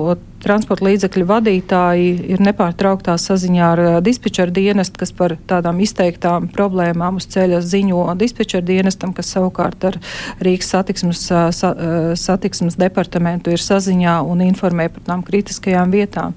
transporta 0.43 0.87
līdzekļu 0.87 1.27
vadītāji 1.29 2.11
ir 2.35 2.43
nepārtrauktā 2.45 3.17
saziņā 3.21 3.69
ar 3.69 3.83
dispečera 4.05 4.53
dienestu, 4.55 5.01
kas 5.03 5.13
par 5.17 5.35
tādām 5.51 5.81
izteiktām 5.83 6.49
problēmām 6.55 7.19
uz 7.19 7.27
ceļa 7.33 7.61
ziņo 7.65 8.05
dispečera 8.19 8.65
dienestam, 8.67 9.13
kas 9.17 9.33
savukārt 9.35 9.89
ar 9.91 9.99
Rīgas 10.45 10.71
satiksmes, 10.75 11.25
sa, 11.29 11.73
satiksmes 12.19 12.79
departamentu 12.79 13.53
ir 13.55 13.63
saziņā 13.63 14.19
un 14.29 14.45
informē 14.47 14.89
par 14.95 15.07
tām 15.09 15.25
kritiskajām 15.27 15.93
vietām. 15.95 16.37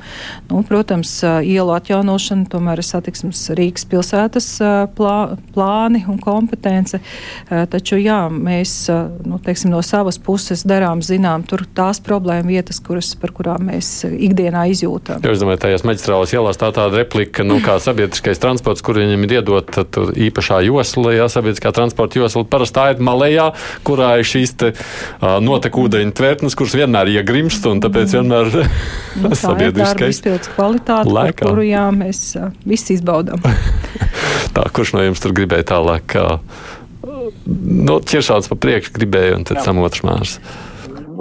Nu, 0.50 0.64
protams, 0.68 1.14
ielu 1.24 1.76
atjaunošana 1.78 2.50
tomēr 2.52 2.82
ir 2.82 2.88
satiksmes 2.88 3.44
Rīgas 3.58 3.86
pilsētas 3.92 4.50
plā, 4.98 5.18
plāni 5.56 6.04
un 6.10 6.20
kompetence, 6.22 7.02
taču 7.50 8.02
jā, 8.02 8.24
mēs 8.32 8.76
nu, 9.28 9.40
teiksim, 9.44 9.74
no 9.74 9.84
savas 9.86 10.20
puses 10.22 10.66
darām 10.68 11.04
zinām 11.06 11.46
tur 11.48 11.68
tās 11.78 12.02
problēma 12.04 12.50
vietas, 12.52 12.82
kuras, 12.84 13.14
par 13.20 13.34
kurām 13.36 13.70
mēs 13.70 13.91
ikdienā 14.08 14.64
izjūtam. 14.72 15.22
Jo, 15.26 15.34
es 15.36 15.42
domāju, 15.42 15.62
tajās 15.66 15.84
maģistrālās 15.88 16.34
ielās 16.36 16.60
tā 16.62 16.72
tāda 16.76 17.02
replika, 17.02 17.46
nu, 17.48 17.60
kā 17.64 17.78
sabiedriskais 17.82 18.42
transports, 18.42 18.84
kur 18.86 19.00
viņam 19.02 19.26
ir 19.28 19.36
iedot 19.40 19.80
īpašā 20.28 20.62
josla, 20.68 21.16
jā, 21.18 21.28
sabiedriskā 21.32 21.74
transporta 21.76 22.22
josla 22.22 22.46
parasti 22.48 22.78
tā 22.78 22.86
ir 22.94 23.04
malējā, 23.06 23.48
kurā 23.88 24.14
ir 24.22 24.28
šīs 24.32 24.56
te, 24.62 24.72
uh, 24.74 25.38
notekūdeņu 25.44 26.16
tvertnes, 26.18 26.58
kuras 26.60 26.78
vienmēr 26.80 27.14
iegrimst, 27.18 27.68
un 27.70 27.84
tāpēc 27.84 28.18
vienmēr 28.18 28.52
nu, 28.56 29.34
sabiedriskais. 29.36 29.96
Tā 30.00 30.08
ir 30.08 30.14
izpildes 30.18 30.52
kvalitāte, 30.56 31.16
par 31.16 31.38
kuru 31.44 31.68
jā, 31.68 31.86
mēs 31.96 32.26
uh, 32.40 32.52
visi 32.68 32.98
izbaudām. 32.98 33.44
tā, 34.56 34.68
kurš 34.74 34.96
no 34.98 35.06
jums 35.06 35.24
tur 35.24 35.36
gribēja 35.38 35.72
tālāk? 35.76 36.18
Uh, 36.18 36.68
nu, 37.46 38.02
ķiršāts 38.02 38.52
pa 38.52 38.60
priekšu 38.60 38.96
gribēja, 38.98 39.40
un 39.40 39.48
tad 39.48 39.64
samotrs 39.66 40.06
mārs 40.08 40.38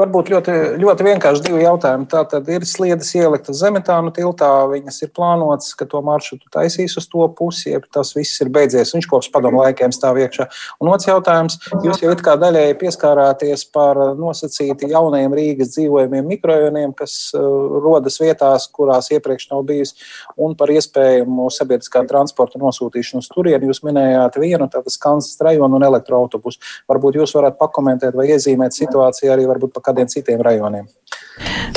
varbūt 0.00 0.30
ļoti, 0.32 0.54
ļoti 0.80 1.06
vienkārši 1.06 1.44
divi 1.44 1.64
jautājumi. 1.64 2.08
Tā 2.10 2.22
tad 2.30 2.48
ir 2.52 2.64
sliedas 2.68 3.10
ieliktas 3.18 3.60
zemetānu 3.60 4.12
tiltā, 4.16 4.48
viņas 4.70 5.02
ir 5.04 5.12
plānotas, 5.16 5.72
ka 5.78 5.86
to 5.90 6.00
maršrutu 6.04 6.48
taisīs 6.54 6.96
uz 7.00 7.08
to 7.10 7.26
pusi, 7.36 7.74
ja 7.74 7.80
tas 7.94 8.14
viss 8.16 8.40
ir 8.42 8.50
beidzies. 8.52 8.94
Viņš 8.96 9.08
kopš 9.10 9.30
padomu 9.34 9.62
laikiem 9.62 9.92
stāv 9.94 10.20
iekšā. 10.22 10.48
Un 10.80 10.92
otrs 10.92 11.10
jautājums, 11.10 11.58
jūs 11.84 12.02
jau 12.04 12.14
it 12.14 12.24
kā 12.24 12.36
daļēji 12.40 12.78
pieskārāties 12.80 13.66
par 13.74 14.00
nosacīti 14.18 14.90
jaunajiem 14.90 15.36
Rīgas 15.36 15.74
dzīvojumiem 15.76 16.28
mikrojoniem, 16.34 16.94
kas 16.96 17.16
uh, 17.36 17.78
rodas 17.84 18.20
vietās, 18.22 18.68
kurās 18.72 19.10
iepriekš 19.14 19.50
nav 19.52 19.64
bijis, 19.68 19.94
un 20.40 20.56
par 20.58 20.72
iespējamu 20.72 21.50
sabiedriskā 21.52 22.04
transporta 22.08 22.60
nosūtīšanu 22.62 23.24
uz 23.24 23.30
turieni. 23.32 23.68
Jūs 23.70 23.82
minējāt 23.86 24.40
vienu, 24.40 24.70
tātad 24.70 24.98
Kansas 25.00 25.38
rajonu 25.44 25.78
un 25.78 25.86
elektroautobusu. 25.86 26.60
Varbūt 26.90 27.20
jūs 27.20 27.34
varat 27.36 27.58
pakomentēt 27.60 28.16
vai 28.16 28.30
iezīmēt 28.34 28.76
situāciju 28.76 29.32
arī 29.34 29.46
varbūt 29.50 29.74
pa 29.76 29.89
kādiem 29.90 30.10
citiem 30.10 30.42
rajoniem. 30.46 30.88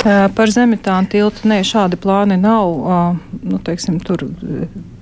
Par 0.04 0.50
zemetānu 0.52 1.08
tiltu 1.12 1.48
nē, 1.48 1.62
šādi 1.64 1.96
plāni 2.00 2.36
nav. 2.40 2.74
Nu, 3.40 3.60
teiksim, 3.64 4.00
tur, 4.04 4.26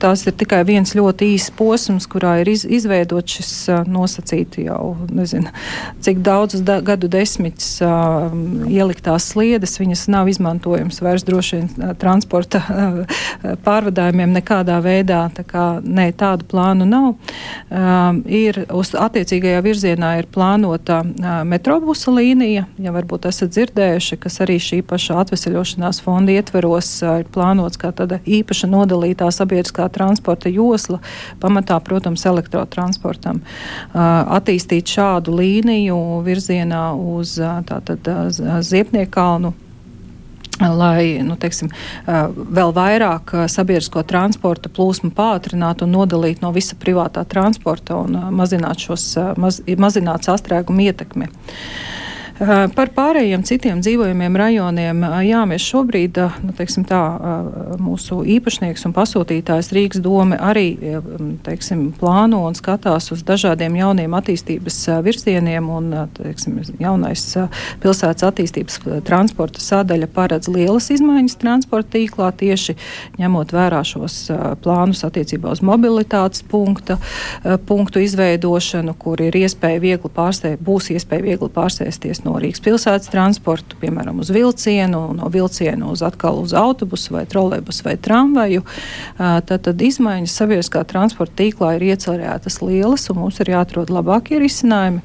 tās 0.03 0.25
ir 0.27 0.35
tikai 0.39 0.63
viens 0.69 0.95
ļoti 0.99 1.33
īss 1.37 1.53
posms, 1.57 2.09
kurā 2.11 2.39
ir 2.43 2.51
iz, 2.53 2.65
izveidots 2.67 3.39
šis 3.39 3.53
nosacīti 3.91 4.67
jau 4.67 4.95
nezinu, 5.13 5.53
cik 6.03 6.23
daudzus 6.25 6.65
da, 6.67 6.81
gadu 6.85 7.11
desmitus 7.13 7.77
uh, 7.85 8.33
ieliktās 8.71 9.31
sliedes. 9.33 9.79
Viņas 9.81 10.07
nav 10.13 10.31
izmantojamas 10.33 11.01
vairs 11.05 11.27
droši 11.29 11.61
vien 11.61 11.95
transporta 12.01 12.63
uh, 12.63 13.19
pārvadājumiem 13.65 14.35
nekādā 14.39 14.79
veidā. 14.85 15.25
Tā 15.37 15.47
kā, 15.49 15.67
nē, 15.83 16.11
tādu 16.19 16.47
plānu 16.51 16.89
nav. 16.89 17.13
Uh, 17.13 18.21
ir 18.27 18.65
uz 18.73 18.93
attiecīgajā 18.99 19.63
virzienā 19.65 20.15
ir 20.21 20.29
plānota 20.33 21.03
metrobusa 21.49 22.13
līnija, 22.15 22.67
ja 22.83 22.95
varbūt 22.95 23.29
esat 23.31 23.53
dzirdējuši, 23.55 24.19
kas 24.23 24.41
arī 24.45 24.59
šī 24.63 24.81
paša 24.87 25.21
atvesaļošanās 25.23 26.03
fonda 26.05 26.35
ietveros 26.35 26.91
ir 27.03 27.29
plānots 27.33 27.81
kā 27.81 27.93
tāda 27.97 28.21
īpaša 28.27 28.71
nodalītā 28.73 29.29
sabiedriskā 29.35 29.89
transporta 29.95 30.53
josla, 30.53 31.01
pamatā, 31.43 31.79
protams, 31.85 32.25
elektrotransportam. 32.29 33.43
Attīstīt 33.95 34.93
šādu 34.93 35.37
līniju 35.39 35.99
virzienā 36.27 36.87
uz 37.17 37.37
tātad 37.69 38.09
Ziepniekalnu 38.63 39.55
lai 40.71 41.19
nu, 41.25 41.35
teiksim, 41.41 41.71
vēl 42.07 42.75
vairāk 42.77 43.33
sabiedrisko 43.51 44.05
transporta 44.07 44.71
plūsmu 44.73 45.11
pātrinātu 45.17 45.87
un 45.87 45.97
nodalītu 45.97 46.45
no 46.45 46.53
visa 46.55 46.77
privātā 46.79 47.25
transporta 47.29 47.97
un 47.99 48.19
mazināt, 48.37 48.85
šos, 48.85 49.09
maz, 49.41 49.63
sastrēgumu 50.23 50.87
ietekmi. 50.87 51.27
Eh, 51.27 52.02
par 52.75 52.91
pārējiem 52.95 53.43
citiem 53.47 53.81
dzīvojumiem 53.83 54.37
rajoniem, 54.39 55.03
jā, 55.27 55.43
mēs 55.47 55.63
šobrīd, 55.63 56.19
nu, 56.43 56.55
teiksim 56.57 56.85
tā, 56.89 57.01
mūsu 57.83 58.23
īpašnieks 58.37 58.87
un 58.89 58.95
pasūtītājs 58.97 59.71
Rīgas 59.77 60.03
dome 60.03 60.39
arī, 60.43 60.75
teiksim, 61.47 61.85
plāno 61.99 62.43
un 62.49 62.57
skatās 62.59 63.13
uz 63.15 63.23
dažādiem 63.27 63.77
jauniem 63.79 64.17
attīstības 64.19 64.79
virzieniem 65.07 65.69
un, 65.71 65.91
teiksim, 66.17 66.59
jaunais 66.83 67.27
pilsētas 67.83 68.27
attīstības 68.33 68.81
transporta 69.07 69.63
sadaļa 69.63 70.11
paredz 70.15 70.51
lielas 70.51 70.91
izmaiņas 70.95 71.39
transporta 71.43 71.95
tīklā 71.95 72.33
tieši 72.43 72.77
ņemot 73.21 73.55
vērā 73.55 73.85
šos 73.87 74.19
plānus 74.65 75.05
attiecībā 75.07 75.53
uz 75.55 75.63
mobilitātes 75.63 76.43
punkta, 76.51 76.99
punktu 77.71 78.03
izveidošanu, 78.03 78.97
kur 78.99 79.23
ir 79.23 79.39
iespēja 79.45 79.83
viegli 79.83 80.11
pārstē, 80.13 80.57
būs 80.59 80.91
iespēja 80.97 81.29
viegli 81.31 81.53
pārsēsties 81.53 82.25
no 82.27 82.32
Rīgas 82.41 82.63
pilsētas 82.65 83.11
transportu, 83.13 83.77
piemēram, 83.81 84.21
uz 84.23 84.31
vilcienu, 84.33 85.03
no 85.17 85.29
vilcienu 85.33 85.91
uz 85.93 86.03
atkal 86.07 86.41
uz 86.43 86.55
autobusu 86.57 87.17
vai 87.17 87.25
trolēbusu 87.29 87.87
vai 87.87 87.97
tramvaju. 88.01 88.65
Tad, 89.19 89.53
tad 89.67 89.83
izmaiņas 89.83 90.37
sabiedriskā 90.41 90.85
transporta 90.89 91.43
tīklā 91.43 91.75
ir 91.77 91.87
iecerētas 91.93 92.61
lielas, 92.63 93.09
un 93.13 93.21
mums 93.25 93.41
ir 93.43 93.53
jāatrod 93.53 93.93
labākie 93.93 94.39
risinājumi, 94.43 95.03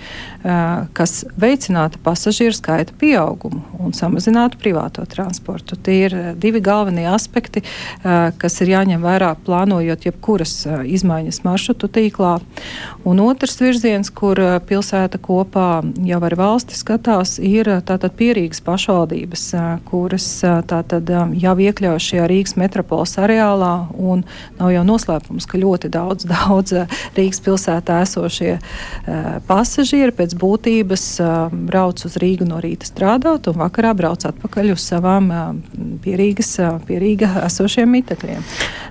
kas 0.97 1.17
veicinātu 1.39 1.99
pasažieru 2.03 2.55
skaita 2.55 2.95
pieaugumu 2.99 3.63
un 3.83 3.95
samazinātu 3.97 4.59
privāto 4.61 5.03
transportu. 5.09 5.75
Tie 5.75 5.97
ir 6.05 6.17
divi 6.39 6.61
galvenie 6.63 7.07
aspekti, 7.11 7.63
kas 8.03 8.61
ir 8.63 8.73
jāņem 8.75 9.03
vērā 9.03 9.33
plānojot 9.47 10.07
jebkuras 10.07 10.59
izmaiņas 10.67 11.43
maršrutu 11.45 11.89
tīklā. 11.97 12.37
Un 13.07 13.21
otrs 13.23 13.57
virziens, 13.61 14.11
kur 14.13 14.39
pilsēta 14.67 15.19
kopā 15.23 15.81
jau 16.05 16.21
ar 16.27 16.35
valsti 16.37 16.77
skatās, 16.77 17.16
augtās 17.17 17.37
ir 17.41 17.67
tātad 17.85 18.13
pierīgas 18.17 18.61
pašvaldības, 18.61 19.43
kuras 19.87 20.27
tātad 20.67 21.09
jau 21.33 21.55
iekļauj 21.57 21.99
šajā 21.99 22.27
Rīgas 22.29 22.55
metropoles 22.57 23.17
areālā, 23.17 23.89
un 23.97 24.23
nav 24.59 24.71
jau 24.71 24.83
noslēpums, 24.85 25.47
ka 25.47 25.57
ļoti 25.57 25.89
daudz, 25.89 26.27
daudz 26.33 26.73
Rīgas 27.17 27.41
pilsētā 27.41 28.01
esošie 28.05 28.57
pasažieri 29.47 30.13
pēc 30.13 30.35
būtības 30.37 31.05
brauc 31.67 32.05
uz 32.05 32.17
Rīgu 32.17 32.47
no 32.47 32.61
rīta 32.61 32.87
strādāt 32.87 33.47
un 33.47 33.57
vakarā 33.57 33.95
brauc 33.97 34.25
atpakaļ 34.27 34.75
uz 34.75 34.85
savām 34.85 35.31
pierīgas, 36.03 36.57
pierīga 36.87 37.33
esošiem 37.47 37.89
mitekļiem. 37.97 38.45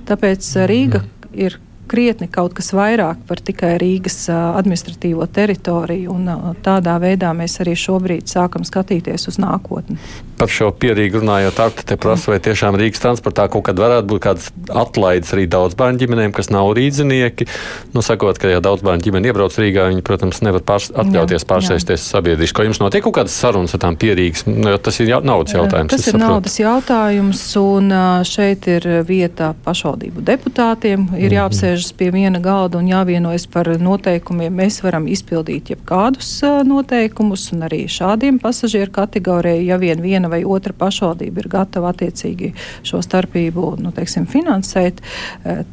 Tāpēc 0.09 0.53
Rīga 0.67 1.05
ir 1.37 1.61
krietni 1.89 2.29
kaut 2.33 2.55
kas 2.57 2.73
vairāk 2.77 3.23
par 3.29 3.41
tikai 3.45 3.77
Rīgas 3.81 4.27
administratīvo 4.33 5.27
teritoriju, 5.27 6.15
un 6.15 6.57
tādā 6.65 6.97
veidā 7.03 7.33
mēs 7.37 7.61
arī 7.65 7.77
šobrīd 7.79 8.31
sākam 8.31 8.67
skatīties 8.67 9.29
uz 9.31 9.41
nākotni. 9.43 9.99
Par 10.37 10.51
šo 10.53 10.71
pierīgu 10.73 11.23
runājot, 11.23 11.61
Arta 11.67 11.85
te 11.87 11.99
prasa, 12.01 12.33
vai 12.33 12.41
tiešām 12.45 12.79
Rīgas 12.81 13.03
transportā 13.03 13.47
kaut 13.53 13.67
kad 13.69 13.79
varētu 13.81 14.11
būt 14.11 14.23
kāds 14.27 14.49
atlaides 14.69 15.33
arī 15.37 15.47
daudz 15.51 15.77
bērnu 15.79 16.03
ģimenēm, 16.03 16.35
kas 16.37 16.51
nav 16.53 16.73
rīdzinieki. 16.77 17.49
Nu, 17.95 18.05
sakot, 18.05 18.41
ka 18.41 18.51
ja 18.51 18.63
daudz 18.65 18.85
bērnu 18.87 19.07
ģimeni 19.07 19.31
iebrauc 19.31 19.57
Rīgā, 19.61 19.89
viņi, 19.93 20.05
protams, 20.07 20.43
nevar 20.47 20.65
pārs 20.67 20.91
atļauties 20.93 21.47
pārsēsties 21.49 22.09
sabiedriski. 22.11 22.67
Jums 22.67 22.83
notiek 22.83 23.05
kaut 23.07 23.19
kādas 23.21 23.37
sarunas 23.37 23.77
ar 23.77 23.85
tām 23.85 23.99
pierīgas? 24.01 24.47
Nu, 24.49 24.75
tas 24.83 25.01
ir 25.01 25.13
naudas 25.23 25.55
jautājums. 25.57 25.93
Tas 25.93 26.07
ir 26.07 26.17
saprotu. 26.17 26.25
naudas 26.25 26.59
jautājums, 26.61 27.45
un 27.61 27.95
šeit 28.27 28.67
ir 28.73 28.89
vieta 29.07 29.53
pašvaldību 29.65 30.25
deputātiem. 30.27 31.09
Ir 31.15 31.31
mhm. 31.31 31.37
jāapsēž 31.39 31.67
jāsēžas 31.67 31.95
pie 31.97 32.11
viena 32.15 32.41
galda 32.41 32.79
un 32.79 32.89
jāvienojas 32.89 33.47
par 33.51 33.69
noteikumiem. 33.81 34.55
Mēs 34.55 34.83
varam 34.85 35.07
izpildīt 35.11 35.71
jebkādus 35.73 36.43
noteikumus, 36.65 37.51
un 37.53 37.67
arī 37.67 37.87
šādiem 37.91 38.39
pasažieru 38.43 38.93
kategorijai, 38.93 39.67
ja 39.67 39.79
vien 39.79 40.01
viena 40.03 40.26
vai 40.33 40.43
otra 40.45 40.75
pašvaldība 40.77 41.43
ir 41.43 41.49
gatava 41.53 41.93
attiecīgi 41.95 42.53
šo 42.87 43.01
starpību 43.05 43.75
nu, 43.83 43.93
teiksim, 43.97 44.27
finansēt 44.31 45.03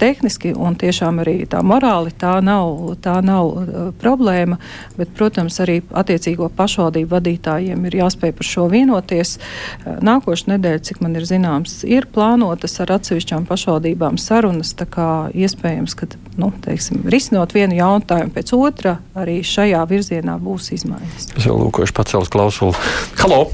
tehniski, 0.02 0.54
un 0.56 0.78
tiešām 0.80 1.22
arī 1.24 1.36
tā 1.50 1.64
morāli 1.66 2.14
tā 2.20 2.36
nav, 2.46 2.96
tā 3.04 3.18
nav 3.26 3.94
problēma, 4.02 4.60
bet, 4.98 5.14
protams, 5.18 5.60
arī 5.64 5.80
attiecīgo 5.92 6.50
pašvaldību 6.58 7.12
vadītājiem 7.14 7.88
ir 7.90 8.00
jāspēj 8.04 8.36
par 8.38 8.50
šo 8.50 8.68
vienoties. 8.72 9.38
Nākošais 9.84 10.50
nedēļa, 10.54 10.84
cik 10.90 11.02
man 11.04 11.18
ir 11.20 11.28
zināms, 11.30 11.82
ir 11.88 12.08
plānotas 12.14 12.80
ar 12.84 12.96
atsevišķām 12.98 13.48
pašvaldībām 13.50 14.20
sarunas, 14.22 14.74
iespējams 14.74 15.98
ka 16.00 16.08
nu, 16.38 16.52
teiksim, 16.64 17.04
risinot 17.10 17.54
vienu 17.56 17.78
jautājumu 17.78 18.34
pēc 18.34 18.54
otra, 18.58 18.98
arī 19.18 19.42
šajā 19.46 19.84
virzienā 19.90 20.38
būs 20.42 20.74
izmaiņas. 20.78 21.30
Es 21.38 21.50
jau 21.50 21.60
lūkošu 21.60 21.96
pacelt 21.98 22.34
klausulu. 22.34 22.74
Halo! 23.22 23.46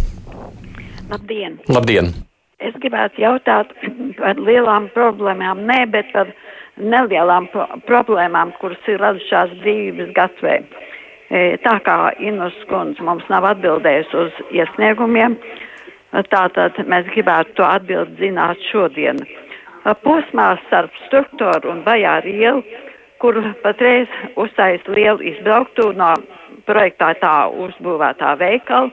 Labdien! 1.09 1.57
Labdien! 1.69 2.11
Es 2.59 2.75
gribētu 2.83 3.23
jautāt 3.23 3.71
par 4.21 4.39
lielām 4.39 4.89
problēmām, 4.95 5.63
ne, 5.69 5.81
bet 5.89 6.11
par 6.13 6.31
nelielām 6.77 7.49
pro 7.53 7.65
problēmām, 7.87 8.53
kuras 8.61 8.91
ir 8.91 9.01
radušās 9.01 9.55
brīvības 9.63 10.13
gatvē. 10.15 10.59
E, 11.29 11.41
tā 11.65 11.75
kā 11.85 11.97
Inus 12.23 12.55
kundze 12.69 13.03
mums 13.05 13.25
nav 13.29 13.47
atbildējusi 13.51 14.17
uz 14.21 14.39
iesniegumiem, 14.55 15.37
tātad 16.33 16.79
mēs 16.89 17.09
gribētu 17.13 17.59
to 17.59 17.67
atbildi 17.67 18.17
zināt 18.23 18.61
šodien 18.71 19.21
posmā 20.03 20.53
starp 20.67 20.93
struktūru 21.07 21.71
un 21.71 21.83
bajāru 21.85 22.33
ielu, 22.33 22.63
kur 23.21 23.37
patreiz 23.63 24.07
uztais 24.39 24.81
lielu 24.87 25.21
izbrauktu 25.33 25.91
no 25.97 26.13
projektētā 26.67 27.49
uzbūvētā 27.65 28.35
veikala. 28.39 28.91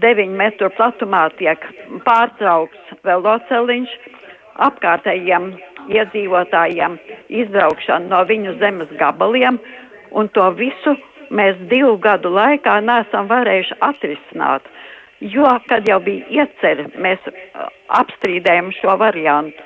9 0.00 0.36
metru 0.38 0.70
platumā 0.76 1.26
tiek 1.38 1.64
pārtraukts 2.06 2.96
veloceliņš, 3.06 3.94
apkārtējiem 4.66 5.52
iedzīvotājiem 5.92 6.98
izbraukšana 7.42 8.10
no 8.12 8.20
viņu 8.28 8.56
zemes 8.60 8.92
gabaliem, 9.00 9.58
un 10.12 10.28
to 10.36 10.48
visu 10.58 10.96
mēs 11.32 11.58
divu 11.70 11.96
gadu 12.02 12.32
laikā 12.34 12.78
nesam 12.84 13.28
varējuši 13.30 13.80
atrisināt. 13.88 14.68
Jo, 15.22 15.46
kad 15.68 15.86
jau 15.86 16.00
bija 16.02 16.42
ieceri, 16.42 16.88
mēs 16.98 17.22
apstrīdējam 18.00 18.72
šo 18.80 18.96
variantu. 18.98 19.62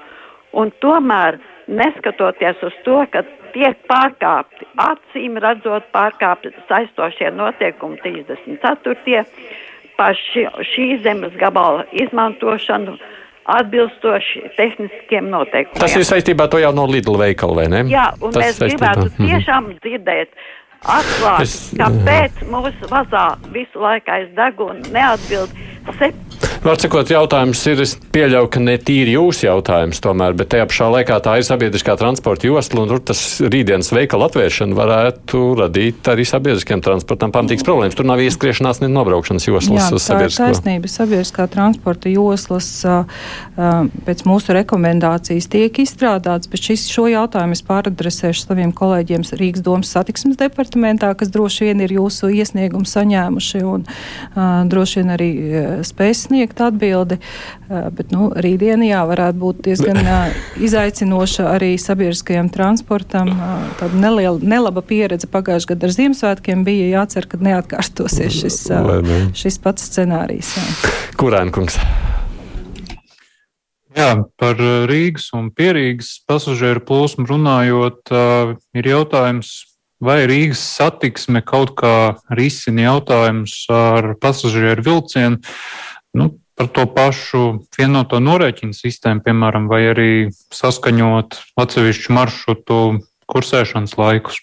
Un 0.57 0.71
tomēr, 0.85 1.39
neskatoties 1.67 2.61
uz 2.65 2.77
to, 2.85 2.99
ka 3.13 3.23
tiek 3.55 3.79
pārkāpti, 3.89 4.69
acīm 4.85 5.39
redzot, 5.41 5.89
pārkāpti 5.97 6.53
saistošie 6.69 7.33
noteikumi 7.33 7.99
34. 8.05 9.33
Par 9.97 10.17
ši, 10.19 10.47
šī 10.73 10.89
zemes 11.05 11.37
gabala 11.41 11.87
izmantošanu 11.93 12.97
atbilstoši 13.47 14.43
tehniskiem 14.57 15.31
noteikumiem. 15.31 15.81
Tas 15.81 15.95
ir 15.95 16.07
saistībā 16.07 16.49
to 16.51 16.59
jau 16.59 16.73
no 16.75 16.87
Lidl 16.91 17.19
veikala, 17.21 17.63
vai 17.63 17.67
ne? 17.71 17.85
Jā, 17.91 18.09
un 18.19 18.35
Tas 18.35 18.43
mēs 18.43 18.59
saistībā. 18.59 18.93
gribētu 18.95 19.07
mhm. 19.13 19.31
tiešām 19.31 19.71
dzirdēt 19.85 20.35
atklāt, 20.97 21.47
es... 21.47 21.55
kāpēc 21.79 22.43
mūsu 22.51 22.91
vazā 22.91 23.29
visu 23.55 23.83
laiku 23.83 24.13
aiz 24.19 24.35
deguna 24.37 24.93
neatbild 24.95 25.55
septiņi 25.93 26.46
Vārdsakot, 26.67 27.07
jautājums 27.13 27.61
ir, 27.71 27.81
es 27.85 27.93
pieļauju, 28.11 28.49
ka 28.51 28.59
ne 28.59 28.73
tīri 28.83 29.13
jūsu 29.15 29.45
jautājums 29.45 30.01
tomēr, 30.03 30.33
bet 30.35 30.49
tajā 30.51 30.65
pašā 30.67 30.87
laikā 30.91 31.19
tā 31.23 31.37
ir 31.39 31.45
sabiedriskā 31.47 31.95
transporta 32.01 32.49
josla, 32.49 32.81
un 32.83 32.91
tur 32.91 33.03
tas 33.07 33.21
rītdienas 33.39 33.93
veikala 33.95 34.27
atvēršana 34.27 34.75
varētu 34.75 35.43
radīt 35.61 36.11
arī 36.11 36.25
sabiedriskiem 36.27 36.83
transportam 36.83 37.31
pamatīgas 37.31 37.63
problēmas. 37.69 37.95
Tur 37.95 38.09
nav 38.11 38.19
ieskriešanās, 38.25 38.81
ne 38.83 38.89
nobraukšanas 38.91 39.47
joslas 39.47 39.95
uz 39.95 40.09
ir 40.11 40.35
taisnība. 40.35 40.91
Sabiedriskā 40.91 41.47
transporta 41.53 42.11
joslas 42.11 42.73
pēc 44.09 44.27
mūsu 44.27 44.59
rekomendācijas 44.59 45.47
tiek 45.53 45.79
izstrādāts, 45.85 46.51
bet 46.51 46.67
šis, 46.67 46.89
šo 46.91 47.07
jautājumu 47.13 47.55
es 47.55 47.63
pāradresēšu 47.71 48.43
saviem 48.49 48.75
kolēģiem 48.75 49.23
Rīgas 49.39 49.63
domas 49.63 49.95
satiksmes 49.95 50.43
departamentā, 50.43 51.15
kas 51.15 51.31
droši 51.31 51.71
vien 51.71 51.87
ir 51.87 51.95
jūsu 52.01 52.35
iesniegumu 52.35 52.91
saņēmuši 52.91 53.65
un 53.71 53.87
droši 54.75 55.03
vien 55.05 55.15
arī 55.15 55.31
spēs 55.87 56.27
sniegt 56.27 56.56
sniegt 56.57 56.61
atbildi. 56.61 57.19
Bet 57.69 58.13
nu, 58.13 58.31
rītdiena 58.35 58.87
jā, 58.87 59.03
varētu 59.07 59.39
būt 59.39 59.63
diezgan 59.67 59.99
izaicinoša 60.61 61.53
arī 61.55 61.77
sabiedriskajam 61.79 62.49
transportam. 62.51 63.29
Tāda 63.79 63.95
neliela, 63.95 64.39
nelaba 64.41 64.83
pieredze 64.83 65.27
pagājušajā 65.27 65.75
gadā 65.75 65.87
ar 65.87 65.95
Ziemassvētkiem 65.97 66.65
bija 66.65 67.01
jācer, 67.01 67.27
ka 67.27 67.39
neatkārtosies 67.39 68.41
šis, 68.41 68.61
šis 69.35 69.59
pats 69.59 69.89
scenārijs. 69.91 70.57
Kurēnkungs? 71.17 71.79
Jā, 73.97 74.11
par 74.37 74.59
Rīgas 74.61 75.31
un 75.33 75.49
pierīgas 75.57 76.21
pasažieru 76.29 76.83
plūsmu 76.85 77.25
runājot, 77.31 78.13
ir 78.77 78.89
jautājums, 78.93 79.55
vai 80.05 80.27
Rīgas 80.29 80.61
satiksme 80.77 81.41
kaut 81.41 81.73
kā 81.81 82.13
risina 82.29 82.91
jautājumus 82.91 83.57
ar 83.73 84.13
pasažieru 84.21 84.85
vilcienu 84.85 85.41
nu, 86.17 86.33
par 86.57 86.71
to 86.73 86.87
pašu 86.89 87.43
vienoto 87.77 88.21
norēķinu 88.23 88.77
sistēmu, 88.77 89.23
piemēram, 89.27 89.69
vai 89.69 89.83
arī 89.93 90.11
saskaņot 90.33 91.39
atsevišķu 91.61 92.17
maršrutu 92.17 92.81
kursēšanas 93.31 93.97
laikus. 94.01 94.41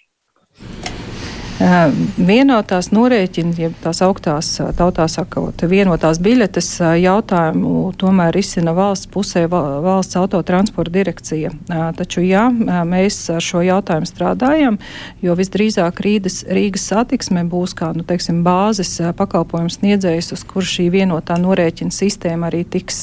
Vienotās 1.62 2.90
norēķina, 2.92 3.54
ja 3.62 3.70
tās 3.84 4.02
augtās 4.04 4.48
tautā 4.78 5.06
sakot, 5.12 5.62
vienotās 5.70 6.18
biļetes 6.24 6.70
jautājumu 7.00 7.92
tomēr 8.00 8.34
risina 8.34 8.74
valsts 8.74 9.08
pusē 9.14 9.46
valsts 9.52 10.18
autotransporta 10.18 10.92
direkcija. 10.92 11.52
Taču, 11.98 12.24
jā, 12.26 12.48
mēs 12.90 13.20
ar 13.32 13.46
šo 13.46 13.62
jautājumu 13.64 14.10
strādājam, 14.10 14.80
jo 15.22 15.36
visdrīzāk 15.38 16.02
Rīgas, 16.04 16.42
Rīgas 16.50 16.88
satiksme 16.90 17.46
būs 17.50 17.76
kā, 17.78 17.92
nu, 17.96 18.04
teiksim, 18.08 18.42
bāzes 18.44 18.96
pakalpojums 19.18 19.78
sniedzējs, 19.80 20.34
uz 20.34 20.44
kur 20.50 20.66
šī 20.66 20.90
vienotā 20.94 21.38
norēķina 21.42 21.94
sistēma 21.94 22.50
arī 22.50 22.64
tiks 22.66 23.00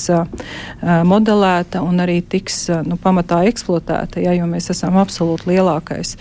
modelēta 0.82 1.84
un 1.86 2.02
arī 2.02 2.18
tiks, 2.26 2.64
nu, 2.84 2.98
pamatā 3.00 3.44
eksploatēta, 3.52 4.20
ja, 4.26 4.34
jo 4.36 4.50
mēs 4.50 4.72
esam 4.74 4.98
absolūti 5.00 5.54
lielākais. 5.54 6.16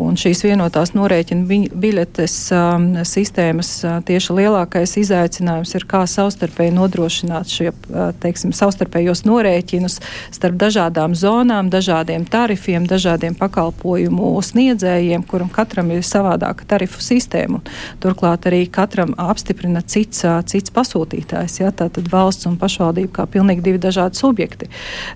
Un 0.00 0.16
šīs 0.20 0.46
vienotās 0.46 0.94
norēķina 0.94 1.63
biļetes 1.70 2.34
um, 2.54 2.86
sistēmas 3.06 3.70
uh, 3.84 3.98
tieši 4.06 4.34
lielākais 4.36 4.96
izaicinājums 5.00 5.74
ir, 5.76 5.86
kā 5.88 6.02
savstarpēji 6.10 6.74
nodrošināt 6.76 7.52
šie, 7.52 7.70
uh, 7.70 8.10
teiksim, 8.22 8.52
savstarpējos 8.56 9.24
norēķinus 9.28 9.98
starp 10.34 10.58
dažādām 10.60 11.16
zonām, 11.18 11.70
dažādiem 11.72 12.26
tarifiem, 12.30 12.88
dažādiem 12.90 13.36
pakalpojumu 13.38 14.32
sniedzējiem, 14.44 15.24
kuram 15.30 15.50
katram 15.52 15.92
ir 15.94 16.04
savādāka 16.06 16.66
tarifu 16.74 17.02
sistēma. 17.04 17.62
Turklāt 18.02 18.48
arī 18.50 18.64
katram 18.72 19.14
apstiprina 19.20 19.82
cits, 19.82 20.24
uh, 20.28 20.40
cits 20.46 20.74
pasūtītājs, 20.74 21.60
ja, 21.62 21.72
tātad 21.72 22.10
valsts 22.12 22.48
un 22.50 22.58
pašvaldība 22.60 23.12
kā 23.20 23.28
pilnīgi 23.38 23.64
divi 23.70 23.82
dažādi 23.82 24.20
subjekti. 24.20 24.70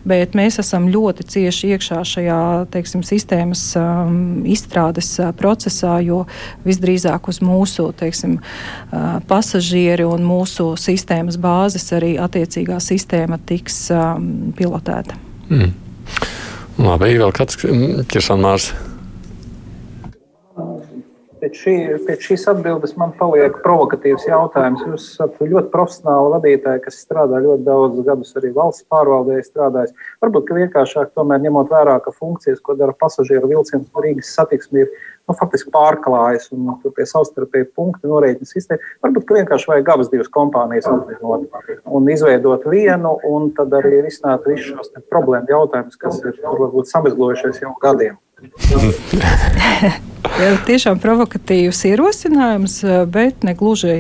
Bet 0.09 0.39
mēs 0.39 0.61
esam 0.63 0.89
ļoti 0.93 1.29
cieši 1.35 1.75
iekšā 1.75 2.03
šajā, 2.15 2.41
teiksim, 2.73 3.05
sistēmas 3.07 3.65
um, 3.81 4.19
izstrādes 4.49 5.15
procesā, 5.39 5.99
jo 6.05 6.25
visdrīzāk 6.67 7.31
uz 7.31 7.43
mūsu 7.45 7.91
teiksim, 7.99 8.39
pasažieri 9.31 10.07
un 10.09 10.27
mūsu 10.27 10.73
sistēmas 10.81 11.39
bāzes 11.41 11.89
arī 11.97 12.17
attiecīgā 12.23 12.81
sistēma 12.83 13.41
tiks 13.49 13.87
pilotēta. 14.59 15.19
Mm. 15.49 15.73
Labi, 16.79 17.17
vēl 17.19 17.33
kāds 17.35 17.59
ķeršanmārs. 18.13 18.71
Pēc, 21.39 21.55
šī, 21.55 21.73
pēc 22.07 22.25
šīs 22.29 22.45
atbildes 22.51 22.97
man 22.99 23.13
paliek 23.19 23.55
provokatīvs 23.63 24.25
jautājums. 24.27 24.83
Jūs 24.87 25.05
esat 25.13 25.37
ļoti 25.39 25.71
profesionāli 25.71 26.33
vadītāji, 26.35 26.83
kas 26.87 26.99
strādā 27.05 27.39
ļoti 27.45 27.63
daudzus 27.67 28.07
gadus 28.09 28.35
arī 28.41 28.51
valsts 28.57 28.87
pārvaldē, 28.91 29.39
strādājis. 29.47 29.95
Varbūt 30.25 30.51
vienkāršāk, 30.57 31.13
tomēr 31.15 31.45
ņemot 31.47 31.71
vērā, 31.71 31.99
ka 32.03 32.15
funkcijas, 32.15 32.59
ko 32.65 32.75
dara 32.79 32.97
pasažieru 32.99 33.51
vilciens 33.53 33.87
Rīgas 33.95 34.35
satiksme, 34.35 34.83
ir 34.83 35.15
nu, 35.29 35.37
faktiski 35.39 35.73
pārklājas 35.75 36.49
un 36.57 36.71
tur 36.83 36.95
pie 36.97 37.07
savstarpēji 37.09 37.71
punkti 37.77 38.11
norēķina 38.11 38.49
sistēma. 38.49 38.95
Varbūt 39.07 39.35
vienkārši 39.39 39.71
vajag 39.73 39.93
abas 39.95 40.13
divas 40.13 40.31
kompānijas 40.35 40.89
apvienot 40.91 41.49
un 41.99 42.09
izveidot 42.13 42.65
vienu, 42.73 43.19
un 43.29 43.51
tad 43.57 43.75
arī 43.81 44.03
risināt 44.07 44.49
visus 44.49 44.73
šos 44.73 44.95
problēmu 45.13 45.53
jautājumus, 45.55 46.01
kas 46.01 46.23
ir 46.25 46.41
varbūt 46.45 46.91
samizglojušies 46.93 47.63
jau 47.65 47.77
gadiem. 47.83 48.17
Tiešām 50.69 51.01
provokatīvs 51.03 51.81
ierosinājums, 51.89 52.75
bet 53.11 53.43
ne 53.47 53.55
gluži 53.59 53.95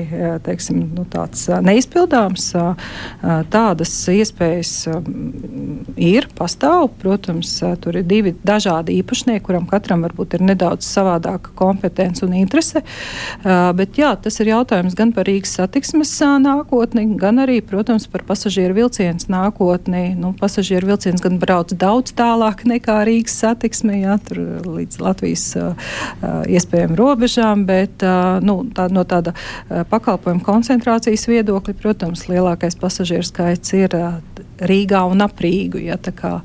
teiksim, 0.46 0.84
nu, 0.94 1.02
tāds 1.10 1.46
neizpildāms. 1.64 2.44
Tādas 3.50 3.92
iespējas 4.12 4.72
ir, 5.98 6.28
pastāv. 6.38 6.90
Protams, 7.00 7.50
tur 7.82 7.98
ir 7.98 8.06
divi 8.06 8.34
dažādi 8.46 8.98
īpašnieki, 9.00 9.42
kuram 9.48 9.66
katram 9.70 10.04
varbūt 10.06 10.36
ir 10.38 10.44
nedaudz 10.50 10.86
savādāka 10.86 11.54
kompetence 11.58 12.22
un 12.26 12.36
interese. 12.38 12.84
Bet 13.42 13.98
jā, 13.98 14.12
tas 14.22 14.38
ir 14.42 14.52
jautājums 14.52 14.94
gan 14.98 15.14
par 15.16 15.26
Rīgas 15.26 15.56
satiksmes 15.58 16.14
nākotni, 16.44 17.06
gan 17.18 17.42
arī, 17.42 17.58
protams, 17.66 18.06
par 18.10 18.22
pasažieru 18.28 18.76
vilcienu 18.78 19.26
nākotni. 19.32 20.12
Nu, 20.18 20.34
pasažieru 20.38 20.92
vilciens 20.92 21.24
gan 21.24 21.40
brauc 21.42 21.74
daudz 21.74 22.14
tālāk 22.18 22.62
nekā 22.68 23.00
Rīgas 23.08 23.40
satiksme. 23.42 24.02
Jā, 24.04 24.20
tur 24.28 24.40
līdz 24.66 25.00
Latvijas 25.02 25.44
uh, 25.58 25.92
iespējām 26.48 26.96
robežām, 26.98 27.64
bet 27.68 28.04
uh, 28.06 28.38
nu, 28.44 28.60
tā, 28.74 28.88
no 28.92 29.04
tāda 29.08 29.34
pakalpojumu 29.90 30.44
koncentrācijas 30.44 31.26
viedokļa, 31.30 31.74
protams, 31.80 32.26
lielākais 32.30 32.78
pasažieru 32.80 33.26
skaits 33.26 33.74
ir 33.76 33.96
Rīgā 34.58 35.04
un 35.06 35.22
ap 35.22 35.38
Rīgu. 35.42 35.80
Ja, 35.86 35.98
kā, 35.98 36.38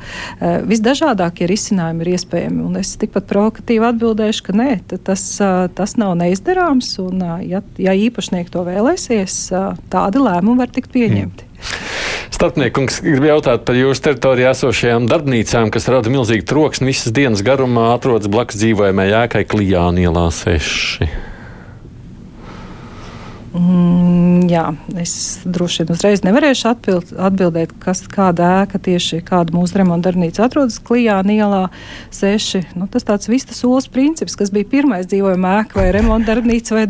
visdažādākie 0.70 1.48
risinājumi 1.50 2.06
ir 2.06 2.12
iespējami. 2.14 2.62
Un 2.62 2.78
es 2.82 2.94
tikpat 3.02 3.26
provokatīvi 3.30 3.90
atbildēšu, 3.90 4.46
ka 4.50 4.58
nē, 4.60 4.70
tas, 4.94 5.26
tas 5.78 5.98
nav 6.02 6.16
neizdarāms. 6.22 6.94
Un, 7.04 7.26
ja, 7.50 7.64
ja 7.82 7.98
īpašnieki 8.06 8.54
to 8.54 8.66
vēlēsies, 8.70 9.40
tādi 9.94 10.24
lēmumi 10.24 10.62
var 10.66 10.74
tikt 10.74 10.94
pieņemti. 10.94 11.50
Mm. 11.50 12.03
Starpnieks 12.34 13.04
grib 13.06 13.28
jautāt 13.28 13.62
par 13.68 13.78
jūsu 13.78 14.08
teritorijā 14.08 14.56
esošajām 14.56 15.06
darbnīcām, 15.12 15.70
kas 15.74 15.86
rada 15.94 16.10
milzīgu 16.10 16.48
troksni 16.50 16.90
visas 16.90 17.14
dienas 17.14 17.44
garumā, 17.46 17.92
atrodas 17.94 18.32
blakus 18.32 18.58
dzīvojamajai 18.58 19.28
ēkai 19.28 19.44
Klijāna 19.54 20.08
ielā 20.08 20.26
6. 20.34 21.33
Mm, 23.54 24.48
jā, 24.50 24.64
es 24.98 25.44
droši 25.46 25.84
vien 25.84 25.92
uzreiz 25.94 26.24
nevarēšu 26.26 26.66
atbild, 26.72 27.12
atbildēt, 27.22 27.76
kas, 27.84 28.00
kāda 28.10 28.48
ēka 28.64 28.80
tieši 28.82 29.20
kāda 29.28 29.54
mūsu 29.54 29.78
remonta 29.78 30.08
darbnīca 30.08 30.48
atrodas 30.48 30.80
Klijāna 30.82 31.36
ielā 31.36 31.60
6. 32.18 32.64
Nu, 32.74 32.88
tas 32.90 33.06
tāds 33.06 33.30
vistas 33.30 33.62
olas 33.68 33.86
princips, 33.94 34.34
kas 34.40 34.50
bija 34.54 34.66
pirmais 34.72 35.06
dzīvojama 35.12 35.52
ēka 35.60 35.78
vai 35.78 35.92
remonta 35.94 36.32
darbnīca 36.32 36.80
vai 36.80 36.88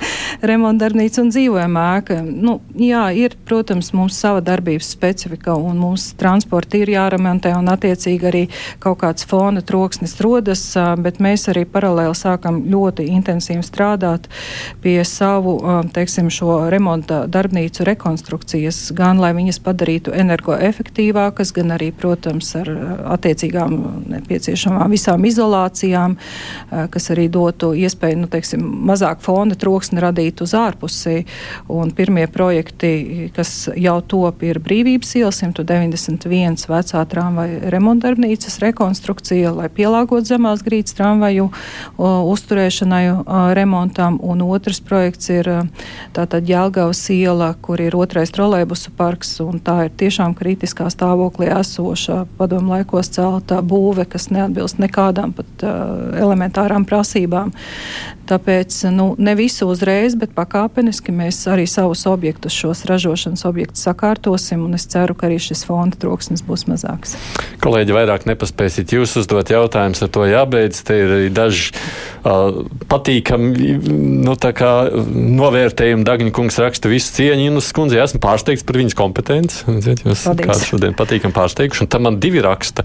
remonta 0.52 0.86
darbnīca 0.86 1.20
un 1.20 1.34
dzīvojama 1.34 1.84
ēka. 1.98 2.16
Nu, 2.24 2.56
jā, 2.80 3.04
ir, 3.12 3.36
protams, 3.44 3.92
mums 3.92 4.16
sava 4.16 4.40
darbības 4.40 4.88
specifika 4.96 5.58
un 5.60 5.76
mums 5.84 6.08
transporti 6.16 6.80
ir 6.80 6.94
jāremontē 6.94 7.52
un 7.58 7.68
attiecīgi 7.74 8.30
arī 8.32 8.42
kaut 8.80 9.02
kāds 9.04 9.28
fona 9.28 9.60
troksnis 9.60 10.16
rodas, 10.24 10.64
bet 11.04 11.20
mēs 11.20 11.44
arī 11.52 11.66
paralēli 11.68 12.16
sākam 12.16 12.64
ļoti 12.72 13.10
intensīvi 13.18 13.60
strādāt 13.68 14.32
pie 14.80 14.98
savu, 15.04 15.58
te, 15.92 16.05
teiksim, 16.06 16.28
šo 16.30 16.70
remonta 16.70 17.24
darbnīcu 17.26 17.82
rekonstrukcijas, 17.84 18.92
gan 18.94 19.18
lai 19.18 19.32
viņas 19.34 19.58
padarītu 19.64 20.12
energoefektīvākas, 20.14 21.50
gan 21.56 21.72
arī, 21.74 21.88
protams, 21.90 22.52
ar 22.60 22.68
attiecīgām 23.16 23.74
nepieciešamām 24.12 24.94
visām 24.94 25.24
izolācijām, 25.26 26.14
kas 26.94 27.10
arī 27.10 27.26
dotu 27.32 27.72
iespēju, 27.74 28.20
nu, 28.22 28.28
teiksim, 28.30 28.62
mazāk 28.86 29.18
fonda 29.24 29.58
troksni 29.58 29.98
radīt 30.04 30.44
uz 30.46 30.54
ārpusi. 30.54 31.24
Un 31.74 31.90
pirmie 31.90 32.28
projekti, 32.30 33.32
kas 33.34 33.66
jau 33.74 33.98
top, 34.06 34.46
ir 34.46 34.62
Brīvības 34.62 35.16
iela 35.18 35.32
191 35.34 36.68
vecā 36.70 37.02
tramvaja 37.10 37.74
remontdarbnīcas 37.74 38.60
rekonstrukcija, 38.62 39.56
lai 39.58 39.72
pielāgotu 39.74 40.36
zemās 40.36 40.62
grīdas 40.62 40.94
tramvaju 40.94 41.50
uzturēšanai, 41.98 43.04
remontam, 43.58 44.20
un 44.22 44.46
otrs 44.46 44.78
projekts 44.86 45.34
ir 45.34 45.50
Tātad 46.16 46.48
Jālgavas 46.48 47.00
iela, 47.12 47.52
kur 47.62 47.80
ir 47.82 47.96
otrais 47.98 48.32
trolēbusu 48.34 48.92
parks, 48.96 49.34
un 49.44 49.60
tā 49.62 49.86
ir 49.86 49.94
tiešām 50.00 50.34
kritiskā 50.38 50.88
stāvoklī 50.92 51.50
esoša 51.52 52.24
padomu 52.38 52.76
laikos 52.76 53.10
celta 53.14 53.60
būve, 53.62 54.06
kas 54.08 54.30
neatbilst 54.34 54.80
nekādām 54.82 55.34
pat 55.36 55.66
uh, 55.66 56.16
elementārām 56.20 56.86
prasībām. 56.88 57.52
Tāpēc 58.26 58.80
nu, 58.90 59.12
ne 59.22 59.36
visu 59.38 59.68
uzreiz, 59.70 60.16
bet 60.18 60.32
pakāpeniski 60.34 61.14
mēs 61.14 61.44
arī 61.50 61.66
savus 61.70 62.02
objektus, 62.10 62.56
šos 62.56 62.82
ražošanas 62.90 63.44
objektus 63.46 63.84
sakārtosim, 63.86 64.64
un 64.66 64.74
es 64.74 64.88
ceru, 64.90 65.14
ka 65.14 65.28
arī 65.28 65.38
šis 65.42 65.62
fonda 65.68 65.98
troksnis 66.00 66.42
būs 66.46 66.66
mazāks. 66.66 67.14
Kolēģi, 67.62 67.94
vairāk 67.94 68.26
nepaspēsiet 68.26 68.96
jūs 68.96 69.14
uzdot 69.22 69.52
jautājumus, 69.54 70.02
ar 70.02 70.10
to 70.10 70.26
jābeidz. 70.26 70.82
Te 70.86 70.98
ir 71.04 71.14
daži 71.34 71.70
uh, 72.26 72.64
patīkami 72.90 73.76
nu, 74.26 74.34
novērtējumi 74.34 75.85
vērtējumu 75.86 76.06
Dagņa 76.06 76.32
kungs 76.34 76.58
raksta 76.58 76.90
visu 76.90 77.14
cieņu 77.14 77.50
Inus 77.50 77.70
kundzei. 77.74 78.02
Esmu 78.02 78.20
pārsteigts 78.22 78.66
par 78.66 78.78
viņas 78.80 78.96
kompetenci. 78.98 79.62
Jūs 80.02 80.26
kādu 80.26 80.66
šodien 80.66 80.96
patīkam 80.98 81.34
pārsteiguši, 81.34 81.84
un 81.84 81.90
tam 81.90 82.06
man 82.08 82.18
divi 82.20 82.42
raksta. 82.42 82.84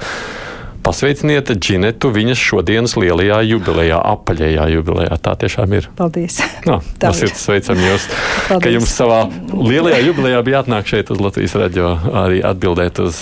Pasveiciniet 0.81 1.51
Džinetu 1.61 2.09
viņas 2.09 2.41
šodienas 2.41 2.95
lielajā 2.97 3.41
jubilejā, 3.45 3.99
apaļajā 4.15 4.63
jubilejā. 4.73 5.17
Tā 5.21 5.35
tiešām 5.43 5.75
ir. 5.77 5.89
Paldies. 5.97 6.39
No, 6.65 6.79
tas 7.01 7.21
ir 7.21 7.29
sveicam 7.37 7.77
jūs, 7.77 8.07
Paldies. 8.47 8.63
ka 8.63 8.73
jums 8.73 8.95
savā 8.97 9.19
lielajā 9.53 10.01
jubilejā 10.07 10.41
bija 10.45 10.61
jāatnāk 10.61 10.89
šeit 10.89 11.13
uz 11.13 11.21
Latvijas 11.21 11.57
radio 11.61 11.93
arī 12.23 12.41
atbildēt 12.45 13.01
uz 13.05 13.21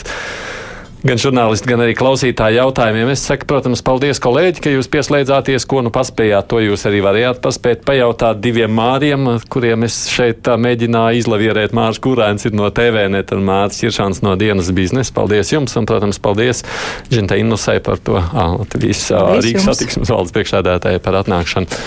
Gan 0.99 1.15
žurnālisti, 1.15 1.69
gan 1.71 1.79
arī 1.79 1.93
klausītāji 1.95 2.57
jautājumiem. 2.57 3.07
Es 3.13 3.21
saku, 3.23 3.45
protams, 3.47 3.79
paldies, 3.87 4.19
kolēģi, 4.19 4.59
ka 4.65 4.71
jūs 4.73 4.89
pieslēdzāties, 4.91 5.63
ko 5.71 5.79
nu 5.85 5.93
paspējāt. 5.95 6.49
To 6.51 6.59
jūs 6.59 6.83
arī 6.89 6.99
varējāt 7.05 7.39
paspēt 7.39 7.85
pajautāt 7.87 8.41
diviem 8.43 8.73
māriem, 8.75 9.29
kuriem 9.47 9.87
es 9.87 10.01
šeit 10.11 10.49
mēģināju 10.59 11.21
izlavierēt. 11.21 11.71
Mārs 11.77 12.01
Kurēns 12.03 12.43
ir 12.49 12.57
no 12.59 12.67
TVNet 12.67 13.31
un 13.31 13.45
Mārs 13.47 13.79
Čiršāns 13.79 14.19
no 14.27 14.33
dienas 14.39 14.73
biznesa. 14.75 15.13
Paldies 15.15 15.53
jums 15.53 15.77
un, 15.79 15.87
protams, 15.87 16.19
paldies 16.19 16.65
Žinta 17.13 17.39
Innusai 17.39 17.77
par 17.85 18.03
to 18.03 18.19
Latvijas 18.19 19.05
Rīgas 19.39 19.69
satiksmes 19.69 20.11
valdes 20.11 20.35
priekšsēdētāji 20.35 20.99
par 21.05 21.21
atnākšanu 21.21 21.79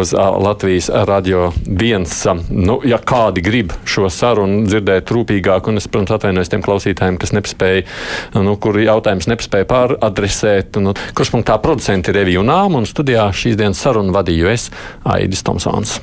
uz 0.00 0.14
Latvijas 0.16 0.88
radio 1.04 1.50
viens. 1.68 2.16
Nu, 2.48 2.80
ja 2.88 2.96
kādi 2.96 3.44
grib 3.44 3.76
šo 3.84 4.08
sarunu 4.08 4.64
dzirdēt 4.70 5.12
rūpīgāk, 5.12 5.68
un 5.68 5.84
es, 5.84 5.92
protams, 5.92 6.16
atvainojos 6.16 6.52
tiem 6.56 6.64
klausītājiem, 6.64 7.20
kas 7.20 7.36
nespēja. 7.36 7.84
Nu, 8.40 8.53
nu, 8.54 8.60
kur 8.62 8.78
jautājums 8.78 9.28
nespēja 9.30 9.68
pāradresēt. 9.70 10.80
Nu, 10.82 10.94
kurš 11.16 11.34
punktā 11.34 11.58
producenti 11.62 12.14
un 12.14 12.44
Nāma, 12.46 12.80
un 12.80 12.88
studijā 12.88 13.28
šīs 13.34 13.58
dienas 13.58 13.82
sarunu 13.82 14.14
vadīju 14.14 14.50
es, 14.52 14.70
Aidis 15.04 15.44
Tomsons. 15.46 15.98